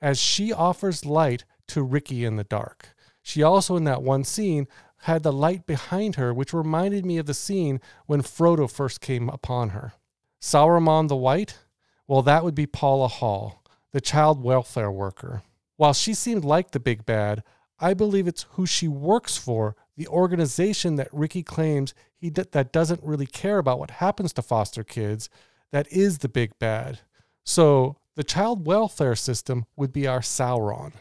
[0.00, 2.94] as she offers light to Ricky in the dark.
[3.22, 4.66] She also, in that one scene,
[4.98, 9.28] had the light behind her, which reminded me of the scene when Frodo first came
[9.28, 9.92] upon her.
[10.40, 11.58] Saruman the White?
[12.06, 13.62] Well, that would be Paula Hall,
[13.92, 15.42] the child welfare worker.
[15.76, 17.42] While she seemed like the big bad,
[17.80, 22.72] I believe it's who she works for, the organization that Ricky claims he d- that
[22.72, 25.28] doesn't really care about what happens to foster kids,
[25.72, 27.00] that is the big bad.
[27.44, 30.92] So the child welfare system would be our Sauron.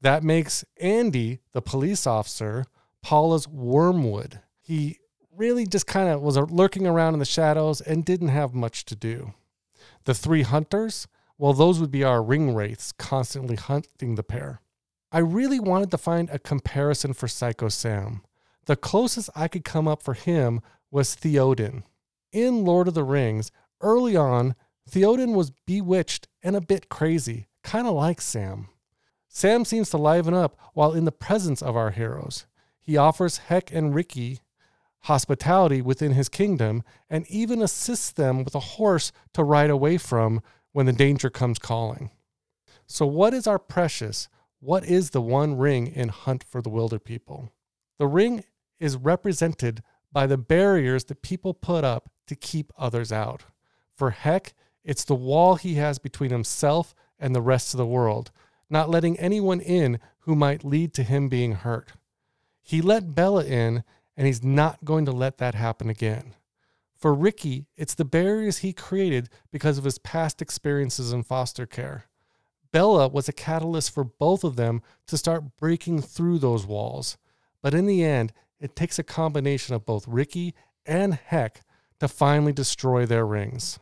[0.00, 2.64] That makes Andy, the police officer,
[3.02, 4.40] Paula's Wormwood.
[4.60, 4.98] He
[5.36, 8.96] really just kind of was lurking around in the shadows and didn't have much to
[8.96, 9.34] do.
[10.04, 11.06] The three hunters,
[11.38, 14.60] well, those would be our ring wraiths constantly hunting the pair.
[15.10, 18.22] I really wanted to find a comparison for Psycho Sam.
[18.66, 20.60] The closest I could come up for him
[20.90, 21.82] was Theoden.
[22.32, 23.50] In Lord of the Rings,
[23.82, 24.54] early on,
[24.90, 28.68] Theoden was bewitched and a bit crazy, kind of like Sam.
[29.28, 32.46] Sam seems to liven up while in the presence of our heroes.
[32.80, 34.40] He offers Heck and Ricky
[35.06, 40.42] hospitality within his kingdom and even assists them with a horse to ride away from
[40.72, 42.10] when the danger comes calling.
[42.86, 44.28] So, what is our precious?
[44.60, 47.50] What is the one ring in Hunt for the Wilderpeople?
[47.98, 48.44] The ring
[48.78, 49.82] is represented
[50.12, 53.44] by the barriers that people put up to keep others out.
[54.02, 58.32] For Heck, it's the wall he has between himself and the rest of the world,
[58.68, 61.92] not letting anyone in who might lead to him being hurt.
[62.64, 63.84] He let Bella in,
[64.16, 66.34] and he's not going to let that happen again.
[66.96, 72.06] For Ricky, it's the barriers he created because of his past experiences in foster care.
[72.72, 77.18] Bella was a catalyst for both of them to start breaking through those walls.
[77.62, 80.54] But in the end, it takes a combination of both Ricky
[80.84, 81.60] and Heck
[82.00, 83.78] to finally destroy their rings.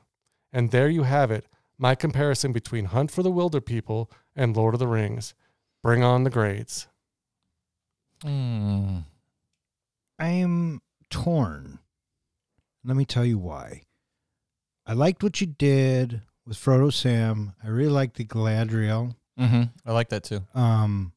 [0.53, 1.47] And there you have it
[1.79, 5.35] my comparison between Hunt for the Wilderpeople and Lord of the Rings.
[5.83, 6.89] Bring on the grades.
[8.23, 8.99] Hmm.
[10.19, 11.79] I'm torn.
[12.85, 13.83] Let me tell you why.
[14.87, 17.55] I liked what you did with Frodo Sam.
[17.65, 19.15] I really liked the Galadriel.
[19.39, 19.63] Mm-hmm.
[19.87, 20.43] I like that too.
[20.55, 21.13] Um,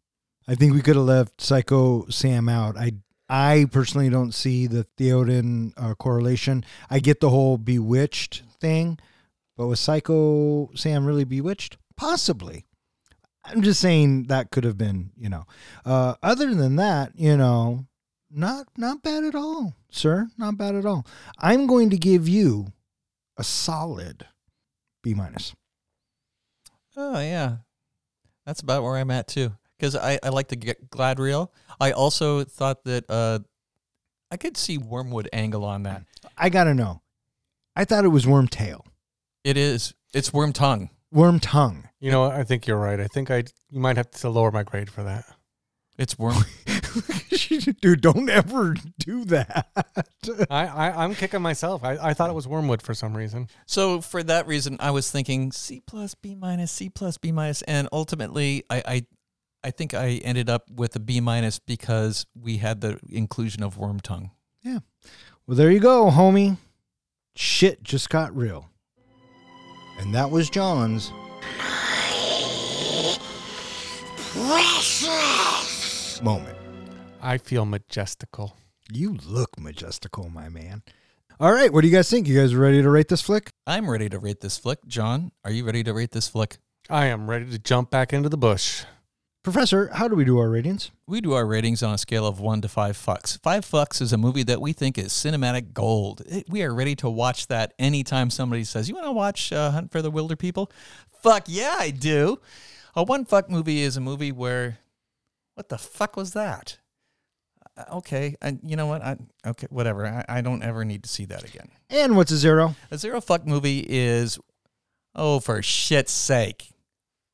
[0.47, 2.77] I think we could have left Psycho Sam out.
[2.77, 2.93] I
[3.29, 6.63] I personally don't see the Theoden uh, correlation.
[6.89, 8.99] I get the whole bewitched thing,
[9.57, 11.77] but was Psycho Sam really bewitched?
[11.95, 12.65] Possibly.
[13.45, 15.43] I'm just saying that could have been, you know.
[15.85, 17.85] Uh, other than that, you know,
[18.31, 20.27] not not bad at all, sir.
[20.37, 21.05] Not bad at all.
[21.37, 22.67] I'm going to give you
[23.37, 24.25] a solid
[25.01, 25.53] B minus.
[26.95, 27.57] Oh yeah,
[28.45, 29.51] that's about where I'm at too.
[29.77, 31.49] Because I, I like the G- Galadriel.
[31.79, 33.39] I also thought that uh,
[34.31, 36.03] I could see Wormwood angle on that.
[36.37, 37.01] I gotta know.
[37.75, 38.85] I thought it was worm tail,
[39.43, 39.93] It is.
[40.13, 40.89] It's worm tongue.
[41.11, 41.89] worm tongue.
[41.99, 42.99] You know, I think you're right.
[42.99, 45.25] I think I you might have to lower my grade for that.
[45.97, 46.43] It's worm.
[47.81, 49.67] Dude, don't ever do that.
[50.49, 51.83] I, I I'm kicking myself.
[51.83, 53.47] I, I thought it was Wormwood for some reason.
[53.67, 57.61] so for that reason, I was thinking C plus B minus C plus B minus,
[57.63, 59.05] and ultimately, I, I
[59.65, 63.77] I think I ended up with a B minus because we had the inclusion of
[63.77, 64.31] worm tongue.
[64.61, 64.79] Yeah.
[65.45, 66.57] Well, there you go, homie.
[67.35, 68.69] Shit just got real.
[69.99, 71.11] And that was John's.
[76.23, 76.57] Moment.
[77.21, 78.57] I feel majestical.
[78.91, 80.83] You look majestical, my man.
[81.39, 82.27] All right, what do you guys think?
[82.27, 83.49] You guys ready to rate this flick?
[83.65, 84.79] I'm ready to rate this flick.
[84.87, 86.57] John, are you ready to rate this flick?
[86.89, 88.83] I am ready to jump back into the bush.
[89.43, 90.91] Professor, how do we do our ratings?
[91.05, 93.37] We do our ratings on a scale of one to five fucks.
[93.41, 96.21] Five fucks is a movie that we think is cinematic gold.
[96.25, 99.71] It- we are ready to watch that anytime somebody says, You want to watch uh,
[99.71, 100.71] Hunt for the Wilderpeople?
[101.21, 102.39] Fuck yeah, I do.
[102.95, 104.77] A one fuck movie is a movie where,
[105.55, 106.77] what the fuck was that?
[107.75, 109.01] Uh, Okay, I, you know what?
[109.01, 110.05] I, okay, whatever.
[110.05, 111.67] I, I don't ever need to see that again.
[111.89, 112.75] And what's a zero?
[112.91, 114.39] A zero fuck movie is,
[115.15, 116.72] oh, for shit's sake.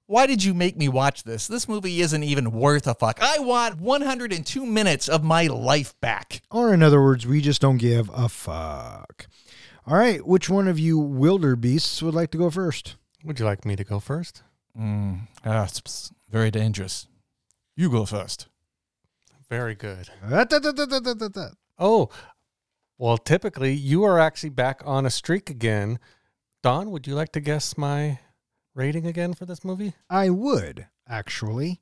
[0.09, 1.45] Why did you make me watch this?
[1.45, 3.19] This movie isn't even worth a fuck.
[3.21, 6.41] I want 102 minutes of my life back.
[6.49, 9.27] Or in other words, we just don't give a fuck.
[9.85, 12.95] All right, which one of you wildebeests would like to go first?
[13.23, 14.41] Would you like me to go first?
[14.75, 17.05] Mm, ah, it's- it's very dangerous.
[17.75, 18.47] You go first.
[19.47, 20.09] Very good.
[21.77, 22.09] Oh,
[22.97, 25.99] well, typically you are actually back on a streak again.
[26.63, 28.17] Don, would you like to guess my
[28.75, 29.93] rating again for this movie?
[30.09, 31.79] I would, actually.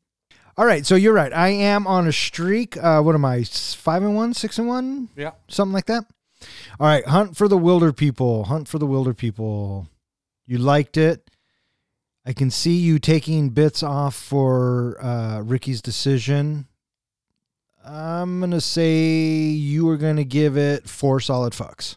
[0.58, 1.32] All right, so you're right.
[1.34, 2.76] I am on a streak.
[2.78, 3.44] Uh, what am I?
[3.44, 5.32] Five and one, six and one, Yeah.
[5.48, 6.06] something like that.
[6.80, 8.48] All right, Hunt for the Wilderpeople.
[8.48, 9.88] Hunt for the Wilderpeople.
[10.46, 11.30] You liked it.
[12.26, 16.68] I can see you taking bits off for uh, Ricky's decision.
[17.86, 19.00] I'm gonna say
[19.50, 21.96] you are gonna give it four solid fucks.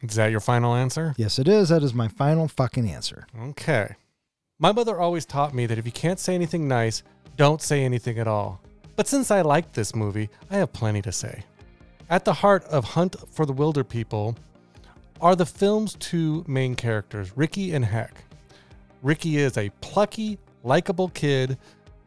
[0.00, 1.14] Is that your final answer?
[1.18, 1.68] Yes, it is.
[1.68, 3.26] That is my final fucking answer.
[3.38, 3.96] Okay.
[4.60, 7.04] My mother always taught me that if you can't say anything nice,
[7.36, 8.60] don't say anything at all.
[8.96, 11.44] But since I liked this movie, I have plenty to say.
[12.10, 14.36] At the heart of Hunt for the Wilderpeople
[15.20, 18.24] are the film's two main characters, Ricky and Heck.
[19.00, 21.56] Ricky is a plucky, likable kid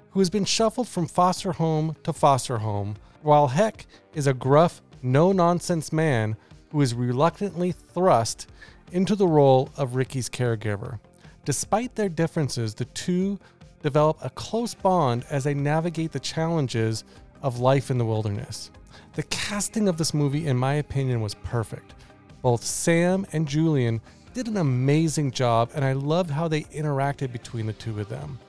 [0.09, 4.81] who has been shuffled from foster home to foster home, while Heck is a gruff,
[5.01, 6.35] no nonsense man
[6.73, 8.47] who is reluctantly thrust
[8.91, 10.99] into the role of Ricky's caregiver.
[11.43, 13.39] Despite their differences, the two
[13.81, 17.03] develop a close bond as they navigate the challenges
[17.41, 18.69] of life in the wilderness.
[19.13, 21.95] The casting of this movie, in my opinion, was perfect.
[22.41, 24.01] Both Sam and Julian
[24.33, 28.39] did an amazing job, and I love how they interacted between the two of them.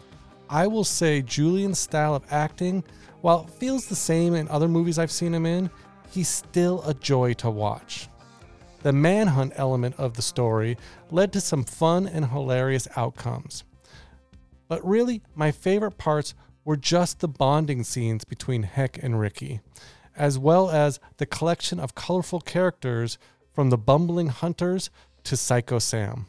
[0.49, 2.85] I will say Julian's style of acting,
[3.23, 5.71] while it feels the same in other movies I've seen him in,
[6.11, 8.09] he's still a joy to watch.
[8.83, 10.77] The manhunt element of the story
[11.11, 13.65] led to some fun and hilarious outcomes.
[14.69, 16.35] But really, my favorite parts
[16.65, 19.61] were just the bonding scenes between Heck and Ricky,
[20.17, 23.19] as well as the collection of colorful characters
[23.53, 24.91] from the bumbling hunters
[25.25, 26.27] to Psycho Sam.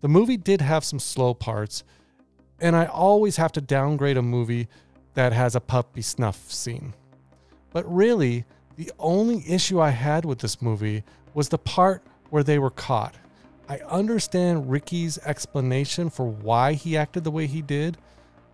[0.00, 1.82] The movie did have some slow parts,
[2.60, 4.68] and I always have to downgrade a movie
[5.14, 6.94] that has a puppy snuff scene.
[7.72, 8.44] But really,
[8.76, 11.02] the only issue I had with this movie
[11.38, 13.14] was the part where they were caught.
[13.68, 17.96] I understand Ricky's explanation for why he acted the way he did,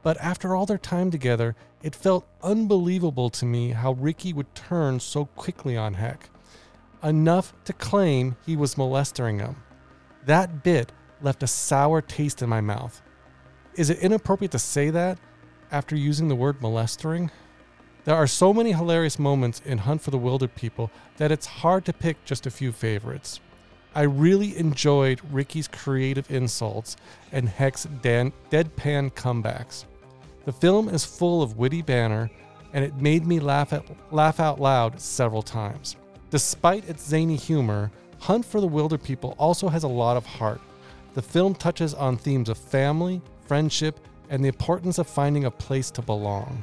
[0.03, 5.01] But after all their time together, it felt unbelievable to me how Ricky would turn
[5.01, 6.29] so quickly on Heck.
[7.03, 9.57] Enough to claim he was molesting him.
[10.27, 10.93] That bit
[11.23, 13.01] left a sour taste in my mouth.
[13.77, 15.19] Is it inappropriate to say that
[15.73, 17.31] after using the word molestering?
[18.05, 21.93] There are so many hilarious moments in Hunt for the Wilderpeople that it's hard to
[21.95, 23.41] pick just a few favorites.
[23.95, 26.97] I really enjoyed Ricky's creative insults
[27.33, 29.87] and Heck's dan- deadpan comebacks.
[30.45, 32.31] The film is full of witty banner,
[32.75, 35.97] and it made me laugh, at, laugh out loud several times.
[36.29, 40.61] Despite its zany humor, Hunt for the Wilderpeople also has a lot of heart.
[41.15, 43.99] The film touches on themes of family, friendship,
[44.29, 46.63] and the importance of finding a place to belong.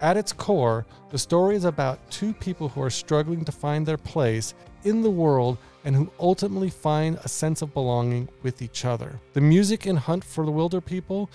[0.00, 3.96] At its core, the story is about two people who are struggling to find their
[3.96, 4.54] place
[4.84, 9.18] in the world and who ultimately find a sense of belonging with each other.
[9.32, 11.28] The music in Hunt for the Wilderpeople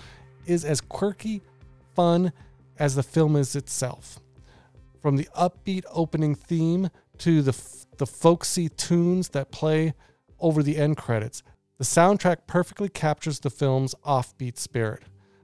[0.46, 1.42] is as quirky,
[1.94, 2.32] fun
[2.78, 4.20] as the film is itself.
[5.00, 9.94] From the upbeat opening theme to the, f- the folksy tunes that play
[10.38, 11.42] over the end credits,
[11.78, 15.02] the soundtrack perfectly captures the film's offbeat spirit.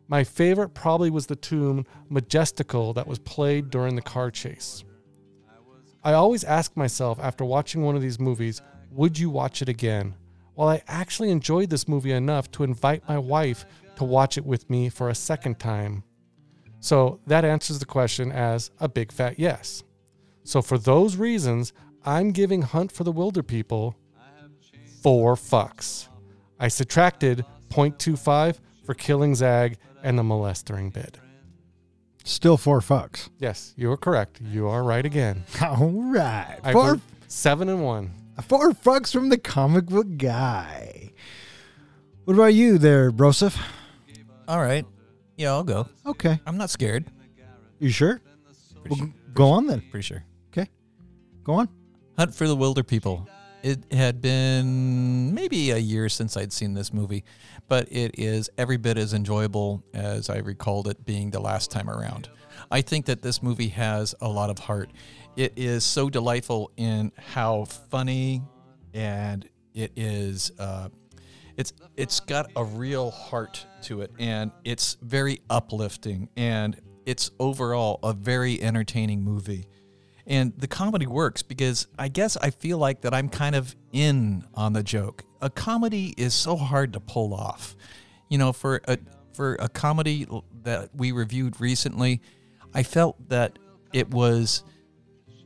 [0.08, 4.84] My favorite probably was the tune Majestical that was played during the car chase.
[6.02, 10.14] I always ask myself after watching one of these movies, would you watch it again?
[10.54, 13.66] Well, I actually enjoyed this movie enough to invite my wife
[13.96, 16.02] to watch it with me for a second time.
[16.80, 19.82] So that answers the question as a big fat yes.
[20.44, 21.74] So for those reasons,
[22.04, 23.94] I'm giving Hunt for the Wilderpeople
[25.02, 26.08] four fucks.
[26.58, 31.18] I subtracted 0.25 for killing Zag and the molestering bit.
[32.24, 33.28] Still four fucks.
[33.38, 34.40] Yes, you are correct.
[34.42, 35.44] You are right again.
[35.62, 36.58] All right.
[36.62, 38.10] I Four, bel- seven and one.
[38.46, 41.12] four fucks from the comic book guy.
[42.24, 43.58] What about you there, Broseph?
[44.46, 44.84] All right.
[45.36, 45.88] Yeah, I'll go.
[46.04, 46.38] Okay.
[46.46, 47.06] I'm not scared.
[47.78, 48.20] You sure?
[48.82, 49.82] Pretty, Well, sure, go on then.
[49.90, 50.24] pretty sure.
[50.52, 50.68] Okay.
[51.44, 51.68] Go on.
[52.18, 53.26] Hunt for the Wilderpeople.
[53.62, 57.24] It had been maybe a year since I'd seen this movie,
[57.68, 61.88] but it is every bit as enjoyable as I recalled it being the last time
[61.88, 62.28] around.
[62.70, 64.90] I think that this movie has a lot of heart.
[65.36, 68.42] It is so delightful in how funny
[68.94, 70.50] and it is.
[70.58, 70.88] Uh,
[71.56, 77.98] it's it's got a real heart to it, and it's very uplifting, and it's overall
[78.02, 79.66] a very entertaining movie
[80.28, 84.44] and the comedy works because I guess I feel like that I'm kind of in
[84.54, 85.24] on the joke.
[85.40, 87.74] A comedy is so hard to pull off.
[88.28, 88.98] You know, for a
[89.32, 90.26] for a comedy
[90.64, 92.20] that we reviewed recently,
[92.74, 93.58] I felt that
[93.94, 94.62] it was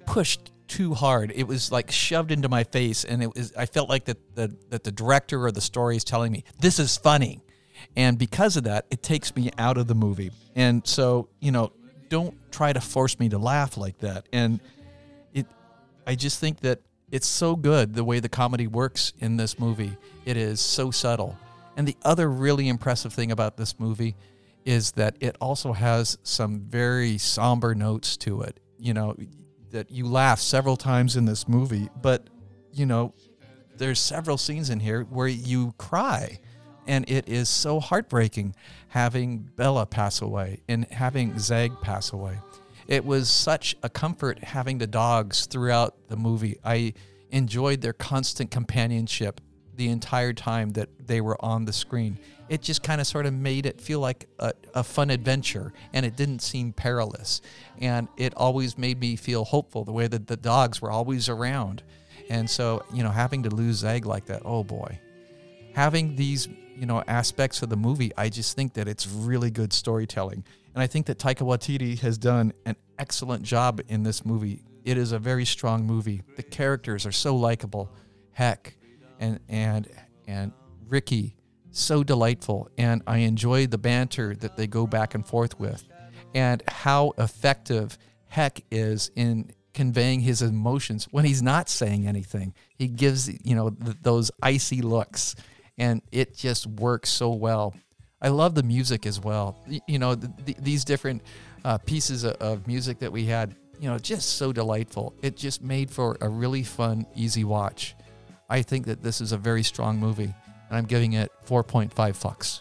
[0.04, 1.32] pushed too hard.
[1.32, 4.56] It was like shoved into my face and it was I felt like that the
[4.70, 7.44] that the director or the story is telling me, "This is funny."
[7.96, 10.30] And because of that, it takes me out of the movie.
[10.56, 11.72] And so, you know,
[12.08, 14.28] don't try to force me to laugh like that.
[14.32, 14.60] And
[15.32, 15.46] it
[16.06, 16.80] I just think that
[17.10, 19.96] it's so good the way the comedy works in this movie.
[20.24, 21.38] It is so subtle.
[21.76, 24.14] And the other really impressive thing about this movie
[24.64, 28.60] is that it also has some very somber notes to it.
[28.78, 29.16] You know,
[29.70, 32.28] that you laugh several times in this movie, but
[32.72, 33.14] you know,
[33.76, 36.38] there's several scenes in here where you cry
[36.86, 38.54] and it is so heartbreaking
[38.88, 42.38] having Bella pass away and having Zag pass away.
[42.88, 46.58] It was such a comfort having the dogs throughout the movie.
[46.64, 46.94] I
[47.30, 49.40] enjoyed their constant companionship
[49.74, 52.18] the entire time that they were on the screen.
[52.48, 56.04] It just kind of sort of made it feel like a, a fun adventure and
[56.04, 57.40] it didn't seem perilous.
[57.78, 61.82] And it always made me feel hopeful the way that the dogs were always around.
[62.28, 64.98] And so, you know, having to lose Zag like that, oh boy.
[65.74, 69.72] Having these, you know, aspects of the movie, I just think that it's really good
[69.72, 70.44] storytelling.
[70.74, 74.62] And I think that Taika Waititi has done an excellent job in this movie.
[74.84, 76.22] It is a very strong movie.
[76.36, 77.92] The characters are so likable.
[78.32, 78.76] Heck,
[79.20, 79.88] and and
[80.26, 80.52] and
[80.88, 81.36] Ricky,
[81.70, 82.68] so delightful.
[82.78, 85.84] And I enjoy the banter that they go back and forth with,
[86.34, 92.54] and how effective Heck is in conveying his emotions when he's not saying anything.
[92.76, 95.36] He gives you know th- those icy looks,
[95.78, 97.74] and it just works so well.
[98.20, 99.58] I love the music as well.
[99.88, 101.22] You know, th- th- these different
[101.64, 105.14] uh, pieces of, of music that we had, you know, just so delightful.
[105.22, 107.96] It just made for a really fun, easy watch.
[108.48, 110.32] I think that this is a very strong movie,
[110.68, 112.60] and I'm giving it 4.5 fucks.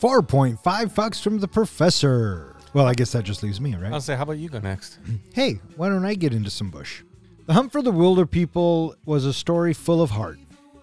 [0.00, 2.56] 4.5 fucks from the professor.
[2.72, 3.92] Well, I guess that just leaves me, right?
[3.92, 4.98] I'll say, how about you go next?
[5.34, 7.02] Hey, why don't I get into some bush?
[7.46, 10.38] The Hunt for the Wilderpeople was a story full of heart.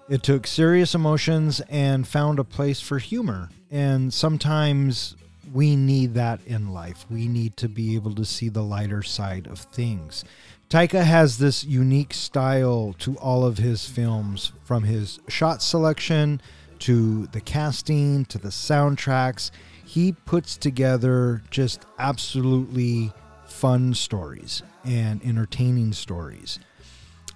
[0.09, 5.15] It took serious emotions and found a place for humor, and sometimes
[5.53, 7.05] we need that in life.
[7.09, 10.25] We need to be able to see the lighter side of things.
[10.69, 16.41] Taika has this unique style to all of his films, from his shot selection
[16.80, 19.51] to the casting to the soundtracks.
[19.85, 23.13] He puts together just absolutely
[23.45, 26.59] fun stories and entertaining stories.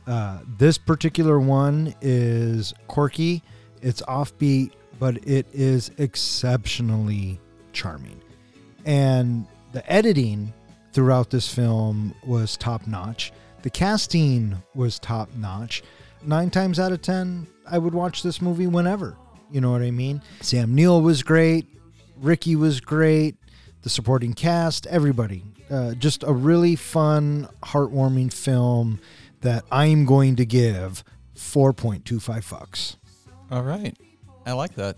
[0.07, 3.43] Uh, this particular one is quirky,
[3.81, 7.39] it's offbeat, but it is exceptionally
[7.73, 8.21] charming.
[8.85, 10.53] And the editing
[10.93, 13.33] throughout this film was top notch.
[13.63, 15.83] The casting was top notch.
[16.23, 19.17] Nine times out of ten, I would watch this movie whenever.
[19.51, 20.21] You know what I mean?
[20.41, 21.67] Sam Neill was great.
[22.17, 23.35] Ricky was great.
[23.81, 25.43] The supporting cast, everybody.
[25.69, 28.99] Uh, just a really fun, heartwarming film
[29.41, 31.03] that I'm going to give
[31.35, 32.95] 4.25 fucks.
[33.51, 33.97] All right.
[34.45, 34.97] I like that.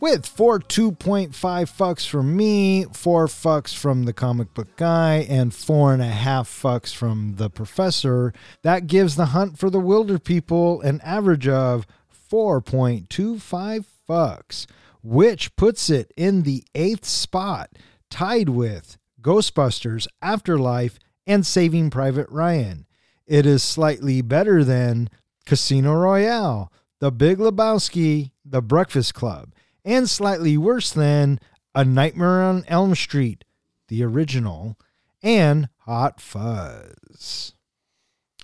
[0.00, 5.92] With four 2.5 fucks from me, four fucks from the comic book guy, and four
[5.92, 8.32] and a half fucks from the professor,
[8.62, 11.84] that gives the hunt for the Wilderpeople an average of
[12.30, 14.66] 4.25 fucks,
[15.02, 17.70] which puts it in the eighth spot,
[18.08, 22.86] tied with Ghostbusters Afterlife and Saving Private Ryan.
[23.28, 25.10] It is slightly better than
[25.44, 29.52] Casino Royale, The Big Lebowski, The Breakfast Club,
[29.84, 31.38] and slightly worse than
[31.74, 33.44] A Nightmare on Elm Street,
[33.88, 34.78] the original,
[35.22, 37.52] and Hot Fuzz.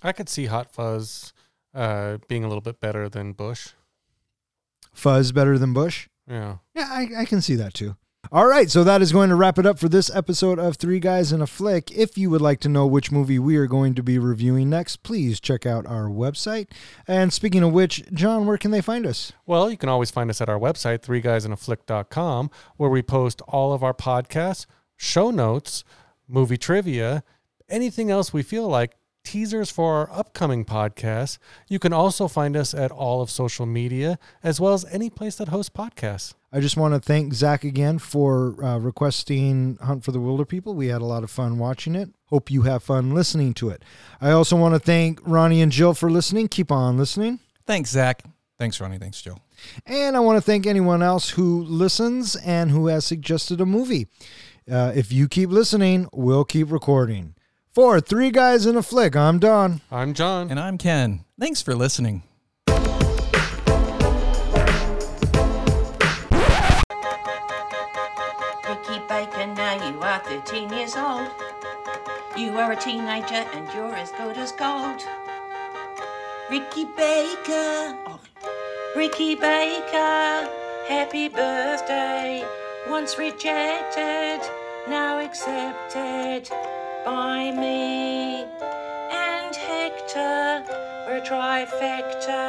[0.03, 1.33] I could see Hot Fuzz
[1.73, 3.69] uh, being a little bit better than Bush.
[4.93, 6.07] Fuzz better than Bush?
[6.29, 6.57] Yeah.
[6.75, 7.95] Yeah, I, I can see that too.
[8.35, 10.99] All right, so that is going to wrap it up for this episode of Three
[10.99, 11.89] Guys in a Flick.
[11.91, 15.03] If you would like to know which movie we are going to be reviewing next,
[15.03, 16.67] please check out our website.
[17.07, 19.31] And speaking of which, John, where can they find us?
[19.45, 23.83] Well, you can always find us at our website, threeguysinaFlick.com, where we post all of
[23.83, 24.65] our podcasts,
[24.97, 25.85] show notes,
[26.27, 27.23] movie trivia,
[27.69, 31.37] anything else we feel like, teasers for our upcoming podcasts.
[31.67, 35.35] You can also find us at all of social media, as well as any place
[35.35, 36.33] that hosts podcasts.
[36.53, 40.73] I just want to thank Zach again for uh, requesting Hunt for the Wilderpeople.
[40.73, 42.11] We had a lot of fun watching it.
[42.27, 43.83] Hope you have fun listening to it.
[44.21, 46.47] I also want to thank Ronnie and Jill for listening.
[46.47, 47.39] Keep on listening.
[47.65, 48.23] Thanks, Zach.
[48.57, 48.97] Thanks, Ronnie.
[48.97, 49.39] Thanks, Jill.
[49.85, 54.07] And I want to thank anyone else who listens and who has suggested a movie.
[54.71, 57.34] Uh, if you keep listening, we'll keep recording.
[57.75, 59.81] For Three Guys in a Flick, I'm Don.
[59.91, 60.49] I'm John.
[60.49, 61.25] And I'm Ken.
[61.37, 62.23] Thanks for listening.
[62.69, 62.79] Ricky
[69.09, 71.27] Baker, now you are 13 years old.
[72.37, 75.01] You are a teenager and you're as good as gold.
[76.49, 78.21] Ricky Baker, oh,
[78.95, 80.49] Ricky Baker,
[80.87, 82.47] happy birthday.
[82.87, 84.39] Once rejected,
[84.87, 86.49] now accepted
[87.05, 88.43] by me
[89.13, 90.65] and Hector.
[91.05, 92.41] We're a trifecta.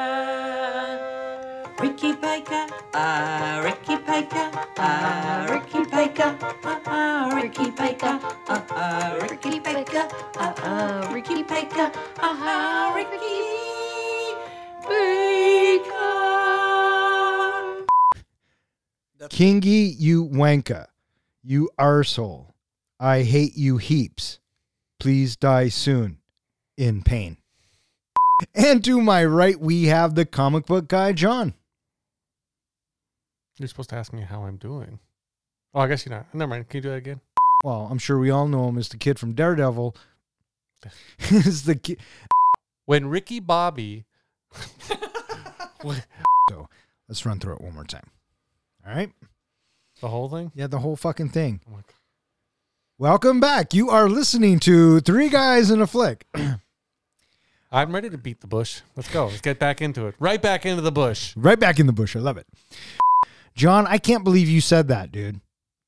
[1.79, 8.19] Ricky Baker, ah, Ricky Baker, ah, Ricky Baker, ah, ah, Ricky Baker,
[8.49, 10.09] ah, ah, Ricky Baker,
[10.39, 13.37] ah, ah, Ricky Baker, ah, ah, Ricky
[14.89, 15.77] Baker.
[19.29, 20.87] Kingy, you wanka.
[21.43, 22.55] You arsehole.
[22.99, 24.39] I hate you heaps.
[24.99, 26.19] Please die soon.
[26.77, 27.39] In pain.
[28.55, 31.55] And to my right, we have the comic book guy, John.
[33.59, 34.99] You're supposed to ask me how I'm doing.
[35.75, 36.27] Oh, I guess you're not.
[36.35, 36.69] Never mind.
[36.69, 37.21] Can you do that again?
[37.65, 39.97] Well, I'm sure we all know him as the kid from Daredevil.
[41.31, 41.97] is the ki-
[42.85, 44.05] When Ricky Bobby.
[46.51, 46.69] so
[47.09, 48.11] let's run through it one more time.
[48.87, 49.11] All right.
[50.01, 50.53] the whole thing?
[50.55, 51.61] Yeah, the whole fucking thing.
[51.67, 51.96] Oh my God.
[52.99, 53.75] Welcome back.
[53.75, 56.27] You are listening to Three Guys in a Flick.
[57.71, 58.81] I'm ready to beat the bush.
[58.97, 59.27] Let's go.
[59.27, 60.15] Let's get back into it.
[60.19, 61.35] Right back into the bush.
[61.37, 62.17] right back in the bush.
[62.17, 62.47] I love it.
[63.55, 65.43] John, I can't believe you said that, dude.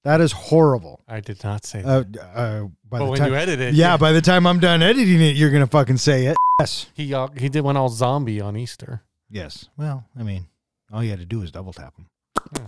[0.04, 1.00] That is horrible.
[1.08, 1.88] I did not say that.
[1.88, 4.60] Uh, uh, by but the when time, you edit it, yeah, by the time I'm
[4.60, 6.36] done editing it, you're gonna fucking say it.
[6.60, 6.86] Yes.
[6.92, 9.02] he uh, he did one all zombie on Easter.
[9.30, 9.70] Yes.
[9.78, 10.46] Well, I mean,
[10.92, 12.06] all you had to do was double tap him.
[12.54, 12.66] Yeah.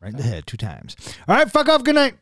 [0.00, 0.96] Right in the head two times.
[1.28, 1.50] All right.
[1.50, 1.84] Fuck off.
[1.84, 2.14] Good night.